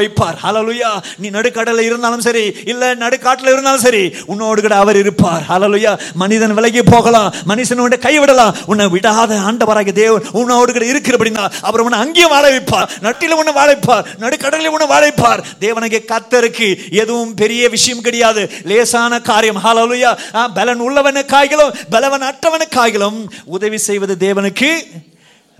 வைப்பார். 0.00 0.36
ஹலலுயா 0.42 0.90
நீ 1.18 1.30
நடுக்கடலில் 1.30 1.84
இருந்தாலும் 1.84 2.20
சரி 2.20 2.42
இல்ல 2.64 2.94
நடுக்காட்டுல 2.94 3.52
இருந்தாலும் 3.54 3.80
சரி 3.80 4.02
உன்னோடு 4.26 4.62
கூட 4.62 4.76
அவர் 4.76 4.96
இருப்பார். 4.96 5.44
ஹலலுயா 5.48 5.92
மனிதன் 6.14 6.54
விலகி 6.54 6.82
போகலாம் 6.82 7.34
மனுஷனோட 7.48 7.89
உன்னை 7.90 8.18
கைவிடலாம் 8.18 8.54
உன்னை 8.66 8.86
விடாத 8.86 9.36
ஆண்டவராக 9.38 9.92
தேவன் 9.92 10.22
உன்னோடு 10.32 10.72
கூட 10.72 10.84
இருக்கிறபடினா 10.84 11.50
அவர் 11.60 11.80
உன்னை 11.80 11.98
அங்கேயும் 11.98 12.30
வாழ 12.30 12.50
வைப்பார். 12.50 12.88
நட்டில 13.02 13.28
உன்னை 13.28 13.52
வாழ 13.52 13.74
வைப்பார். 13.74 14.04
நடுக்கடலில் 14.18 14.70
உன்னை 14.70 14.86
வாழ 14.86 15.08
வைப்பார். 15.08 15.42
தேவனுக்கு 15.60 15.98
கத்தருக்கு 16.04 16.90
எதுவும் 16.90 17.34
பெரிய 17.34 17.68
விஷயம் 17.68 18.00
கிடையாது. 18.00 18.50
லேசான 18.64 19.20
காரியம். 19.20 19.60
ஹalleluya 19.64 20.16
பலன் 20.54 20.80
உள்ளவனுக்காகிலும் 20.80 21.72
பலவன் 21.90 22.22
அற்றவனுக்காகிலும் 22.22 23.26
உதவி 23.44 23.78
செய்வது 23.78 24.16
தேவனுக்கு 24.18 24.70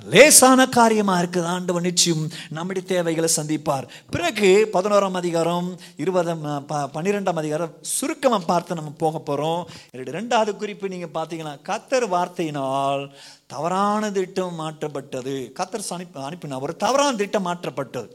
லேசான 0.05 0.69
காரியமாக 0.69 1.23
இருக்குது. 1.23 1.45
ஆண்டவர் 1.45 1.83
நிச்சயம் 1.83 2.29
நம்முடைய 2.49 2.89
தேவைகளை 2.89 3.29
சந்திப்பார். 3.37 3.89
பிறகு 4.11 4.69
பதினோராம் 4.73 5.13
அதிகாரம் 5.13 5.81
இருபதாம் 5.97 6.67
ப- 6.67 6.91
பன்னிரெண்டாம் 6.95 7.35
அதிகாரம் 7.35 7.79
சுருக்கமாக 7.81 8.45
பார்த்து 8.45 8.75
நம்ம 8.75 8.91
போக 8.91 9.19
போகிறோம் 9.19 9.69
என்னுடைய 9.91 10.21
ரெண்டாவது 10.21 10.57
குறிப்பு 10.57 10.89
நீங்கள் 10.89 11.23
பார்த்தீங்கன்னா 11.23 11.59
கத்தர் 11.63 12.09
வார்த்தையினால் 12.09 13.11
தவறான 13.47 14.11
திட்டம் 14.11 14.61
மாற்றப்பட்டது. 14.61 15.53
கத்தர் 15.53 15.89
அனுப்பி 15.89 16.21
அனுப்பினார். 16.21 16.61
ஒரு 16.61 16.77
தவறான 16.77 17.17
திட்டம் 17.17 17.47
மாற்றப்பட்டது. 17.47 18.11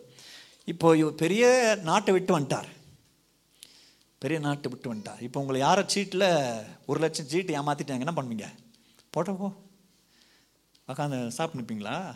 இப்போ 0.65 0.95
பெரிய 0.95 1.77
நாட்டை 1.83 2.13
விட்டு 2.13 2.39
வந்துட்டார். 2.39 2.73
பெரிய 4.17 4.39
நாட்டை 4.39 4.71
விட்டு 4.71 4.93
வந்துட்டார். 4.93 5.21
இப்போ 5.21 5.39
உங்களை 5.39 5.61
யாரை 5.61 5.83
சீட்டில் 5.87 6.53
ஒரு 6.85 6.99
லட்சம் 6.99 7.25
சீட்டு 7.25 7.61
ஏமாற்றிட்டாங்க 7.61 8.07
என்ன 8.07 8.13
பண்ணுவீங்க? 8.15 8.43
போட்டோ 9.09 9.51
உக்காந்து 10.87 11.27
சாப்பிட்டு 11.27 11.61
நிற்பீங்களா 11.61 12.15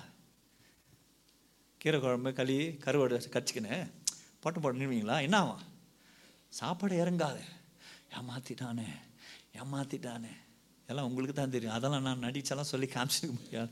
கீரை 1.78 2.00
குழம்பு 2.00 2.32
களி 2.32 2.58
கருவாடு 2.84 3.18
கச்சிக்கின்னு 3.34 3.92
போட்டு 4.40 4.60
போட்டு 4.60 4.80
நிற்பீங்களா 4.80 5.22
என்ன 5.22 5.38
ஆகும்? 5.38 5.64
சாப்பாடு 6.50 7.06
இறங்காது. 7.06 7.42
ஏமாத்திட்டானே 8.18 8.88
ஏமாத்திட்டானே. 9.54 10.34
எல்லாம் 10.88 11.06
உங்களுக்கு 11.06 11.36
தான் 11.36 11.50
தெரியும். 11.50 11.74
அதெல்லாம் 11.74 12.02
நான் 12.02 12.24
நடிச்செல்லாம் 12.24 12.72
சொல்லி 12.72 12.86
காமிச்சிக்க 12.86 13.32
முடியாது. 13.32 13.72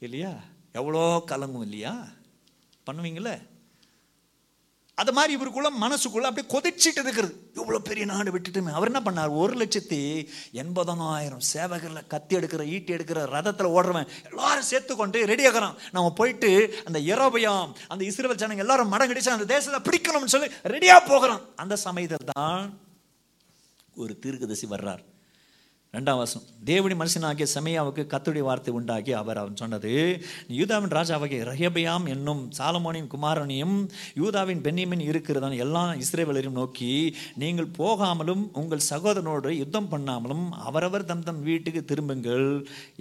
இல்லையா? 0.00 0.32
எவ்வளோ 0.72 1.24
கலங்கும் 1.26 1.62
இல்லையா? 1.62 2.08
பண்ணுவீங்களே 2.86 3.42
அது 5.00 5.12
மாதிரி 5.16 5.32
இவருக்குள்ள 5.36 5.68
மனசுக்குள்ள 5.84 6.28
அப்படியே 6.28 6.46
கொதிச்சிட்டு 6.54 7.02
இருக்கிறது 7.04 7.34
இவ்வளோ 7.58 7.78
பெரிய 7.88 8.04
நாடு 8.10 8.30
விட்டுட்டுமே. 8.34 8.72
அவர் 8.78 8.90
என்ன 8.90 9.00
பண்ணார்? 9.06 9.32
ஒரு 9.42 9.54
லட்சத்தி 9.60 10.00
எண்பதனாயிரம் 10.62 11.44
சேவகரில் 11.52 12.06
கத்தி 12.12 12.36
எடுக்கிற 12.38 12.64
ஈட்டி 12.74 12.92
எடுக்கிற 12.96 13.20
ரதத்தில் 13.34 13.72
ஓடுறவன் 13.76 14.10
எல்லாரும் 14.30 14.68
சேர்த்து 14.70 14.96
கொண்டு 15.00 15.18
ரெடி 15.32 15.46
ஆகிறான் 15.50 15.76
நம்ம 15.96 16.12
போயிட்டு 16.20 16.50
அந்த 16.88 16.98
இரபயம் 17.12 17.66
அந்த 17.92 18.02
இஸ்ரேல் 18.10 18.40
ஜனங்க 18.42 18.64
எல்லாரும் 18.66 18.92
மடங்கடிச்சு 18.94 19.36
அந்த 19.36 19.48
தேசத்தை 19.54 19.80
பிடிக்கணும்னு 19.88 20.34
சொல்லி 20.36 20.50
ரெடியாக 20.74 21.08
போகிறான். 21.12 21.42
அந்த 21.64 21.76
சமயத்தில் 21.86 22.32
தான் 22.34 22.64
ஒரு 24.02 24.12
தீர்க்கதசி 24.24 24.66
வர்றார். 24.74 25.02
ரெண்டாம் 25.94 26.18
வருஷம் 26.18 26.42
தேவடி 26.68 26.94
மனுஷனாகிய 26.98 27.46
சமயாவுக்கு 27.54 28.02
கத்துடைய 28.10 28.42
வார்த்தை 28.48 28.72
உண்டாகி 28.78 29.12
அவர் 29.20 29.38
அவன் 29.40 29.56
சொன்னது 29.60 29.92
யூதாவின் 30.58 30.92
ராஜாவாகிய 30.96 31.46
ரஹபியாம் 31.48 32.06
என்னும் 32.12 32.42
சாலமோனின் 32.58 33.08
குமாரனையும் 33.14 33.74
யூதாவின் 34.20 34.60
பெண்ணியமின் 34.66 35.02
இருக்கிறதான 35.06 35.56
எல்லா 35.64 35.82
இஸ்ரேவலரையும் 36.02 36.58
நோக்கி 36.60 36.90
நீங்கள் 37.42 37.70
போகாமலும் 37.80 38.44
உங்கள் 38.62 38.84
சகோதரனோடு 38.90 39.50
யுத்தம் 39.62 39.90
பண்ணாமலும் 39.94 40.44
அவரவர் 40.68 41.08
தம் 41.10 41.24
தம் 41.28 41.42
வீட்டுக்கு 41.48 41.82
திரும்புங்கள். 41.84 42.46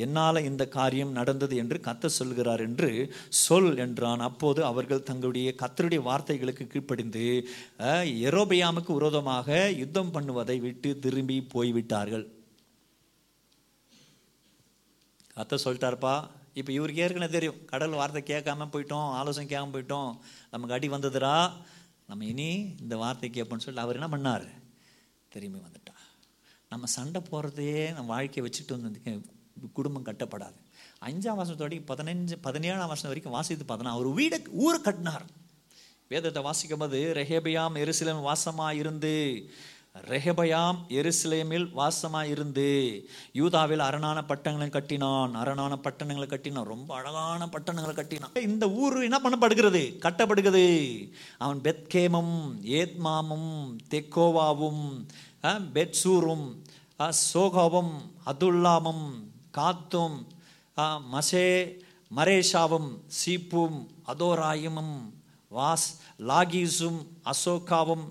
என்னால் 0.06 0.46
இந்த 0.50 0.68
காரியம் 0.78 1.14
நடந்தது 1.20 1.56
என்று 1.64 1.80
கத்த 1.90 2.12
சொல்கிறார் 2.18 2.66
என்று 2.68 2.92
சொல் 3.44 3.72
என்றான். 3.86 4.26
அப்போது 4.30 4.64
அவர்கள் 4.72 5.08
தங்களுடைய 5.12 5.54
கத்தருடைய 5.62 6.02
வார்த்தைகளுக்கு 6.10 6.68
கீழ்ப்படிந்து 6.74 7.28
எரோபியாமுக்கு 8.32 8.94
விரோதமாக 9.00 9.62
யுத்தம் 9.84 10.14
பண்ணுவதை 10.18 10.60
விட்டு 10.68 10.92
திரும்பி 11.06 11.40
போய்விட்டார்கள். 11.56 12.28
அத்தை 15.42 15.58
சொல்லிட்டாருப்பா 15.64 16.14
இப்போ 16.60 16.72
இவருக்கு 16.78 17.02
ஏற்கனவே 17.04 17.32
தெரியும். 17.36 17.60
கடல் 17.72 17.98
வார்த்தை 18.00 18.22
கேட்காம 18.30 18.68
போயிட்டோம் 18.74 19.10
ஆலோசனை 19.20 19.48
கேட்காம 19.52 19.74
போயிட்டோம். 19.76 20.12
நமக்கு 20.54 20.76
அடி 20.78 20.88
வந்ததுடா. 20.96 21.36
நம்ம 22.10 22.26
இனி 22.32 22.50
இந்த 22.84 22.96
வார்த்தை 23.04 23.30
கேட்போம்னு 23.30 23.64
சொல்லிட்டு 23.66 23.86
அவர் 23.86 24.00
என்ன 24.00 24.10
பண்ணார்? 24.14 24.48
திரும்பி 25.34 25.60
வந்துட்டா. 25.66 25.96
நம்ம 26.72 26.88
சண்டை 26.96 27.20
போகிறதையே 27.32 27.84
நம்ம 27.98 28.08
வாழ்க்கையை 28.14 28.44
வச்சுட்டு 28.46 28.76
வந்து 28.88 29.14
குடும்பம் 29.78 30.08
கட்டப்படாது. 30.10 30.60
அஞ்சாம் 31.08 31.40
வருஷத்தோடி 31.40 31.78
பதினஞ்சு 31.92 32.36
பதினேழாம் 32.48 32.92
வருஷம் 32.92 33.12
வரைக்கும் 33.12 33.36
வாசித்து 33.38 33.66
பார்த்தனா 33.70 33.96
அவர் 33.98 34.10
வீடை 34.20 34.38
ஊரை 34.66 34.80
கட்டினார். 34.88 35.26
வேதத்தை 36.12 36.42
வாசிக்கும் 36.48 36.82
போது 36.84 37.00
ரெஹேபியாம் 37.18 37.76
எருசலேம் 37.84 38.22
வாசமாக 38.30 38.80
இருந்து 38.82 39.14
ரெஹபயாம் 40.08 40.78
எருசலேமில் 40.90 41.68
வாசமா 41.76 42.24
இருந்து 42.24 42.66
யூதாவில் 43.32 43.80
அரணான 43.80 44.24
பட்டணங்களை 44.24 44.70
கட்டினான். 44.70 45.36
அரணான 45.36 45.78
பட்டணங்களை 45.78 46.28
கட்டினான். 46.28 46.66
ரொம்ப 46.66 46.96
அழகான 46.96 47.48
பட்டணங்களை 47.48 47.96
கட்டினான். 47.96 48.34
இந்த 48.42 48.70
ஊர் 48.72 49.04
என்ன 49.04 49.20
பண்ணப்படுகிறது? 49.24 49.84
கட்டப்படுகிறது. 50.00 50.66
அவன் 51.38 51.62
பெத்கேமும் 51.62 52.36
ஏத்மாமும் 52.74 53.52
தெக்கோவாவும் 53.90 54.84
பெட்சூரும் 55.74 56.48
அஹ், 57.00 57.16
சோகாவும் 57.26 57.94
அதுல்லாமும் 58.26 59.06
காத்தும் 59.52 60.18
மசே 61.12 61.48
மரேஷாவும் 62.16 62.90
சீப்பும் 63.20 63.78
அதோராயமும் 64.08 64.96
வாஸ் 65.52 65.88
லாகீஸும் 66.24 67.00
அசோகாவும் 67.26 68.06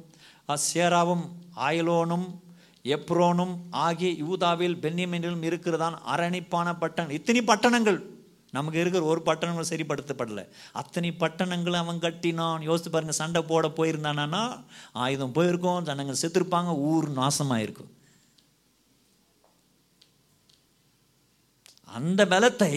சேராவும் 0.66 1.24
ஆயலோனும் 1.66 2.28
எப்ரோனும் 2.94 3.54
ஆகிய 3.70 4.10
யூதாவில் 4.24 4.76
பென்னியமினிலும் 4.84 5.46
இருக்கிறதான் 5.48 5.96
அரணிப்பான 6.14 6.78
பட்டணம் 6.78 7.16
இத்தனை 7.18 7.42
பட்டணங்கள். 7.42 7.98
நமக்கு 8.56 8.80
இருக்கிற 8.80 9.04
ஒரு 9.04 9.20
பட்டணங்கள் 9.24 9.70
சரிப்படுத்தப்படல. 9.70 10.42
அத்தனை 10.72 11.10
பட்டணங்களை 11.12 11.78
அவன் 11.80 11.98
கட்டினான். 11.98 12.62
யோசித்து 12.68 12.90
பாருங்க 12.90 13.14
சண்டை 13.20 13.42
போட 13.42 13.68
போயிருந்தானா 13.68 14.42
ஆயுதம் 14.92 15.34
போயிருக்கோம் 15.34 15.86
ஜனங்கள் 15.88 16.22
செத்துருப்பாங்க 16.22 16.72
ஊர் 16.90 17.08
நாசமாயிருக்கும். 17.18 17.92
அந்த 21.98 22.20
பலத்தை 22.32 22.72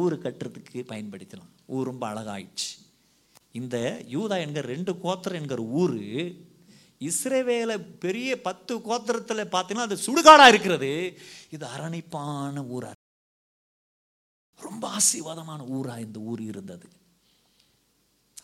ஊர் 0.00 0.14
கட்டுறதுக்கு 0.24 0.78
பயன்படுத்தலாம் 0.92 1.50
ஊர் 1.66 1.88
ரொம்ப 1.90 2.04
அழகாயிடுச்சு. 2.12 2.70
இந்த 3.60 3.76
யூதா 4.14 4.36
என்கிற 4.44 4.64
ரெண்டு 4.74 4.92
கோத்திரம் 5.04 5.40
என்கிற 5.40 5.62
ஊர் 5.62 5.98
இஸ்ரேவேல 7.08 7.72
பெரிய 8.04 8.30
பத்து 8.48 8.72
கோத்திரத்தில் 8.88 9.50
பார்த்தீங்கன்னா 9.54 9.86
அது 9.88 9.98
சுடுகாடாக 10.06 10.52
இருக்கிறது. 10.52 10.90
இது 11.56 11.64
அரணிப்பான 11.74 12.64
ஊராக 12.74 12.98
ரொம்ப 14.66 14.84
ஆசீர்வாதமான 14.98 15.60
ஊராக 15.76 16.04
இந்த 16.06 16.18
ஊர் 16.30 16.42
இருந்தது. 16.50 16.86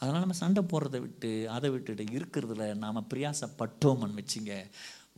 அதனால் 0.00 0.22
நம்ம 0.24 0.36
சண்டை 0.42 0.62
போடுறதை 0.72 0.98
விட்டு 1.04 1.30
அதை 1.56 1.68
விட்டுட்டு 1.74 2.04
இருக்கிறதுல 2.18 2.66
நாம் 2.84 3.08
பிரியாசப்பட்டோம்னு 3.12 4.18
வச்சுங்க 4.20 4.54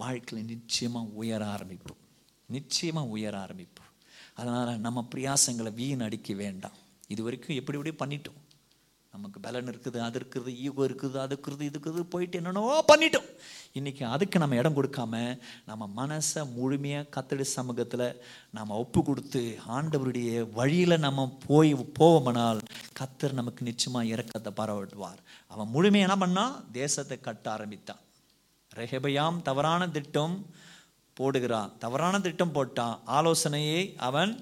வாழ்க்கையில் 0.03 0.51
நிச்சயமாக 0.53 1.13
உயர 1.21 1.43
ஆரம்பிப்போம். 1.55 2.01
நிச்சயமாக 2.57 3.13
உயர 3.17 3.35
ஆரம்பிப்போம். 3.47 3.91
அதனால் 4.41 4.85
நம்ம 4.87 5.09
பிரியாசங்களை 5.15 5.73
வீண் 5.81 6.07
அடிக்க 6.07 6.35
வேண்டாம். 6.35 6.79
இது 7.13 7.21
வரைக்கும் 7.27 7.59
எப்படி 7.61 7.79
எப்படி 7.79 7.95
பண்ணிட்டோம். 8.03 8.40
நமக்கு 9.15 9.39
பலன் 9.45 9.71
இருக்குது 9.71 9.99
அது 10.07 10.19
இருக்குது 10.21 10.51
ஈகோ 10.65 10.83
இருக்குது 10.89 11.17
அது 11.23 11.35
இருக்குது 11.37 11.65
இது 11.69 11.77
இருக்குது 11.79 12.03
போயிட்டு 12.13 12.39
என்னென்னவோ 12.41 12.75
பண்ணிட்டோம். 12.91 13.29
இன்றைக்கி 13.79 14.03
அதுக்கு 14.15 14.43
நம்ம 14.43 14.59
இடம் 14.61 14.77
கொடுக்காம 14.79 15.15
நம்ம 15.71 15.89
மனசை 15.99 16.43
முழுமையாக 16.59 17.11
கத்தடி 17.17 17.47
சமூகத்தில் 17.57 18.07
நம்ம 18.59 18.77
ஒப்பு 18.83 19.03
கொடுத்து 19.09 19.43
ஆண்டவருடைய 19.77 20.31
வழியில் 20.59 21.05
நம்ம 21.07 21.27
போய் 21.49 21.73
போவோமானால் 21.99 22.63
கத்தர் 23.01 23.39
நமக்கு 23.41 23.69
நிச்சயமாக 23.71 24.13
இறக்கத்தை 24.15 24.53
பரவிடுவார் 24.61 25.21
அவன் 25.53 25.73
முழுமையாக 25.75 26.09
என்ன 26.09 26.19
பண்ணான் 26.25 26.57
தேசத்தை 26.81 27.19
கட்ட 27.29 27.47
ஆரம்பித்தான். 27.57 28.03
ரெஹபயாம் 28.81 29.39
தவறான 29.49 29.89
திட்டம் 29.97 30.35
போடுகிறான். 31.17 31.71
தவறான 31.85 32.21
திட்டம் 32.27 32.53
போட்டான். 32.57 32.99
ஆலோசனையை 33.19 33.81
அவன் 34.09 34.33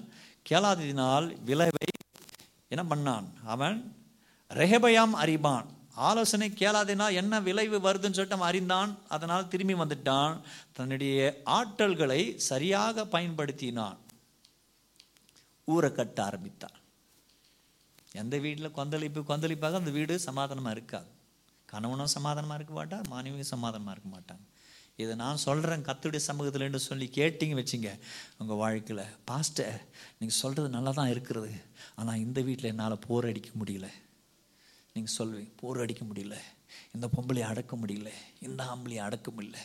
கேளாததினால் 0.49 1.27
விளைவை 1.47 1.87
என்ன 2.73 2.83
பண்ணான்? 2.91 3.25
அவன் 3.53 3.77
ரெஹபயாம் 4.57 5.13
அறிபான் 5.23 5.67
ஆலோசனை 6.09 6.47
கேளாதனா 6.59 7.07
என்ன 7.21 7.39
விளைவு 7.47 7.77
வருதுன்னு 7.85 8.17
சொல்லிட்டு 8.17 8.37
அவன் 8.37 8.49
அறிந்தான். 8.49 8.91
அதனால் 9.15 9.47
திரும்பி 9.47 9.75
வந்துட்டான். 9.81 10.35
தன்னுடைய 10.77 11.17
ஆற்றல்களை 11.57 12.21
சரியாக 12.49 13.05
பயன்படுத்தினான். 13.15 13.97
ஊரை 15.73 15.91
கட்ட 15.91 16.19
ஆரம்பித்தான். 16.27 16.77
எந்த 18.21 18.35
வீட்டில் 18.45 18.75
கொந்தளிப்பு 18.79 19.23
கொந்தளிப்பாக 19.31 19.81
அந்த 19.81 19.91
வீடு 19.97 20.19
சமாதானமாக 20.27 20.75
இருக்காது. 20.77 21.09
கணவனும் 21.73 22.13
சமாதானமாக 22.17 22.59
இருக்க 22.59 22.73
மாட்டார் 22.79 23.07
மாணவியும் 23.13 23.53
சமாதானமாக 23.53 23.95
இருக்க 23.95 24.09
மாட்டாங்க. 24.17 24.45
இதை 25.03 25.13
நான் 25.23 25.45
சொல்கிறேன் 25.47 25.87
கத்துடைய 25.89 26.21
சமூகத்தில்ன்னு 26.29 26.87
சொல்லி 26.89 27.07
கேட்டிங்க 27.19 27.55
வச்சுங்க. 27.59 27.89
உங்கள் 28.41 28.61
வாழ்க்கையில் 28.65 29.05
பாஸ்டர் 29.29 29.79
நீங்கள் 30.19 30.41
சொல்கிறது 30.43 30.69
நல்லா 30.75 30.91
தான் 30.91 31.11
இருக்கிறது. 31.15 31.51
ஆனால் 31.95 32.21
இந்த 32.25 32.41
வீட்டில் 32.49 32.71
என்னால் 32.75 33.03
போர் 33.07 33.29
அடிக்க 33.31 33.51
முடியல. 33.61 33.89
நீங்கள் 34.93 35.15
சொல்வீங்க 35.17 35.51
போர் 35.55 35.81
அடிக்க 35.81 36.05
முடியல 36.05 36.37
இந்த 36.93 37.07
பொம்பளையை 37.07 37.47
அடக்க 37.47 37.75
முடியல 37.75 38.11
இந்த 38.39 38.63
ஆம்பளையை 38.63 39.01
அடக்க 39.01 39.31
முடியல 39.31 39.59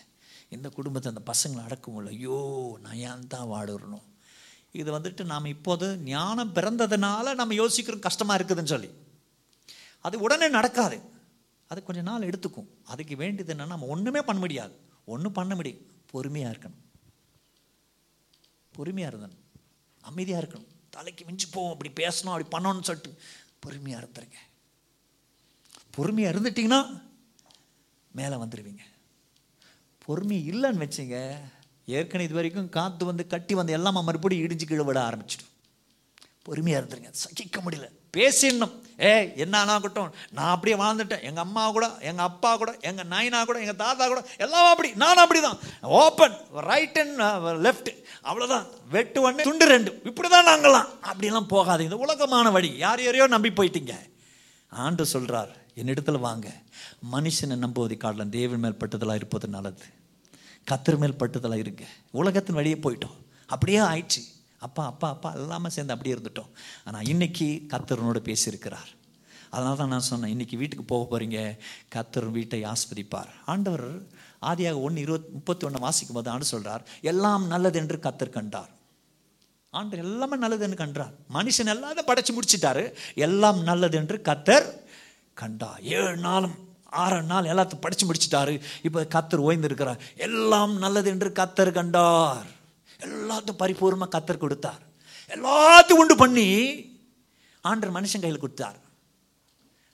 இந்த 0.48 0.68
குடும்பத்தை 0.68 1.12
அந்த 1.12 1.32
பசங்களை 1.32 1.62
அடக்க 1.64 1.86
முடியல 1.90 2.12
ஐயோ 2.16 2.38
நான் 2.80 3.00
ஏன் 3.10 3.26
தான் 3.26 3.48
வாடுறணும் 3.48 4.04
இது 4.72 4.98
வந்துட்டு 4.98 5.24
நாம் 5.24 5.44
இப்போது 5.44 5.86
ஞானம் 5.98 6.54
பிறந்ததுனால 6.54 7.34
நம்ம 7.34 7.54
யோசிக்கிறோம் 7.54 8.00
கஷ்டமாக 8.00 8.38
இருக்குதுன்னு 8.38 8.72
சொல்லி. 8.74 8.90
அது 10.00 10.20
உடனே 10.20 10.48
நடக்காது. 10.48 10.96
அது 11.70 11.82
கொஞ்ச 11.82 12.02
நாள் 12.02 12.28
எடுத்துக்கும். 12.30 12.68
அதுக்கு 12.84 13.16
வேண்டியது 13.16 13.54
என்னன்னா 13.54 13.66
நம்ம 13.66 13.86
ஒன்றுமே 13.86 14.22
பண்ண 14.22 14.40
முடியாது. 14.40 14.74
ஒன்றும் 15.04 15.32
பண்ண 15.32 15.54
முடியும். 15.54 15.82
பொறுமையாக 16.10 16.52
இருக்கணும். 16.54 16.82
பொறுமையாக 18.72 19.16
இருந்தணும். 19.16 19.42
அமைதியாக 20.00 20.42
இருக்கணும். 20.42 20.72
தலைக்கு 20.90 21.24
மிஞ்சி 21.24 21.46
போவோம் 21.50 21.72
அப்படி 21.72 21.90
பேசணும் 22.02 22.34
அப்படி 22.34 22.48
பண்ணணும்னு 22.54 22.88
சொல்லிட்டு 22.90 23.12
பொறுமையாக 23.60 24.02
இருந்துருங்க 24.02 24.40
பொறுமையாக 25.96 26.32
இருந்துட்டிங்கன்னா 26.34 26.80
மேலே 28.18 28.36
வந்துடுவீங்க 28.42 28.84
பொறுமை 30.04 30.38
இல்லைன்னு 30.52 30.84
வச்சுங்க 30.84 31.18
ஏற்கனவே 31.96 32.26
இது 32.26 32.38
வரைக்கும் 32.38 32.70
காற்று 32.76 33.04
வந்து 33.08 33.24
கட்டி 33.32 33.54
வந்து 33.58 33.76
எல்லாமே 33.78 34.00
மறுபடியும் 34.06 34.44
இடிஞ்சு 34.46 34.66
கீழே 34.68 34.84
விட 34.86 34.98
ஆரம்பிச்சிடும். 35.08 35.50
பொறுமையாக 36.46 36.80
இருந்துருங்க. 36.80 37.10
சகிக்க 37.22 37.58
முடியல. 37.64 37.86
பேசிடணும். 38.16 38.74
ஏ 39.06 39.12
என்ன 39.44 39.60
ஆகட்டும் 39.74 40.10
நான் 40.36 40.52
அப்படியே 40.54 40.76
வாழ்ந்துட்டேன். 40.82 41.24
எங்கள் 41.28 41.44
அம்மா 41.46 41.62
கூட 41.76 41.86
எங்கள் 42.10 42.26
அப்பா 42.30 42.50
கூட 42.62 42.72
எங்கள் 42.88 43.08
நாயினா 43.12 43.40
கூட 43.48 43.58
எங்கள் 43.64 43.80
தாத்தா 43.82 44.04
கூட 44.12 44.20
எல்லாம் 44.44 44.70
அப்படி. 44.72 44.90
நானும் 45.04 45.24
அப்படி 45.24 45.40
தான் 45.46 45.58
open 46.02 46.36
right 46.70 47.00
and 47.02 47.20
left 47.66 47.90
uh, 47.90 47.96
அவ்வளோதான் 48.28 48.66
வெட்டு 48.94 49.20
ஒன்று 49.28 49.48
துண்டு 49.48 49.68
ரெண்டு. 49.74 49.92
இப்படி 50.10 50.30
தான் 50.36 50.48
நாங்களாம் 50.52 50.88
அப்படிலாம் 51.10 51.52
போகாதீங்க. 51.54 51.90
இந்த 51.90 52.00
உலகமான 52.06 52.50
வழி. 52.58 52.72
யார் 52.86 53.04
யாரையோ 53.06 53.28
நம்பி 53.36 53.52
போயிட்டீங்க. 53.60 53.96
ஆண்டு 54.72 55.06
சொல்கிறார் 55.14 55.52
என்னிடத்துல 55.76 56.18
வாங்க. 56.18 56.52
மனுஷனை 57.12 57.56
நம்புவதை 57.56 57.98
காட்டலாம் 57.98 58.28
தேவன் 58.28 58.58
மேல் 58.58 58.72
பட்டதெல்லாம் 58.72 59.14
இருப்பது 59.14 59.48
நல்லது. 59.48 59.82
கத்தர் 60.70 60.98
மேல் 60.98 61.12
பட்டதெல்லாம் 61.12 61.56
இருங்க. 61.56 61.84
உலகத்தின் 62.10 62.54
வழியே 62.54 62.74
போயிட்டோம். 62.74 63.16
அப்படியே 63.46 63.78
ஆயிடுச்சு. 63.78 64.22
அப்பா 64.58 64.86
அப்பா 64.86 65.08
அப்பா 65.08 65.32
எல்லாமே 65.32 65.68
சேர்ந்து 65.68 65.92
அப்படியே 65.92 66.20
இருந்துட்டோம். 66.20 66.50
ஆனால் 66.84 67.06
இன்னைக்கு 67.06 67.62
கத்தரனோடு 67.68 68.20
பேசியிருக்கிறார். 68.24 68.90
அதனால 69.50 69.76
தான் 69.76 69.88
நான் 69.88 70.00
சொன்னேன் 70.00 70.30
இன்னைக்கு 70.30 70.56
வீட்டுக்கு 70.56 70.84
போக 70.84 71.18
போகிறீங்க 71.18 71.58
கத்தர் 71.94 72.30
வீட்டை 72.30 72.62
ஆஸ்வதிப்பார். 72.62 73.28
ஆண்டவர் 73.46 74.02
ஆதியாக 74.42 74.80
ஒன்று 74.80 75.00
இருபத் 75.00 75.28
முப்பத்தி 75.32 75.66
ஒன்று 75.66 75.78
வாசிக்கும் 75.78 76.16
போது 76.16 76.30
ஆண்டு 76.30 76.44
சொல்கிறார் 76.44 76.88
எல்லாம் 77.00 77.46
நல்லது 77.46 77.78
என்று 77.78 77.96
கத்தர் 77.96 78.30
கண்டார். 78.30 78.70
ஆண்டு 79.70 79.96
எல்லாமே 79.96 80.36
நல்லது 80.36 80.64
என்று 80.64 80.76
கண்டார். 80.76 81.12
மனுஷன் 81.34 81.70
எல்லாத்தையும் 81.74 82.06
படைச்சு 82.06 82.38
முடிச்சிட்டாரு. 82.38 82.92
எல்லாம் 83.14 83.62
நல்லது 83.62 83.96
என்று 83.96 84.20
கத்தர் 84.24 84.82
கண்டா. 85.34 85.76
ஏழு 85.82 86.16
நாளும் 86.16 86.56
ஆறு 86.84 87.22
நாள் 87.22 87.44
எல்லாத்தையும் 87.44 87.80
படித்து 87.80 88.06
முடிச்சிட்டாரு. 88.06 88.60
இப்போ 88.82 89.02
கத்தர் 89.02 89.44
ஓய்ந்திருக்கிறார். 89.46 90.00
எல்லாம் 90.16 90.78
நல்லது 90.78 91.10
என்று 91.10 91.28
கத்தர் 91.28 91.72
கண்டார். 91.72 92.46
எல்லாத்தையும் 93.00 93.60
பரிபூர்ணமாக 93.62 94.14
கத்தர் 94.16 94.44
கொடுத்தார். 94.44 94.82
எல்லாத்தையும் 95.28 96.00
உண்டு 96.02 96.16
பண்ணி 96.16 96.48
ஆண்டர் 97.64 97.94
மனுஷன் 97.96 98.24
கையில் 98.24 98.38
கொடுத்தார். 98.38 98.78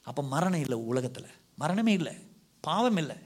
அப்போ 0.03 0.23
மரணம் 0.23 0.61
இல்லை 0.61 0.79
உலகத்தில். 0.79 1.37
மரணமே 1.55 1.93
இல்லை. 1.93 2.15
பாவம் 2.61 2.97
இல்லை. 2.97 3.17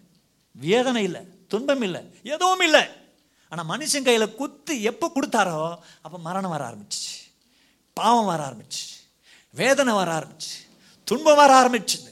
வேதனை 0.53 1.03
இல்லை. 1.03 1.23
துன்பம் 1.49 1.83
இல்லை. 1.83 2.03
எதுவும் 2.23 2.61
இல்லை. 2.61 2.85
ஆனால் 3.49 3.69
மனுஷன் 3.69 4.03
கையில் 4.03 4.35
குத்து 4.35 4.83
எப்போ 4.83 5.13
கொடுத்தாரோ 5.15 5.77
அப்போ 6.03 6.19
மரணம் 6.19 6.51
வர 6.51 6.63
ஆரம்பிச்சு 6.71 7.03
பாவம் 7.93 8.25
வர 8.25 8.41
ஆரம்பிச்சு 8.49 8.85
வேதனை 9.51 9.95
வர 9.95 10.19
ஆரம்பிச்சு 10.19 10.64
துன்பம் 11.11 11.39
வர 11.41 11.51
ஆரம்பிச்சுது. 11.61 12.11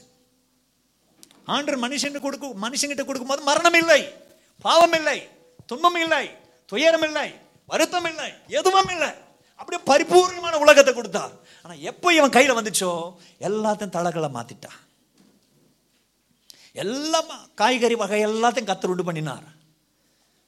ஆண்டர் 1.55 1.83
மனுஷன் 1.85 2.23
கொடுக்க 2.25 2.53
மனுஷங்கிட்ட 2.65 3.03
கொடுக்கும்போது 3.05 3.43
மரணம் 3.49 3.77
இல்லை 3.81 4.01
பாவம் 4.65 4.95
இல்லை 4.99 5.17
துன்பம் 5.71 5.99
இல்லை 6.03 6.25
துயரம் 6.71 7.05
இல்லை 7.07 7.27
வருத்தம் 7.71 8.07
இல்லை 8.11 8.29
எதுவும் 8.59 8.91
இல்லை. 8.93 9.11
அப்படியே 9.59 9.81
பரிபூர்ணமான 9.89 10.55
உலகத்தை 10.63 10.91
கொடுத்தார். 10.93 11.33
ஆனால் 11.63 11.83
எப்போ 11.89 12.07
இவன் 12.17 12.35
கையில் 12.37 12.57
வந்துச்சோ 12.59 12.91
எல்லாத்தையும் 13.49 13.95
தலகளை 13.97 14.29
மாற்றிட்டான் 14.37 14.79
எல்லாம் 16.83 17.31
காய்கறி 17.61 17.95
வகை 18.01 18.19
எல்லாத்தையும் 18.27 18.69
கத்தர் 18.69 18.91
உண்டு 18.93 19.03
பண்ணினார். 19.07 19.47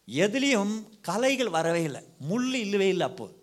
எதுலேயும் 0.08 0.74
கலைகள் 1.10 1.56
வரவே 1.58 1.82
இல்லை. 1.90 2.02
முள் 2.30 2.50
இல்லவே 2.64 2.88
இல்லை 2.94 3.06
அப்போது. 3.10 3.35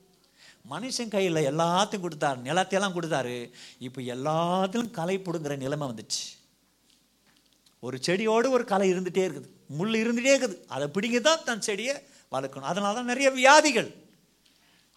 மனுஷன் 0.72 1.08
கையில் 1.08 1.46
எல்லாத்தையும் 1.50 2.04
கொடுத்தாரு. 2.04 2.36
நிலத்தையெல்லாம் 2.42 2.96
கொடுத்தாரு. 2.96 3.36
இப்போ 3.78 4.00
எல்லாத்திலும் 4.14 4.90
களை 4.90 5.18
பிடுங்குற 5.18 5.56
நிலைமை 5.56 5.88
வந்துச்சு. 5.88 6.22
ஒரு 7.80 7.98
செடியோடு 8.00 8.50
ஒரு 8.50 8.64
களை 8.64 8.92
இருந்துகிட்டே 8.92 9.24
இருக்குது. 9.28 9.48
முள் 9.66 9.94
இருந்துகிட்டே 9.94 10.32
இருக்குது. 10.34 10.56
அதை 10.68 10.88
பிடிங்கி 10.94 11.20
தான் 11.20 11.44
தன் 11.44 11.60
செடியை 11.60 11.94
வளர்க்கணும். 12.32 12.70
அதனால 12.72 12.94
தான் 12.94 13.04
நிறைய 13.04 13.30
வியாதிகள். 13.30 13.90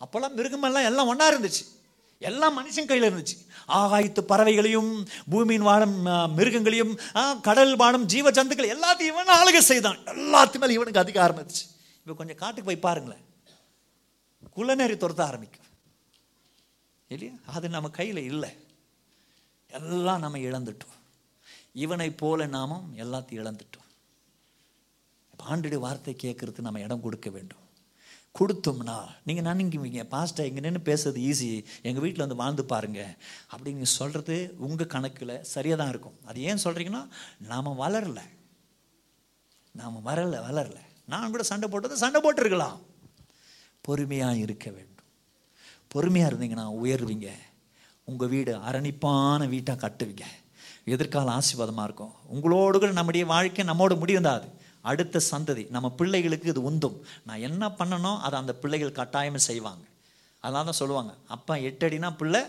அப்போல்லாம் 0.02 0.38
மிருகமெல்லாம் 0.38 0.84
எல்லாம் 0.84 1.08
ஒன்றா 1.08 1.32
இருந்துச்சு. 1.32 1.64
எல்லாம் 2.22 2.58
மனுஷன் 2.60 2.86
கையில் 2.86 3.08
இருந்துச்சு. 3.10 3.36
ஆகாயத்து 3.70 4.22
பறவைகளையும் 4.22 4.92
பூமியின் 5.30 5.62
வாழும் 5.62 5.96
மிருகங்களையும் 6.38 6.94
ஆ, 7.16 7.34
கடல் 7.48 7.76
வாழும் 7.76 8.06
ஜீவ 8.06 8.32
ஜந்துக்கள் 8.32 8.74
எல்லாத்தையும் 8.76 9.14
இவன் 9.14 9.36
ஆளுகை 9.36 9.58
செய்தான். 9.58 10.00
எல்லாத்து 10.06 10.60
மேலே 10.60 10.74
இவனுக்கு 10.74 11.00
அதிகாரம் 11.00 11.38
இருந்துச்சு. 11.38 11.66
இப்போ 12.00 12.14
கொஞ்சம் 12.14 12.36
காட்டுக்கு 12.36 12.70
போய் 12.70 12.86
பாருங்களேன். 12.88 13.24
குள்ளநெறி 14.58 14.96
துரத்த 14.96 15.22
ஆரம்பிக்கும். 15.22 15.65
இல்லையா? 17.08 17.34
அது 17.46 17.70
நம்ம 17.70 17.90
கையில் 17.90 18.18
இல்லை. 18.18 18.50
எல்லாம் 19.68 20.20
நம்ம 20.20 20.38
இழந்துட்டோம். 20.38 20.96
இவனை 21.74 22.12
போல 22.12 22.46
நாமும் 22.46 22.98
எல்லாத்தையும் 22.98 23.42
இழந்துட்டோம். 23.42 23.84
ஆண்டுடைய 25.50 25.76
வார்த்தை 25.76 26.16
கேட்குறதுக்கு 26.22 26.60
நம்ம 26.60 26.80
இடம் 26.80 27.02
கொடுக்க 27.02 27.30
வேண்டும். 27.30 27.64
கொடுத்தோம்னா 28.40 28.96
நீங்கள் 29.24 29.46
நினைக்குவீங்க 29.46 30.04
பாஸ்டர் 30.04 30.48
இங்கே 30.48 30.60
நின்று 30.60 30.96
பேசுறது 30.96 31.18
ஈஸி 31.18 31.66
எங்கள் 31.82 32.02
வீட்டில் 32.02 32.20
வந்து 32.20 32.36
வாழ்ந்து 32.36 32.66
பாருங்கள் 32.66 33.18
அப்படின்னு 33.52 33.82
சொல்கிறது 33.82 34.56
உங்கள் 34.58 34.88
கணக்கில் 34.88 35.44
சரியாக 35.44 35.82
தான் 35.82 35.90
இருக்கும். 35.90 36.18
அது 36.26 36.42
ஏன் 36.42 36.64
சொல்கிறீங்கன்னா 36.64 37.10
நாம் 37.38 37.80
வளரல. 37.80 38.22
நாம் 39.72 40.06
வரல 40.06 40.42
வளரல. 40.48 40.78
நான் 41.06 41.32
கூட 41.32 41.44
சண்டை 41.44 41.70
போட்டது 41.70 41.98
சண்டை 41.98 42.22
போட்டிருக்கலாம். 42.22 42.82
பொறுமையாக 43.82 44.36
இருக்க 44.36 44.72
வேண்டும். 44.72 44.95
பொறுமையாக 45.96 46.30
இருந்தீங்கன்னா 46.32 46.66
உயர்வீங்க. 46.84 47.30
உங்கள் 48.10 48.32
வீடு 48.34 48.54
அரணிப்பான 48.70 49.48
வீட்டாக 49.54 49.78
கட்டுவீங்க. 49.84 50.26
எதிர்கால 50.94 51.34
ஆசீர்வாதமாக 51.40 51.88
இருக்கும். 51.90 52.14
உங்களோடு 52.36 52.78
கூட 52.82 52.92
நம்முடைய 53.00 53.26
வாழ்க்கை 53.34 53.64
நம்மோடு 53.72 53.96
முடிந்தாது 54.02 54.48
அடுத்த 54.90 55.22
சந்ததி 55.32 55.64
நம்ம 55.76 55.88
பிள்ளைகளுக்கு 56.00 56.52
இது 56.54 56.62
உந்தும். 56.70 56.98
நான் 57.28 57.44
என்ன 57.48 57.70
பண்ணனோ 57.80 58.12
அதை 58.26 58.36
அந்த 58.42 58.54
பிள்ளைகள் 58.64 58.98
கட்டாயம் 59.00 59.46
செய்வாங்க. 59.50 59.84
அதனால 60.44 60.66
தான் 60.70 60.80
சொல்லுவாங்க 60.82 61.14
அப்பா 61.36 61.54
எட்டு 61.70 61.86
அடினா 61.88 62.10
பிள்ளை 62.20 62.42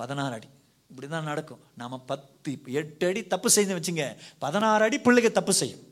பதினாறு 0.00 0.34
அடி. 0.38 0.48
இப்படி 0.90 1.06
தான் 1.14 1.28
நடக்கும். 1.30 1.60
நம்ம 1.80 1.98
பத்து 2.10 2.52
எட்டு 2.80 3.04
அடி 3.10 3.20
தப்பு 3.34 3.48
செய்து 3.56 3.76
வச்சுங்க 3.78 4.04
பதினாறு 4.44 4.84
அடி 4.86 4.98
பிள்ளைங்க 5.06 5.32
தப்பு 5.38 5.54
செய்யும். 5.60 5.82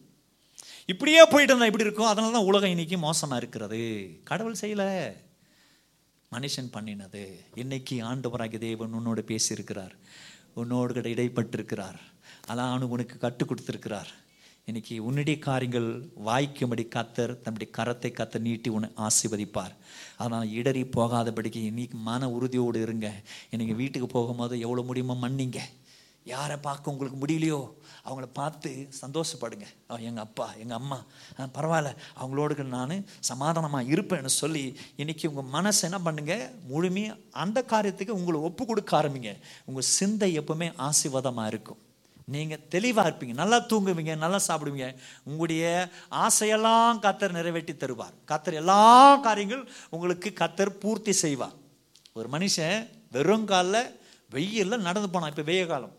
இப்படியே 0.92 1.20
போயிட்டு 1.32 1.52
இருந்தால் 1.52 1.70
இப்படி 1.72 1.86
இருக்கும். 1.88 2.10
அதனால 2.12 2.34
தான் 2.36 2.48
உலகம் 2.50 2.74
இன்னைக்கு 2.74 2.98
மோசமாக 3.06 3.40
இருக்கிறது. 3.42 3.82
கடவுள் 4.30 4.60
செய்யலை. 4.62 4.90
மனுஷன் 6.34 6.74
பண்ணினது. 6.76 7.22
இன்னைக்கு 7.62 7.96
ஆண்டவராகிய 8.10 8.58
தேவன் 8.58 8.96
உன்னோடு 8.98 9.24
பேசியிருக்கிறார். 9.30 9.94
உன்னோடு 10.60 10.92
கூட 10.94 11.08
இடைப்பட்டிருக்கிறார். 11.14 11.98
அதான் 12.50 12.92
உனக்கு 12.96 13.16
கற்றுக் 13.18 13.50
கொடுத்துருக்கிறார். 13.50 14.12
இன்னைக்கு 14.68 14.94
உன்னுடைய 15.06 15.36
காரியங்கள் 15.46 15.88
வாய்க்கும்படி 16.26 16.84
கத்தர் 16.94 17.32
தம்முடைய 17.44 17.68
கரத்தை 17.78 18.10
கத்தர் 18.18 18.44
நீட்டி 18.46 18.68
உன்னை 18.70 18.88
ஆசீர்வதிப்பார். 19.06 19.74
அதனால் 20.16 20.52
இடறி 20.58 20.82
போகாதபடிக்கு 20.96 21.60
இன்னைக்கு 21.70 21.98
மன 22.08 22.30
உறுதியோடு 22.36 22.80
இருங்க. 22.86 23.08
இன்னைக்கு 23.50 23.74
வீட்டுக்கு 23.80 24.08
போகும்போது 24.14 24.54
எவ்வளோ 24.60 24.84
முடியுமோ 24.90 25.16
மன்னிங்க. 25.24 25.60
யாரை 26.32 26.56
பார்க்க 26.56 26.92
உங்களுக்கு 26.92 27.18
முடியலையோ 27.22 27.60
அவங்கள 28.06 28.26
பார்த்து 28.38 28.70
சந்தோஷப்படுங்க. 29.02 29.66
எங்கள் 30.08 30.24
அப்பா 30.26 30.46
எங்கள் 30.62 30.78
அம்மா 30.80 30.98
பரவாயில்ல. 31.56 31.90
அவங்களோடு 32.20 32.64
நான் 32.76 32.96
சமாதானமாக 33.30 33.90
இருப்பேன்னு 33.94 34.32
சொல்லி 34.42 34.64
இன்றைக்கி 35.02 35.26
உங்கள் 35.32 35.50
மனசை 35.56 35.82
என்ன 35.88 36.00
பண்ணுங்கள் 36.06 36.44
முழுமையாக 36.72 37.20
அந்த 37.44 37.58
காரியத்துக்கு 37.72 38.18
உங்களை 38.18 38.40
ஒப்பு 38.48 38.64
கொடுக்க 38.70 38.92
ஆரம்பிங்க. 39.00 39.32
உங்கள் 39.68 39.88
சிந்தை 39.96 40.30
எப்பவுமே 40.42 40.68
ஆசீர்வாதமாக 40.88 41.52
இருக்கும். 41.54 41.80
நீங்கள் 42.34 42.62
தெளிவாக 42.74 43.08
இருப்பீங்க. 43.08 43.34
நல்லா 43.40 43.58
தூங்குவீங்க 43.70 44.12
நல்லா 44.24 44.38
சாப்பிடுவீங்க. 44.48 44.86
உங்களுடைய 45.28 45.64
ஆசையெல்லாம் 46.26 47.00
கத்தர் 47.06 47.36
நிறைவேற்றி 47.38 47.74
தருவார். 47.82 48.14
கத்தர் 48.30 48.60
எல்லா 48.60 48.78
காரியங்கள் 49.26 49.64
உங்களுக்கு 49.94 50.30
கத்தர் 50.42 50.78
பூர்த்தி 50.84 51.14
செய்வார். 51.24 51.56
ஒரு 52.18 52.28
மனுஷன் 52.36 52.78
வெறும் 53.16 53.48
காலில் 53.50 53.82
வெயிலில் 54.34 54.84
நடந்து 54.86 55.08
போனான். 55.10 55.32
இப்போ 55.32 55.44
வெய்ய 55.50 55.64
காலம். 55.72 55.94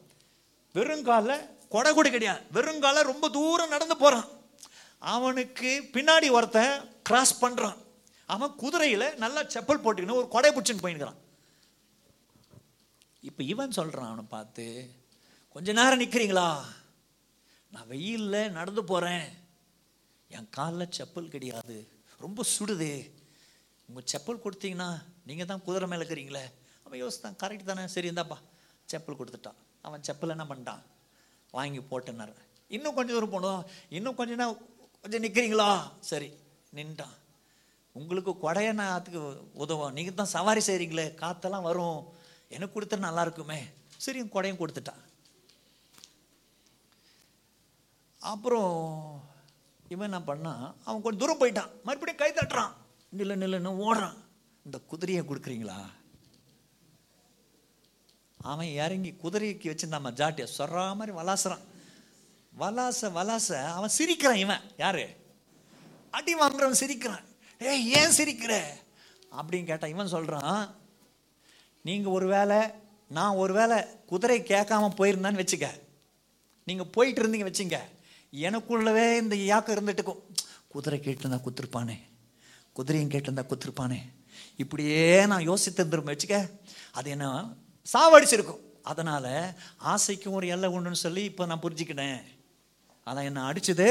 வெறும் 0.76 1.06
காலில் 1.10 1.44
கொடை 1.70 1.94
கூட 1.94 2.10
கிடையாது. 2.10 2.42
வெறும் 2.52 2.82
ரொம்ப 3.12 3.30
தூரம் 3.30 3.74
நடந்து 3.76 3.98
போகிறான் 3.98 4.28
அவனுக்கு 5.00 5.90
பின்னாடி 5.94 6.28
ஒருத்தன் 6.32 7.02
கிராஸ் 7.04 7.46
பண்ணுறான் 7.46 7.78
அவன் 8.26 8.56
குதிரையில் 8.56 9.08
நல்லா 9.24 9.42
செப்பல் 9.44 9.84
போட்டுக்கின்னு 9.84 10.20
ஒரு 10.22 10.28
கொடை 10.28 10.52
பிடிச்சின்னு 10.52 10.84
போயின்னுக்கிறான். 10.84 11.20
இப்போ 13.22 13.44
இவன் 13.44 13.72
சொல்கிறான் 13.72 14.08
அவனை 14.08 14.24
பார்த்து 14.30 14.66
கொஞ்ச 15.50 15.74
நேரம் 15.74 16.02
நிற்கிறீங்களா 16.02 16.48
நான் 17.72 17.88
வெயிலில் 17.88 18.52
நடந்து 18.52 18.84
போகிறேன் 18.84 19.28
என் 20.28 20.50
காலில் 20.50 20.94
செப்பல் 20.98 21.28
கிடையாது. 21.28 21.88
ரொம்ப 22.18 22.44
சுடுது. 22.58 23.12
உங்கள் 23.88 24.10
செப்பல் 24.12 24.44
கொடுத்தீங்கன்னா 24.46 24.90
நீங்கள் 25.24 25.46
தான் 25.46 25.64
குதிரை 25.64 25.88
மேலே 25.88 26.04
இருக்கிறீங்களே. 26.04 26.46
அவன் 26.84 27.02
யோசித்தான் 27.04 27.38
கரெக்ட் 27.44 27.64
தானே. 27.64 27.88
சரி 27.88 28.10
இருந்தாப்பா 28.10 28.38
செப்பல் 28.92 29.20
கொடுத்துட்டான். 29.20 29.60
அவன் 29.82 30.02
செப்பல் 30.08 30.34
என்ன 30.36 30.46
பண்ணிட்டான்? 30.50 30.84
வாங்கி 31.58 31.82
போட்டுனார் 31.92 32.34
இன்னும் 32.76 32.96
கொஞ்சம் 32.98 33.16
தூரம் 33.16 33.36
போனோம். 33.36 33.62
இன்னும் 33.98 34.18
கொஞ்ச 34.20 34.32
நேரம் 34.40 34.60
கொஞ்சம் 35.02 35.24
நிற்கிறீங்களா 35.26 35.70
சரி 36.12 36.30
நின்ட்டான் 36.78 37.16
உங்களுக்கு 38.00 38.32
கொடையை 38.44 38.72
நான் 38.80 38.96
அதுக்கு 38.96 39.22
உதவும். 39.64 39.94
நீங்கள் 39.98 40.18
தான் 40.20 40.34
சவாரி 40.36 40.62
செய்கிறீங்களே 40.68 41.06
காற்றெல்லாம் 41.22 41.68
வரும். 41.70 42.00
எனக்கு 42.56 42.76
கொடுத்தா 42.76 42.98
நல்லா 43.06 43.22
இருக்குமே. 43.26 43.60
சரி 44.06 44.22
கொடையும் 44.34 44.62
கொடுத்துட்டான். 44.62 45.04
அப்புறம் 48.32 48.74
இவன் 49.94 50.08
என்ன 50.10 50.20
பண்ணான் 50.30 50.64
அவன் 50.88 51.04
கொஞ்சம் 51.04 51.22
தூரம் 51.24 51.42
போயிட்டான். 51.42 51.72
மறுபடியும் 51.88 52.22
கை 52.22 52.32
தட்டுறான். 52.32 52.74
நில்லு 53.18 53.36
நில்லுன்னு 53.44 53.72
ஓடுறான். 53.88 54.18
இந்த 54.68 54.78
குதிரையை 54.92 55.24
கொடுக்குறீங்களா? 55.24 55.80
அவன் 58.46 58.68
இறங்கி 58.68 59.16
குதிரைக்கு 59.24 59.72
வச்சிருந்தாம 59.72 60.12
ஜாட்டியை 60.14 60.48
சொல்கிறா 60.58 60.96
மாதிரி 60.96 61.18
வலாசுறான். 61.18 61.60
வலாச 62.60 63.10
வலாச 63.10 63.66
அவன் 63.66 63.90
சிரிக்கிறான் 63.90 64.36
இவன். 64.36 64.62
யாரு? 64.78 65.10
அடி 66.12 66.36
வாங்குறவன் 66.36 66.72
சிரிக்கிறான். 66.72 67.24
ஏய் 67.60 67.94
ஏன் 67.94 68.10
சிரிக்கிற? 68.10 68.64
அப்படின்னு 69.32 69.66
கேட்டான் 69.66 69.90
இவன் 69.90 70.08
சொல்கிறான் 70.08 70.76
நீங்கள் 71.82 72.12
ஒரு 72.12 72.28
வேலை 72.28 72.58
நான் 73.10 73.36
ஒரு 73.36 73.54
வேலை 73.54 73.84
குதிரை 74.06 74.42
கேட்காம 74.42 74.90
போயிருந்தான்னு 74.98 75.42
வச்சுக்க. 75.42 75.68
நீங்கள் 76.66 76.86
போயிட்டு 76.86 77.24
இருந்தீங்க 77.24 77.54
வச்சுங்க. 77.54 77.80
எனக்குள்ளவே 78.34 79.18
இந்த 79.18 79.36
யாக்கம் 79.36 79.76
இருந்துட்டுக்கும். 79.76 80.22
குதிரை 80.68 81.00
கேட்டிருந்தா 81.00 81.42
குத்துருப்பானே. 81.42 82.00
குதிரையும் 82.76 83.10
கேட்டிருந்தா 83.10 83.46
குத்துருப்பானே. 83.46 84.00
இப்படியே 84.58 85.26
நான் 85.26 85.50
யோசித்திருந்துருமே 85.50 86.18
வச்சுக்க. 86.18 86.50
அது 86.92 87.10
என்ன 87.10 87.54
சாவடிச்சிருக்கும். 87.94 88.62
அதனால் 88.92 89.32
ஆசைக்கும் 89.94 90.38
ஒரு 90.40 90.48
எல்லை 90.56 90.70
உண்டுன்னு 90.76 91.04
சொல்லி 91.06 91.24
இப்போ 91.30 91.46
நான் 91.50 91.64
புரிஞ்சுக்கிட்டேன். 91.66 92.20
அதான் 93.08 93.28
என்ன 93.30 93.46
அடிச்சது? 93.52 93.88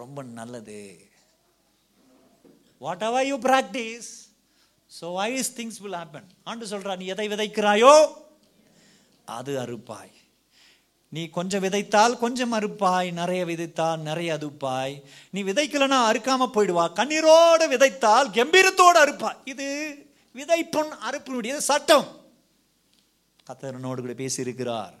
ரொம்ப 0.00 0.22
நல்லது. 0.22 0.80
Whatever 3.08 3.26
you 3.30 3.36
practice 3.48 4.10
so 4.90 5.06
wise 5.20 5.50
things 5.58 5.80
will 5.84 5.98
happen 6.00 6.28
ஆண்டு 6.50 6.70
சொல்கிறா 6.72 6.96
நீ 7.00 7.06
எதை 7.14 7.26
விதைக்கிறாயோ 7.32 7.94
அது 9.36 9.52
அறுப்பாய். 9.64 10.12
நீ 11.08 11.22
கொஞ்சம் 11.36 11.62
விதைத்தால் 11.64 12.14
கொஞ்சம் 12.22 12.54
அறுப்பாய் 12.58 13.08
நிறைய 13.20 13.42
விதைத்தால் 13.50 14.00
நிறைய 14.08 14.30
அறுப்பாய். 14.38 14.94
நீ 15.34 15.40
விதைக்கலன்னா 15.50 15.98
அறுக்காம 16.10 16.48
போயிடுவா. 16.54 16.84
கண்ணீரோடு 16.98 17.66
விதைத்தால் 17.74 18.28
கம்பீரத்தோடு 18.38 18.98
அறுப்பாய். 19.04 19.40
இது 19.52 19.68
விதைப்பொன் 20.34 20.92
அறுப்பினுடைய 21.08 21.56
சட்டம். 21.70 22.06
கத்தரனோடு 23.46 24.00
கூட 24.00 24.12
பேசியிருக்கிறார். 24.12 24.94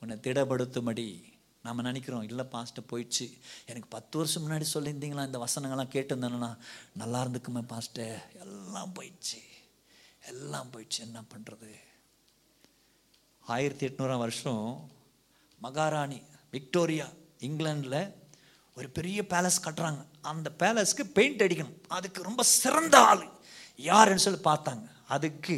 உன்னை 0.00 0.16
திடப்படுத்தும்படி 0.16 1.22
நம்ம 1.62 1.82
நினைக்கிறோம் 1.82 2.22
இல்லை 2.22 2.44
பாஸ்ட்டை 2.52 2.82
போயிடுச்சு. 2.92 3.38
எனக்கு 3.66 3.88
பத்து 3.88 4.18
வருஷம் 4.18 4.50
முன்னாடி 4.50 4.64
சொல்லியிருந்தீங்களா 4.74 5.26
இந்த 5.26 5.38
வசனங்கள்லாம் 5.38 5.92
கேட்டிருந்தேன்னா 5.92 6.56
நல்லா 6.94 7.24
இருந்துக்குமே 7.24 7.62
பாஸ்ட்டை 7.68 8.18
எல்லாம் 8.40 8.92
போயிடுச்சு. 9.00 9.42
எல்லாம் 10.26 10.70
போயிடுச்சு. 10.72 11.00
என்ன 11.00 11.20
பண்ணுறது 11.20 11.74
ஆயிரத்தி 13.40 13.86
எட்நூறாம் 13.86 14.18
வருஷம் 14.18 14.90
மகாராணி 15.58 16.22
விக்டோரியா 16.50 17.06
இங்கிலாண்டில் 17.40 18.12
ஒரு 18.76 18.90
பெரிய 18.90 19.22
பேலஸ் 19.22 19.62
கட்டுறாங்க. 19.62 20.04
அந்த 20.20 20.52
பேலஸ்க்கு 20.58 21.04
பெயிண்ட் 21.14 21.42
அடிக்கணும். 21.42 21.78
அதுக்கு 21.88 22.22
ரொம்ப 22.22 22.42
சிறந்த 22.42 22.98
ஆள். 22.98 23.30
யாருன்னு 23.76 24.20
சொல்லி 24.20 24.40
பார்த்தாங்க. 24.40 24.90
அதுக்கு 25.06 25.56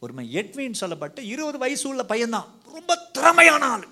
ஒருமை 0.00 0.24
எட்வின்னு 0.40 0.80
சொல்லப்பட்டு 0.80 0.96
சொல்லப்பட்ட 0.98 1.22
இருபது 1.32 1.58
வயசு 1.62 1.84
உள்ள 1.88 2.02
பையன்தான். 2.02 2.48
ரொம்ப 2.76 2.96
திறமையான 3.16 3.64
ஆள். 3.74 3.86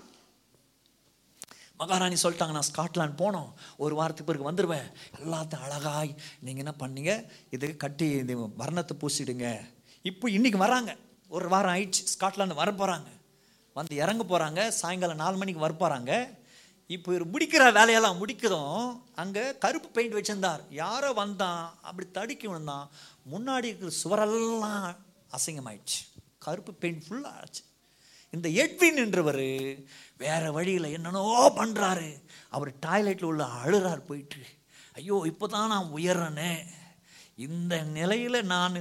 மகாராணி 1.81 2.17
சொல்லிட்டாங்க 2.23 2.55
நான் 2.57 2.71
ஸ்காட்லாண்ட் 2.71 3.17
போனோம். 3.23 3.51
ஒரு 3.85 3.95
வாரத்துக்கு 3.99 4.29
பிறகு 4.31 4.49
வந்துடுவேன் 4.51 4.87
எல்லாத்தையும் 5.21 5.65
அழகாய் 5.67 6.13
நீங்கள் 6.47 6.65
என்ன 6.65 6.75
பண்ணீங்க? 6.83 7.13
இதுக்கு 7.51 7.77
கட்டி 7.77 8.07
இது 8.23 8.37
வர்ணத்தை 8.63 8.95
பூசிடுங்க. 9.03 9.49
இப்போ 10.11 10.29
இன்றைக்கி 10.37 10.59
வராங்க. 10.65 10.93
ஒரு 11.37 11.49
வாரம் 11.49 11.75
ஆயிடுச்சு 11.75 12.03
ஸ்காட்லாண்டு 12.15 12.61
வர 12.63 12.71
போகிறாங்க 12.73 13.11
வந்து 13.79 13.95
இறங்க 14.03 14.23
போகிறாங்க 14.25 14.61
சாயங்காலம் 14.81 15.23
நாலு 15.23 15.37
மணிக்கு 15.37 15.65
வர 15.65 15.75
போகிறாங்க 15.81 16.13
இப்போ 16.95 17.09
இவர் 17.15 17.33
முடிக்கிற 17.35 17.63
வேலையெல்லாம் 17.79 18.21
முடிக்கிறதும் 18.21 18.85
அங்கே 19.23 19.43
கருப்பு 19.65 19.89
பெயிண்ட் 19.97 20.17
வச்சிருந்தார். 20.17 20.61
யாரோ 20.83 21.09
வந்தான். 21.13 21.63
அப்படி 21.89 22.07
தடுக்கி 22.19 22.47
விழுந்தான். 22.47 22.87
முன்னாடி 23.33 23.69
இருக்கிற 23.71 23.93
சுவரெல்லாம் 24.03 24.87
அசிங்கமாயிடுச்சு. 25.35 26.01
கருப்பு 26.39 26.73
பெயின் 26.73 27.03
ஃபுல்லாக 27.07 27.41
ஆச்சு. 27.41 27.63
இந்த 28.31 28.49
எட்வின் 28.63 29.01
என்றவர் 29.03 29.45
வேற 30.17 30.43
வழியில் 30.53 30.95
என்னென்னோ 30.97 31.25
பண்ணுறாரு 31.59 32.09
அவர் 32.49 32.71
டாய்லெட்டில் 32.87 33.31
உள்ள 33.31 33.45
அழுறார் 33.45 34.09
போயிட்டு. 34.09 34.41
ஐயோ 34.95 35.17
இப்போ 35.27 35.47
தான் 35.47 35.69
நான் 35.69 35.93
உயர்றேனே. 35.97 36.53
இந்த 37.47 37.83
நிலையில் 37.83 38.39
நான் 38.45 38.77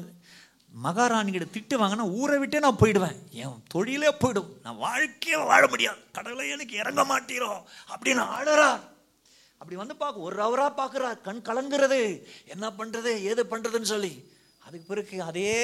மகாராணிகிட்ட 0.84 1.48
திட்டு 1.56 1.76
வாங்கினா 1.82 2.06
ஊரை 2.20 2.38
விட்டே 2.38 2.60
நான் 2.60 2.82
போயிடுவேன். 2.82 3.18
என் 3.42 3.64
தொழிலே 3.74 4.10
போயிடும். 4.22 4.50
நான் 4.64 4.78
வாழ்க்கையே 4.78 5.38
வாழ 5.46 5.68
முடியாது. 5.68 6.00
கடவுளை 6.12 6.50
எனக்கு 6.50 6.76
இறங்க 6.76 7.04
மாட்டீரோ 7.12 7.52
அப்படின்னு 7.94 8.24
அழுறார். 8.38 8.84
அப்படி 9.58 9.76
வந்து 9.76 9.96
பார்க்க 9.96 10.28
ஒரு 10.28 10.42
அவராக 10.42 10.72
பார்க்குறார். 10.80 11.22
கண் 11.22 11.46
கலங்குறது. 11.50 12.28
என்ன 12.46 12.66
பண்ணுறது 12.70 13.12
ஏது 13.32 13.44
பண்ணுறதுன்னு 13.44 13.94
சொல்லி 13.94 14.14
அதுக்கு 14.66 14.86
பிறகு 14.92 15.18
அதே 15.30 15.56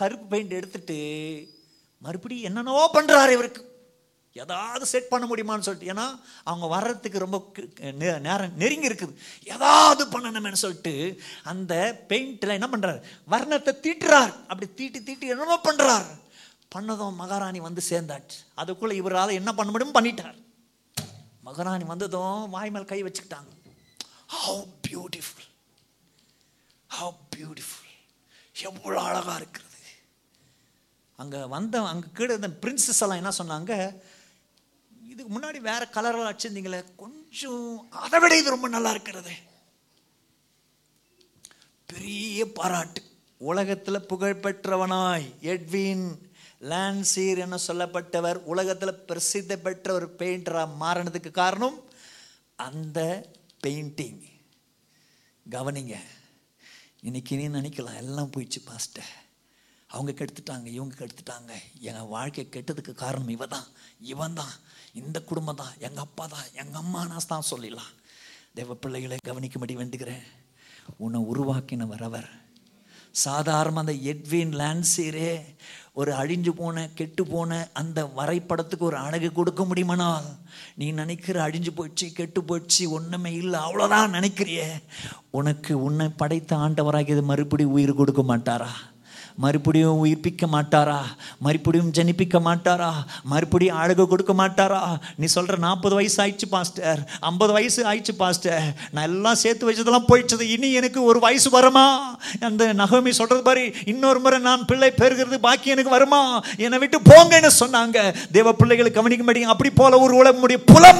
கருப்பு 0.00 0.26
பெயிண்ட் 0.32 0.58
எடுத்துட்டு 0.58 0.98
மறுபடியும் 2.04 2.46
என்னென்னவோ 2.48 2.84
பண்ணுறாரு 2.96 3.32
இவருக்கு. 3.36 3.62
ஏதாவது 4.42 4.84
செட் 4.90 5.10
பண்ண 5.10 5.24
முடியுமான்னு 5.28 5.66
சொல்லிட்டு 5.66 5.90
ஏன்னா 5.92 6.06
அவங்க 6.48 6.66
வர்றதுக்கு 6.72 7.22
ரொம்ப 7.24 7.38
நேரம் 8.24 8.56
நெருங்கி 8.62 8.88
இருக்குது. 8.90 9.14
ஏதாவது 9.54 10.02
பண்ணணும்னு 10.14 10.62
சொல்லிட்டு 10.62 10.94
அந்த 11.52 11.74
பெயிண்டில் 12.10 12.56
என்ன 12.58 12.68
பண்ணுறாரு 12.72 13.00
வர்ணத்தை 13.34 13.72
தீட்டுறார். 13.86 14.34
அப்படி 14.50 14.68
தீட்டி 14.80 15.00
தீட்டி 15.08 15.32
என்னென்னோ 15.34 15.58
பண்ணுறார் 15.68 16.08
பண்ணதும் 16.74 17.18
மகாராணி 17.22 17.60
வந்து 17.68 17.82
சேர்ந்தாச்சு. 17.90 18.38
அதுக்குள்ளே 18.62 18.94
இவரால் 19.02 19.38
என்ன 19.40 19.50
பண்ண 19.58 19.70
முடியும்? 19.72 19.96
பண்ணிட்டார். 19.98 20.38
மகாராணி 21.48 21.84
வந்ததும் 21.92 22.38
வாய் 22.54 22.72
மேல் 22.74 22.90
கை 22.92 23.00
வச்சுக்கிட்டாங்க. 23.06 23.50
ஹவு 24.36 24.62
பியூட்டிஃபுல் 24.86 25.50
ஹவு 26.98 27.14
பியூட்டிஃபுல் 27.34 27.85
எவ்வளோ 28.64 29.00
அழகாக 29.08 29.38
இருக்கிறது. 29.40 29.80
அங்கே 31.18 31.40
வந்த 31.54 31.80
அங்கே 31.92 32.08
கீழே 32.16 32.30
இருந்த 32.32 32.50
பிரின்சஸ் 32.62 33.02
எல்லாம் 33.04 33.20
என்ன 33.22 33.32
சொன்னாங்க? 33.40 33.72
இதுக்கு 35.12 35.30
முன்னாடி 35.34 35.58
வேறு 35.68 35.86
கலரெல்லாம் 35.96 36.32
வச்சுருந்தீங்களே 36.32 36.80
கொஞ்சம் 37.02 37.88
அதை 38.04 38.18
விட 38.20 38.32
இது 38.38 38.54
ரொம்ப 38.54 38.68
நல்லா 38.68 38.90
இருக்கிறது. 38.90 39.34
பெரிய 41.92 42.46
பாராட்டு. 42.58 43.00
உலகத்தில் 43.50 44.06
புகழ்பெற்றவனாய் 44.10 45.26
எட்வின் 45.52 46.06
லான்சீர் 46.70 47.40
என 47.44 47.58
சொல்லப்பட்டவர் 47.66 48.38
உலகத்தில் 48.52 49.00
பிரசித்தி 49.08 49.56
பெற்ற 49.56 49.88
ஒரு 49.92 50.06
பெயிண்டராக 50.20 50.76
மாறினதுக்கு 50.82 51.30
காரணம் 51.30 51.76
அந்த 52.66 53.00
பெயிண்டிங் 53.64 54.22
கவனிங்க 55.46 55.96
இன்னைக்கு 57.02 57.36
நீ 57.36 57.48
நினைக்கலாம் 57.48 57.96
எல்லாம் 57.96 58.30
போயிடுச்சு 58.32 58.60
பாஸ்டர் 58.64 59.10
அவங்க 59.90 60.12
கெடுத்துட்டாங்க 60.12 60.66
இவங்க 60.66 60.94
கெடுத்துட்டாங்க. 60.98 61.52
எங்கள் 61.80 62.06
வாழ்க்கை 62.06 62.48
கெட்டதுக்கு 62.50 62.92
காரணம் 62.92 63.28
இவ 63.28 63.46
தான் 63.46 63.66
இவன் 64.12 64.32
தான் 64.32 64.54
இந்த 64.92 65.20
குடும்பம் 65.20 65.54
தான் 65.54 65.74
எங்கள் 65.78 66.04
அப்பா 66.04 66.26
தான் 66.26 66.46
எங்கள் 66.52 66.80
அம்மா 66.80 67.06
நான் 67.06 67.28
தான் 67.28 67.48
சொல்லிடலாம். 67.50 67.92
தேவ 68.54 68.74
பிள்ளைகளை 68.74 69.18
கவனிக்கும்படி 69.28 69.76
வேண்டுகிறேன். 69.76 70.24
உன்னை 70.96 71.20
உருவாக்கினவர் 71.20 72.02
அவர். 72.02 72.28
சாதாரண 73.10 73.80
அந்த 73.80 73.92
எட்வின் 73.92 74.54
லான்சீரே 74.62 75.30
ஒரு 75.96 76.12
அழிஞ்சு 76.12 76.50
போன 76.50 76.88
கெட்டு 76.94 77.26
போன 77.26 77.68
அந்த 77.72 78.04
வரைபடத்துக்கு 78.16 78.84
ஒரு 78.84 78.96
அழகு 78.96 79.32
கொடுக்க 79.32 79.64
முடியுமானால் 79.64 80.26
நீ 80.74 80.90
நினைக்கிற 80.90 81.46
அழிஞ்சு 81.46 81.70
போச்சு 81.74 82.12
கெட்டு 82.12 82.40
போயிடுச்சு 82.40 82.88
ஒன்றுமே 82.88 83.32
இல்லை 83.32 83.60
அவ்வளோதான் 83.60 84.14
நினைக்கிறியே. 84.14 84.66
உனக்கு 85.30 85.82
உன்னை 85.82 86.08
படைத்த 86.16 86.56
ஆண்டவராகியது 86.56 87.22
மறுபடியும் 87.22 87.72
உயிர் 87.72 87.94
கொடுக்க 87.94 88.22
மாட்டாரா? 88.22 88.70
மறுபடியும் 89.36 90.04
உயிர்ப்பிக்க 90.04 90.46
மாட்டாரா? 90.52 90.98
மறுபடியும் 91.38 91.92
ஜனிப்பிக்க 91.92 92.40
மாட்டாரா? 92.44 92.92
மறுபடியும் 93.22 93.76
அழகு 93.76 94.08
கொடுக்க 94.08 94.32
மாட்டாரா? 94.32 94.96
நீ 95.16 95.26
சொல்கிற 95.26 95.56
நாற்பது 95.58 95.94
வயசு 95.94 96.24
ஆயிடுச்சு 96.24 96.48
பாஸ்டர். 96.50 97.10
ஐம்பது 97.20 97.52
வயசு 97.52 97.84
ஆயிடுச்சு 97.84 98.12
பாஸ்டர். 98.16 98.62
நான் 98.90 99.04
எல்லாம் 99.04 99.34
சேர்த்து 99.34 99.72
வச்சதெல்லாம் 99.72 100.04
போயிடுச்சது. 100.08 100.40
இனி 100.40 100.72
எனக்கு 100.72 101.02
ஒரு 101.02 101.20
வயசு 101.20 101.50
வருமா? 101.50 102.18
அந்த 102.40 102.74
நகமி 102.74 103.10
சொல்கிறது 103.10 103.42
பாரு 103.42 103.72
இன்னொரு 103.84 104.20
முறை 104.20 104.38
நான் 104.38 104.64
பிள்ளை 104.64 104.92
பெறுகிறது 104.96 105.34
பாக்கி 105.34 105.70
எனக்கு 105.70 105.90
வருமா? 105.90 106.44
என்னை 106.56 106.78
விட்டு 106.78 107.00
போங்கன்னு 107.00 107.50
சொன்னாங்க. 107.60 108.14
தேவ 108.32 108.52
பிள்ளைகளை 108.52 108.92
கவனிக்க 108.92 109.32
மாட்டேங்க 109.32 109.50
அப்படி 109.54 109.70
போல 109.70 109.98
ஒரு 109.98 110.14
உலக 110.16 110.38
முடிய 110.38 110.58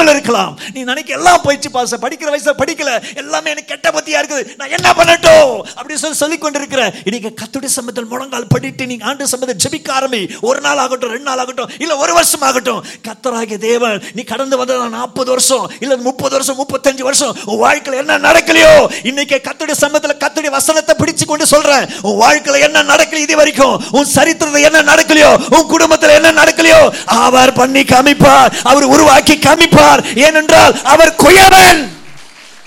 இருக்கலாம். 0.09 0.59
நீ 0.72 0.82
நினைக்க 0.82 1.14
எல்லாம் 1.14 1.41
போயிடுச்சு 1.45 1.68
பாஸ்டர். 1.72 1.99
படிக்கிற 1.99 2.24
வயசில் 2.24 2.55
படிக்கல. 2.55 3.16
எல்லாமே 3.16 3.51
எனக்கு 3.51 3.78
கெட்ட 3.78 3.91
பத்தியா 3.91 4.24
இருக்குது. 4.24 4.57
நான் 4.57 4.70
என்ன 4.70 4.93
பண்ணட்டும்? 4.93 5.62
அப்படின்னு 5.82 5.95
சொல்லி 5.95 6.16
சொல்லிக் 6.16 6.41
கொண்டிருக்கிறேன் 6.41 6.93
இன்னைக்கு 7.05 7.45
கத்துடைய 7.45 8.05
மூலம் 8.07 8.24
முழங்கால் 8.27 8.53
படிட்டு 8.55 8.85
நீங்க 8.91 9.05
ஆண்டு 9.09 9.29
சம்பந்தம் 9.33 9.61
ஜெபிக்க 9.64 9.89
ஆரம்பி 9.99 10.20
ஒரு 10.49 10.59
நாள் 10.64 10.81
ஆகட்டும் 10.85 11.12
ரெண்டு 11.14 11.29
நாள் 11.29 11.41
ஆகட்டும் 11.43 11.70
இல்ல 11.83 11.93
ஒரு 12.03 12.12
வருஷம் 12.18 12.45
ஆகட்டும் 12.49 12.81
கத்தராகிய 13.07 13.59
தேவன் 13.66 13.99
நீ 14.16 14.22
கடந்து 14.33 14.57
வந்த 14.61 14.77
நாற்பது 14.97 15.31
வருஷம் 15.35 15.66
இல்ல 15.85 15.97
முப்பது 16.09 16.35
வருஷம் 16.37 16.59
முப்பத்தஞ்சு 16.62 17.05
வருஷம் 17.09 17.33
உன் 17.51 17.61
வாழ்க்கையில் 17.64 18.01
என்ன 18.03 18.18
நடக்கலையோ? 18.27 18.72
இன்னைக்கு 19.11 19.37
கத்துடைய 19.47 19.77
சம்பந்தத்துல 19.83 20.16
கத்துடைய 20.24 20.53
வசனத்தை 20.59 20.95
பிடிச்சு 21.01 21.24
கொண்டு 21.27 21.47
சொல்றேன். 21.55 21.87
உன் 22.09 22.20
வாழ்க்கையில் 22.24 22.66
என்ன 22.68 22.83
நடக்கல 22.93 23.22
இது 23.27 23.37
வரைக்கும்? 23.37 23.77
உன் 23.91 24.12
சரித்திரத்துல 24.16 24.66
என்ன 24.68 24.83
நடக்கலையோ? 24.91 25.31
உன் 25.57 25.70
குடும்பத்தில் 25.74 26.16
என்ன 26.18 26.33
நடக்கலையோ? 26.41 26.83
அவர் 27.27 27.53
பண்ணி 27.53 27.85
காமிப்பார் 27.95 28.53
அவர் 28.70 28.93
உருவாக்கி 28.95 29.37
காமிப்பார். 29.47 30.03
ஏனென்றால் 30.27 30.74
அவர் 30.95 31.16
குயவன் 31.24 31.83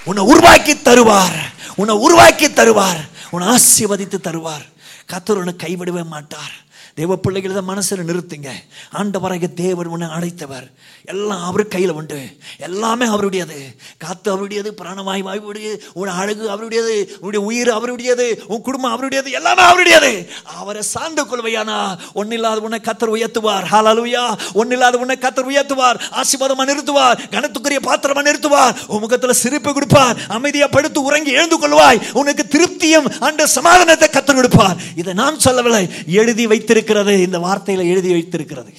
உன்னை 0.10 0.24
உருவாக்கி 0.24 0.74
தருவார் 0.88 1.38
உன்னை 1.76 1.96
உருவாக்கி 2.06 2.48
தருவார் 2.60 3.02
உன்னை 3.32 3.48
ஆசீர்வதித்து 3.56 4.18
தருவார். 4.28 4.66
கத்தர் 5.14 5.40
உன்னை 5.42 5.54
கைவிடவே 5.64 6.04
மாட்டார். 6.06 6.54
தேவ 7.00 7.16
பிள்ளைகளை 7.16 7.62
மனசில் 7.62 8.00
நிறுத்துங்க. 8.00 8.50
ஆண்டவராக 8.94 9.54
தேவர் 9.54 9.88
உன்னை 9.88 10.08
அழைத்தவர். 10.08 10.72
எல்லாம் 11.06 11.44
அவர் 11.44 11.68
கையில் 11.68 11.92
உண்டு. 11.92 12.20
எல்லாமே 12.58 13.06
அவருடையது. 13.06 13.76
காத்து 13.98 14.32
அவருடையது 14.32 14.74
பிராணவாயு 14.82 15.24
அவருடையது 15.24 15.84
உன் 15.94 16.08
அழகு 16.08 16.50
அவருடையது 16.50 17.18
உன்னுடைய 17.20 17.46
உயிர் 17.46 17.70
அவருடையது 17.70 18.44
உன் 18.48 18.62
குடும்பம் 18.62 18.92
அவருடையது 18.92 19.32
எல்லாமே 19.32 19.62
அவருடையது. 19.62 20.30
அவரை 20.44 20.82
சார்ந்து 20.82 21.24
கொள்வையானா? 21.26 21.98
ஒன்னில்லாத 22.16 22.60
உன்னை 22.60 22.80
கத்தர் 22.84 23.14
உயர்த்துவார். 23.16 23.64
ஹாலலுயா 23.72 24.26
ஒன்னில்லாத 24.54 24.94
உன்னை 24.94 25.18
கத்தர் 25.22 25.50
உயர்த்துவார். 25.52 26.00
ஆசீர்வாதமாக 26.12 26.70
நிறுத்துவார். 26.74 27.20
கனத்துக்குரிய 27.32 27.78
பாத்திரமா 27.82 28.22
நிறுத்துவார். 28.22 28.76
உன் 28.88 29.00
முகத்துல 29.00 29.34
சிரிப்பு 29.34 29.74
கொடுப்பார். 29.74 30.18
அமைதியாக 30.28 30.72
படுத்து 30.72 31.02
உறங்கி 31.02 31.32
எழுந்து 31.32 31.60
கொள்வாய். 31.60 32.12
உனக்கு 32.14 32.44
திருப்தியும் 32.50 33.20
அந்த 33.20 33.48
சமாதானத்தை 33.48 34.08
கத்தர் 34.12 34.36
கொடுப்பார். 34.36 34.76
இதை 34.96 35.14
நான் 35.14 35.40
சொல்லவில்லை. 35.40 35.90
எழுதி 36.08 36.48
வைத்திருக்க 36.48 36.88
இருக்கிறது 36.90 37.22
இந்த 37.22 37.38
வார்த்தையில் 37.38 37.90
எழுதி 37.94 38.12
வைத்திருக்கிறது. 38.12 38.72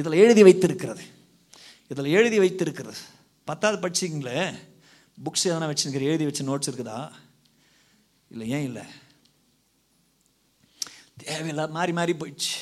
இதில் 0.00 0.20
எழுதி 0.24 0.42
வைத்திருக்கிறது. 0.46 1.04
இதில் 1.92 2.14
எழுதி 2.18 2.38
வைத்திருக்கிறது. 2.38 3.00
பத்தாவது 3.48 3.78
படிச்சிங்களே 3.84 4.42
புக்ஸ் 5.24 5.46
எதனா 5.48 5.68
வச்சுருக்கிற 5.70 6.04
எழுதி 6.10 6.24
வச்சு 6.28 6.46
நோட்ஸ் 6.48 6.68
இருக்குதா? 6.70 6.98
இல்லை 8.32 8.46
ஏன் 8.56 8.66
இல்லை? 8.68 8.84
தேவையில்லை 11.24 11.66
மாறி 11.78 11.92
மாறி 11.98 12.12
போயிடுச்சு. 12.12 12.54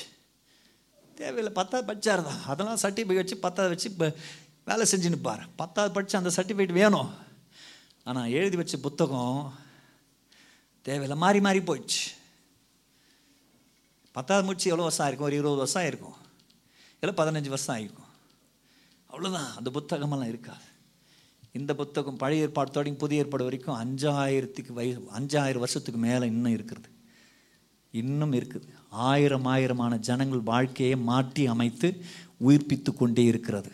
தேவையில்லை 1.20 1.52
பத்தாவது 1.60 1.86
படிச்சார் 1.90 2.26
தான். 2.30 2.42
அதெல்லாம் 2.52 2.82
சர்டிஃபிகேட் 2.84 3.22
வச்சு 3.22 3.42
பத்தாவது 3.46 3.74
வச்சு 3.74 3.90
இப்போ 3.92 4.08
வேலை 4.64 4.86
செஞ்சுன்னு 4.92 5.22
பாரு 5.28 5.46
பத்தாவது 5.62 5.94
படித்து 5.94 6.20
அந்த 6.22 6.32
சர்டிஃபிகேட் 6.38 6.78
வேணும். 6.82 7.10
ஆனால் 8.08 8.34
எழுதி 8.40 8.56
வச்ச 8.56 8.76
புத்தகம் 8.88 9.38
தேவையில்லை 10.86 11.18
மாறி 11.26 11.40
மாறி 11.48 11.62
போயிடுச்சு. 11.70 12.04
பத்தாவது 14.16 14.46
முடிச்சு 14.46 14.70
எவ்வளோ 14.70 14.88
வருஷம் 14.88 15.06
ஆயிருக்கும்? 15.06 15.28
ஒரு 15.28 15.36
இருபது 15.36 15.56
வருஷம் 15.56 15.82
ஆயிருக்கும். 15.82 16.16
இல்லை 17.00 17.12
பதினஞ்சு 17.18 17.52
வருஷம் 17.54 17.76
ஆயிருக்கும். 17.76 18.10
அவ்வளோதான் 19.12 19.50
அந்த 19.56 19.70
புத்தகமெல்லாம் 19.70 20.28
இருக்காது. 20.28 20.66
இந்த 21.52 21.74
புத்தகம் 21.74 22.16
பழைய 22.16 22.46
ஏற்பாட்டோடையும் 22.46 23.02
புதிய 23.02 23.22
ஏற்பாடு 23.22 23.44
வரைக்கும் 23.44 23.78
அஞ்சாயிரத்துக்கு 23.82 24.72
வயசு 24.78 25.00
அஞ்சாயிரம் 25.18 25.62
வருஷத்துக்கு 25.64 26.00
மேலே 26.00 26.26
இன்னும் 26.26 26.52
இருக்கிறது 26.52 26.88
இன்னும் 27.90 28.32
இருக்குது. 28.32 28.66
ஆயிரம் 28.90 29.46
ஆயிரமான 29.54 29.96
ஜனங்கள் 30.08 30.48
வாழ்க்கையை 30.52 30.96
மாற்றி 31.10 31.46
அமைத்து 31.46 31.88
உயிர்ப்பித்து 32.46 32.90
கொண்டே 32.94 33.24
இருக்கிறது. 33.32 33.70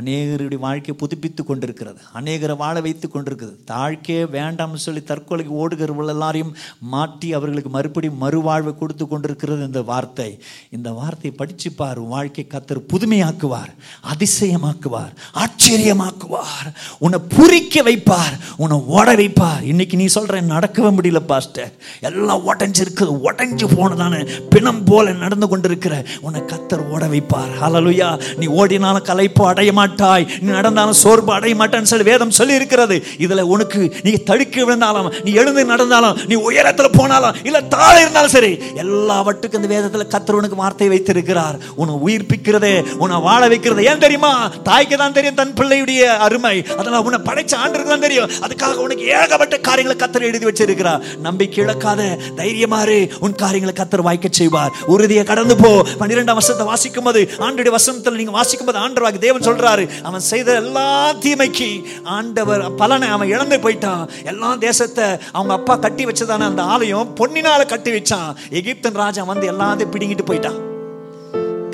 அநேகருடைய 0.00 0.58
வாழ்க்கையை 0.58 0.96
புதுப்பித்து 0.98 1.44
கொண்டிருக்கிறது. 1.44 2.00
அநேகரை 2.20 2.56
வாழ 2.56 2.80
வைத்து 2.80 3.08
கொண்டிருக்கிறது. 3.08 3.58
தாழ்க்கையே 3.70 4.22
வேண்டாம்னு 4.36 4.74
சொல்லி 4.74 5.00
தற்கொலைக்கு 5.00 5.54
ஓடுகிறவர்கள் 5.62 6.08
எல்லாரையும் 6.08 6.56
மாற்றி 6.80 7.34
அவர்களுக்கு 7.34 7.70
மறுபடியும் 7.70 8.20
மறுவாழ்வை 8.22 8.78
கொடுத்து 8.78 9.08
கொண்டிருக்கிறது 9.08 9.64
இந்த 9.64 9.82
வார்த்தை. 9.82 10.40
இந்த 10.70 10.90
வார்த்தையை 10.90 11.38
படிச்சுப்பார். 11.38 12.06
வாழ்க்கை 12.08 12.46
கத்தர் 12.50 12.84
புதுமையாக்குவார் 12.92 13.72
அதிசயமாக்குவார் 14.12 15.12
ஆச்சரியமாக்குவார். 15.34 16.68
உன்னை 16.98 17.18
புரிக்க 17.28 17.82
வைப்பார் 17.82 18.34
உன்னை 18.56 18.78
ஓட 18.78 19.14
வைப்பார். 19.14 19.62
இன்னைக்கு 19.62 19.96
நீ 19.96 20.04
சொல்ற 20.04 20.34
நடக்கவே 20.54 20.90
முடியல 20.98 21.20
பாஸ்டர். 21.20 21.72
எல்லாம் 22.00 22.54
உடஞ்சிருக்குது 22.54 23.12
உடஞ்சு 23.24 23.66
போனதான 23.76 24.28
பிணம் 24.48 24.84
போல 24.84 25.12
நடந்து 25.12 25.48
கொண்டிருக்கிற 25.48 26.04
உன்னை 26.20 26.40
கத்தர் 26.40 26.88
ஓட 26.88 27.06
வைப்பார். 27.06 27.52
ஹalleluya. 27.60 28.34
நீ 28.36 28.46
ஓடினாலும் 28.46 29.04
கலைப்பு 29.04 29.44
அடைய 29.44 29.72
மாட்டாய். 29.86 30.26
நீ 30.42 30.48
நடந்தாலும் 30.58 30.98
சோர்வு 31.04 31.32
அடைய 31.38 31.54
மாட்டான்னு 31.62 31.90
சொல்லி 31.90 32.08
வேதம் 32.10 32.36
சொல்லி 32.38 32.54
இருக்கிறது 32.60 32.96
இதுல 33.24 33.42
உனக்கு 33.54 33.80
நீ 34.06 34.12
தடுக்க 34.30 34.64
விழுந்தாலும் 34.66 35.08
நீ 35.24 35.30
எழுந்து 35.40 35.62
நடந்தாலும் 35.72 36.14
நீ 36.30 36.34
உயரத்துல 36.48 36.88
போனாலும் 36.98 37.34
இல்ல 37.48 37.58
தாழ 37.74 37.94
இருந்தாலும் 38.04 38.34
சரி 38.36 38.52
எல்லாவற்றுக்கும் 38.82 39.60
இந்த 39.60 39.70
வேதத்துல 39.74 40.04
கத்தர் 40.14 40.38
உனக்கு 40.40 40.58
வார்த்தை 40.62 40.88
வைத்திருக்கிறார். 40.92 41.56
உன்னை 41.80 41.94
உயிர்ப்பிக்கிறதே 42.06 42.72
உன்னை 43.02 43.16
வாழ 43.26 43.42
வைக்கிறது. 43.52 43.86
ஏன் 43.90 44.02
தெரியுமா? 44.04 44.32
தாய்க்கு 44.68 44.96
தான் 45.02 45.16
தெரியும் 45.16 45.38
தன் 45.40 45.54
பிள்ளையுடைய 45.60 46.02
அருமை. 46.26 46.54
அதனால 46.78 47.02
உன்னை 47.08 47.20
படைச்ச 47.28 47.54
ஆண்டுக்கு 47.62 47.92
தான் 47.92 48.04
தெரியும். 48.06 48.30
அதுக்காக 48.46 48.84
உனக்கு 48.86 49.04
ஏகப்பட்ட 49.18 49.58
காரியங்களை 49.68 49.96
கத்தர் 50.02 50.28
எழுதி 50.30 50.46
வச்சிருக்கிறார். 50.48 51.02
நம்பிக்கை 51.26 51.60
இழக்காத 51.64 52.02
தைரியமாறு 52.40 52.98
உன் 53.26 53.38
காரியங்களை 53.44 53.74
கத்தர் 53.80 54.06
வாய்க்க 54.08 54.28
செய்வார். 54.40 54.72
உறுதியை 54.94 55.24
கடந்து 55.32 55.56
போ. 55.62 55.72
பன்னிரெண்டாம் 56.00 56.40
வருஷத்தை 56.40 56.66
வாசிக்கும் 56.72 57.08
போது 57.08 57.22
ஆண்டுடைய 57.46 57.74
வசனத்தில் 57.78 58.18
நீங்க 58.20 58.34
வாசிக்கும் 58.38 58.70
போது 58.70 58.80
ஆண்டவராக 58.84 59.20
தேவன் 59.26 59.46
சொல்றார் 59.48 59.75
அவன் 60.02 60.20
செய்த 60.20 60.54
எல்லா 60.54 60.86
தீமைக்கு 61.24 61.70
ஆண்டவர் 62.04 62.74
பலனை 62.74 63.08
அவன் 63.08 63.28
இழந்து 63.28 63.56
போயிட்டான். 63.56 64.04
எல்லா 64.24 64.54
தேசத்தை 64.66 65.04
அவங்க 65.32 65.54
அப்பா 65.54 65.76
கட்டி 65.76 66.04
வச்சதான 66.04 66.46
அந்த 66.50 66.62
ஆலயம் 66.62 67.12
பொன்னினால 67.20 67.66
கட்டி 67.66 67.90
வச்சான். 67.90 68.30
எகிப்தன் 68.50 69.00
ராஜா 69.02 69.24
வந்து 69.32 69.52
எல்லாத்தையும் 69.52 69.94
பிடிங்கிட்டு 69.96 70.28
போயிட்டான். 70.30 70.60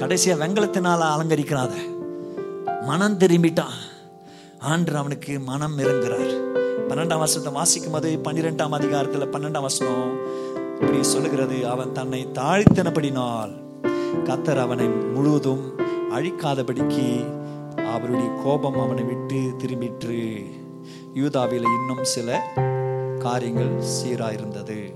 கடைசியா 0.03 0.37
வெங்கலத்தினால 0.43 1.01
அலங்கரிக்கிறாத. 1.15 1.75
மனம் 2.87 3.19
திரும்பிட்டான். 3.19 3.77
ஆண்டு 4.71 4.97
அவனுக்கு 4.97 5.33
மனம் 5.51 5.79
இறங்குறார் 5.79 6.33
பன்னெண்டாம் 6.89 7.23
வருஷத்தை 7.23 7.51
வாசிக்கும் 7.53 7.93
போது 7.93 8.09
பன்னிரெண்டாம் 8.25 8.75
அதிகாரத்துல 8.79 9.27
பன்னெண்டாம் 9.35 9.67
வருஷம் 9.67 10.01
இப்படி 10.81 11.03
சொல்லுகிறது. 11.03 11.57
அவன் 11.69 11.93
தன்னை 11.93 12.21
தாழ்த்தினபடினால் 12.39 13.53
கத்தர் 14.29 14.61
அவனை 14.65 14.87
முழுவதும் 15.15 15.63
அழிக்காதபடிக்கு 16.17 17.07
அவருடைய 17.77 18.31
கோபம் 18.45 18.81
அவனை 18.81 19.03
விட்டு 19.03 19.55
திரும்பிற்று. 19.59 20.45
யூதாவில் 21.15 21.63
இன்னும் 21.63 22.05
சில 22.05 22.43
காரியங்கள் 23.19 23.71
சீரா 23.79 24.33
இருந்தது 24.33 24.95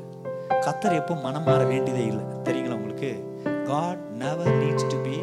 கத்தர் 0.51 0.95
எப்போ 0.95 1.15
மனம் 1.15 1.43
மாற 1.43 1.65
வேண்டியதே 1.65 2.05
இல்லை. 2.05 2.25
தெரியுங்களா 2.45 2.75
உங்களுக்கு? 2.75 3.25
God 3.65 3.99
never 3.99 4.49
needs 4.49 4.87
to 4.87 4.97
be 5.03 5.17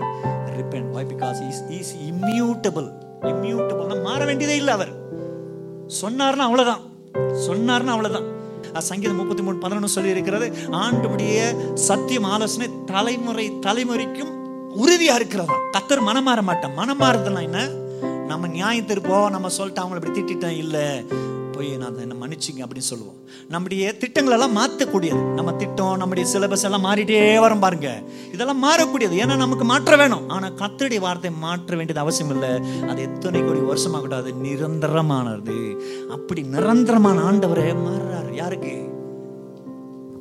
ripen 0.57 0.89
why 0.89 1.05
because 1.05 1.47
is 1.47 1.63
is 1.69 1.95
immutable 1.95 3.01
is 3.21 4.01
மாற 4.01 4.25
வேண்டியதே 4.25 4.55
இல்லை 4.55 4.73
அவர். 4.73 4.93
சொன்னார்னா 6.01 6.45
அவ்வளவுதான். 6.47 6.79
சொன்னார்னா 7.49 7.93
அவ்வளவுதான். 7.95 8.31
சங்கீதம் 8.77 9.15
முப்பத்தி 9.15 9.43
மூணு 9.43 9.57
பதினொன்று 9.57 9.87
சொல்லி 9.87 10.09
இருக்கிறது 10.09 10.53
ஆண்டுடைய 10.71 11.39
சத்தியம் 11.73 12.23
ஆலோசனை 12.23 12.69
தலைமுறை 12.85 13.51
தலைமுறைக்கும் 13.51 14.42
உறுதியா 14.81 15.15
இருக்கிறதா 15.15 15.55
கத்தர் 15.75 16.01
மனம் 16.01 16.23
மாற 16.23 16.41
மாட்டான். 16.41 16.73
மனம் 16.73 16.99
மாறுதெல்லாம் 16.99 17.41
என்ன? 17.41 17.67
நம்ம 18.27 18.47
நியாயம் 18.47 18.85
திருப்போம் 18.85 19.29
நம்ம 19.29 19.49
சொல்லிட்டு 19.49 19.81
அவங்கள 19.81 19.99
இப்படி 19.99 20.13
திட்டிட்டேன் 20.19 20.57
இல்லை. 20.57 21.05
போய் 21.55 21.77
நான் 21.77 21.97
என்ன 21.97 22.15
மன்னிச்சிங்க 22.21 22.61
அப்படின்னு 22.65 22.89
சொல்லுவோம். 22.91 23.17
நம்முடைய 23.49 23.93
திட்டங்கள் 23.93 24.33
எல்லாம் 24.33 24.55
மாற்றக்கூடியது 24.57 25.21
நம்ம 25.33 25.53
திட்டம் 25.53 25.97
நம்முடைய 25.97 26.29
சிலபஸ் 26.33 26.63
எல்லாம் 26.63 26.85
மாறிட்டே 26.85 27.39
வரும் 27.39 27.59
பாருங்க. 27.59 28.01
இதெல்லாம் 28.31 28.63
மாறக்கூடியது. 28.63 29.15
ஏன்னா 29.23 29.35
நமக்கு 29.35 29.65
மாற்ற 29.65 29.95
வேணும். 29.95 30.29
ஆனால் 30.29 30.53
கத்தருடைய 30.53 30.99
வார்த்தை 30.99 31.31
மாற்ற 31.31 31.75
வேண்டியது 31.75 31.99
அவசியம் 31.99 32.31
இல்லை. 32.31 32.51
அது 32.89 33.01
எத்தனை 33.01 33.41
கோடி 33.41 33.59
வருஷமாகட்டும் 33.59 34.21
அது 34.21 34.33
நிரந்தரமானது. 34.43 35.77
அப்படி 36.09 36.41
நிரந்தரமான 36.41 37.21
ஆண்டவரே 37.31 37.69
மாறுறாரு. 37.85 38.33
யாருக்கு? 38.33 38.75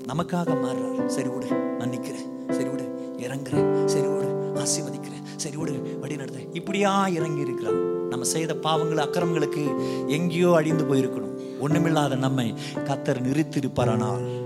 நமக்காக 0.06 0.58
மாறுறாரு. 0.64 1.06
சரி 1.06 1.28
விடு. 1.28 1.46
மன்னிக்கிறேன். 1.80 2.28
சரி 2.50 2.68
விடு. 2.68 2.86
இறங்குறேன். 3.18 3.84
சரி 3.84 4.06
விடு. 4.06 4.31
ஆசீர்வதிக்கிறேன். 4.54 5.20
சரி 5.36 5.56
விடு 5.56 5.98
வழி 6.00 6.16
நடத்த. 6.16 6.40
இப்படியா 6.52 7.08
இறங்கி 7.08 7.40
இருக்கிறார் 7.40 7.90
நம்ம 8.08 8.24
செய்த 8.24 8.54
பாவங்கள் 8.54 9.04
அக்கிரமங்களுக்கு 9.04 9.64
எங்கேயோ 10.08 10.52
அழிந்து 10.54 10.84
போயிருக்கணும். 10.84 11.30
ஒண்ணுமில்லாத 11.62 12.16
நம்மை 12.16 12.54
கத்தர் 12.74 13.22
நிறுத்திருப்பாரானால் 13.22 14.40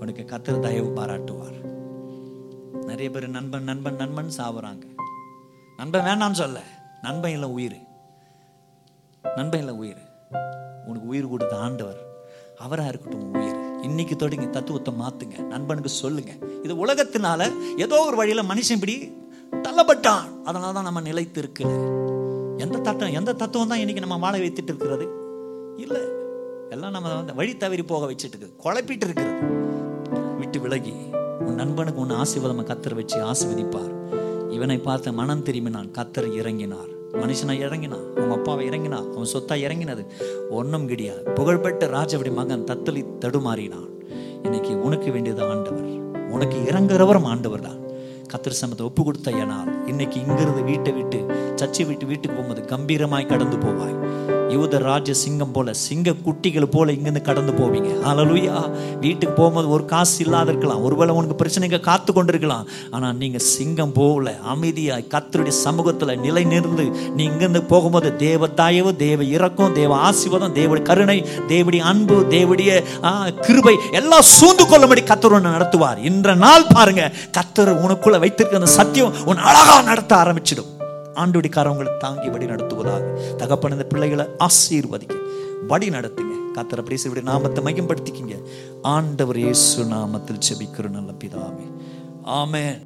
உனக்கு 0.00 0.24
கத்தர் 0.26 0.60
தயவு 0.60 0.92
பாராட்டுவார். 0.96 1.54
நிறைய 2.84 3.10
பேர் 3.10 3.28
நண்பன் 3.28 3.64
நண்பன் 3.64 3.96
நண்பன் 3.96 4.30
சாவுறாங்க. 4.36 4.82
நண்பன் 5.76 6.04
வேணாம்னு 6.04 6.32
சொல்ல. 6.32 6.60
நண்பன் 7.02 7.30
இல்லை 7.30 7.48
உயிர். 7.48 7.76
நண்பன் 9.36 9.60
இல்லை 9.60 9.74
உயிர். 9.74 10.02
உனக்கு 10.86 11.06
உயிர் 11.06 11.28
கொடுத்த 11.28 11.56
ஆண்டவர். 11.56 12.00
அவராக 12.58 12.88
இருக்கட்டும் 12.88 13.34
உயிர். 13.34 13.65
இன்னைக்கு 13.82 14.16
தொடங்கி 14.16 14.50
தத்துவத்தை 14.50 14.94
மாத்துங்க 15.00 15.46
நண்பனுக்கு 15.46 15.88
சொல்லுங்க. 15.88 16.32
இது 16.62 16.86
உலகத்தினால 16.86 17.50
ஏதோ 17.76 18.04
ஒரு 18.06 18.16
வழியில 18.16 18.42
மனுஷன் 18.42 18.78
இப்படி 18.78 19.12
தள்ளப்பட்டான். 19.52 20.24
அதனால 20.44 20.72
தான் 20.72 20.84
நம்ம 20.84 21.00
நிலைத்து 21.00 21.42
இருக்கல 21.42 21.72
எந்த 22.58 22.78
தட்டம் 22.78 23.12
எந்த 23.12 23.32
தத்துவம் 23.32 23.68
தான் 23.68 23.78
இன்னைக்கு 23.78 24.04
நம்ம 24.06 24.16
வாழ 24.16 24.38
வைத்துட்டு 24.38 24.72
இருக்கிறது? 24.72 25.06
இல்லை. 25.76 26.02
எல்லாம் 26.70 26.90
நம்ம 26.90 27.14
வந்து 27.14 27.34
வழி 27.34 27.56
தவறி 27.56 27.82
போக 27.82 28.12
வச்சுட்டு 28.12 28.38
இருக்கு 28.38 28.62
குழப்பிட்டு 28.64 29.06
இருக்கிறது 29.08 29.54
விட்டு 30.38 30.60
விலகி 30.60 30.94
உன் 31.46 31.54
நண்பனுக்கு 31.54 32.00
உன் 32.00 32.10
ஆசீர்வாதம் 32.10 32.66
கத்தர் 32.66 32.94
வச்சு 32.94 33.18
ஆசிர்வதிப்பார். 33.30 33.92
இவனை 34.50 34.78
பார்த்து 34.78 35.12
மனம் 35.12 35.44
திரும்பினான் 35.44 35.90
கத்தர் 35.98 36.28
இறங்கினார். 36.40 36.95
மனுஷனை 37.12 37.54
இறங்கினான் 37.66 38.04
உங்க 38.14 38.34
அப்பாவை 38.34 38.68
இறங்கினா 38.68 38.98
அவன் 39.14 39.32
சொத்தா 39.32 39.54
இறங்கினது 39.66 40.02
ஒன்றும் 40.50 40.86
கிடையாது. 40.86 41.22
புகழ்பெற்ற 41.34 41.86
ராஜபடி 41.86 42.32
மகன் 42.32 42.64
தத்தளி 42.64 43.02
தடுமாறினான். 43.24 43.88
இன்னைக்கு 44.42 44.82
உனக்கு 44.82 45.10
வேண்டியது 45.10 45.42
ஆண்டவர். 45.42 45.88
உனக்கு 46.30 46.58
இறங்குறவரும் 46.70 47.28
ஆண்டவர் 47.32 47.60
தான். 47.60 47.80
கத்திர 48.32 48.54
சமத்தை 48.60 48.80
ஒப்பு 48.80 49.02
கொடுத்த 49.04 49.30
ஏனால் 49.30 49.86
இன்னைக்கு 49.86 50.20
இங்கிருந்து 50.20 50.62
வீட்டை 50.62 50.92
விட்டு 50.92 51.18
சர்ச்சை 51.60 51.86
விட்டு 51.86 52.06
வீட்டுக்கு 52.06 52.36
போகும்போது 52.36 52.62
கம்பீரமாய் 52.72 53.26
கடந்து 53.26 53.56
போவாய். 53.56 53.96
யூத 54.50 54.78
ராஜ 54.78 55.12
சிங்கம் 55.14 55.52
போல 55.52 55.72
சிங்க 55.74 56.12
குட்டிகள் 56.24 56.64
போல 56.64 56.92
இங்கிருந்து 56.92 57.22
கடந்து 57.22 57.52
போவீங்க. 57.52 57.90
அலலுயா 58.04 58.56
வீட்டுக்கு 59.00 59.34
போகும்போது 59.34 59.68
ஒரு 59.68 59.84
காசு 59.84 60.24
இல்லாத 60.24 60.50
இருக்கலாம். 60.50 60.82
ஒருவேளை 60.82 61.14
உனக்கு 61.14 61.34
பிரச்சனைங்க 61.34 61.80
காத்து 61.80 62.12
கொண்டிருக்கலாம். 62.12 62.66
ஆனா 62.90 63.12
நீங்க 63.12 63.38
சிங்கம் 63.38 63.92
போல 63.92 64.34
அமைதியாய் 64.52 65.08
கத்தருடைய 65.08 65.52
சமூகத்துல 65.64 66.18
நிலை 66.18 66.44
நிறுந்து 66.44 66.84
நீ 67.14 67.24
இங்கிருந்து 67.24 67.62
போகும்போது 67.62 68.16
தேவ 68.16 68.46
தயவு 68.46 68.96
தேவ 68.96 69.24
இறக்கம் 69.24 69.72
தேவ 69.72 70.10
ஆசிர்வாதம் 70.10 70.52
தேவ 70.52 70.76
கருணை 70.80 71.18
தேவடைய 71.48 71.78
அன்பு 71.84 72.26
தேவடைய 72.30 72.70
ஆ, 73.04 73.28
கிருபை 73.40 73.76
எல்லாம் 73.92 74.22
சூழ்ந்து 74.22 74.66
கொள்ளும்படி 74.66 75.00
கத்தர் 75.02 75.32
உன்னை 75.32 75.52
நடத்துவார். 75.52 76.04
இன்ற 76.04 76.34
நாள் 76.34 76.66
பாருங்க 76.74 77.12
கத்தர் 77.38 77.80
உனக்குள்ள 77.80 78.18
வைத்திருக்க 78.18 78.56
அந்த 78.56 78.70
சத்தியம் 78.70 79.14
உன் 79.24 79.36
அழகா 79.36 79.82
நடத்த 79.82 80.16
ஆரம்பிச்சிடும். 80.16 80.70
ஆண்டுடைய 81.16 81.50
காரவங்களை 81.50 81.96
தாங்கி 81.96 82.28
வழி 82.28 82.46
நடத்துவதாக. 82.46 83.04
தகப்பன 83.36 83.74
இந்த 83.74 83.86
பிள்ளைகளை 83.86 84.26
ஆசீர்வதிக்க. 84.38 85.14
வழி 85.66 85.90
நடத்துங்க. 85.90 86.34
கத்தர் 86.54 86.84
பிரேசுடைய 86.84 87.22
நாமத்தை 87.22 87.64
மையப்படுத்திக்கிங்க 87.64 88.42
ஆண்டவர் 88.82 89.36
இயேசு 89.36 89.84
நாமத்தில் 89.84 90.40
செபிக்கிற 90.48 90.88
நல்ல 90.88 91.12
பிதாவே. 91.24 91.66
ஆமே 92.24 92.84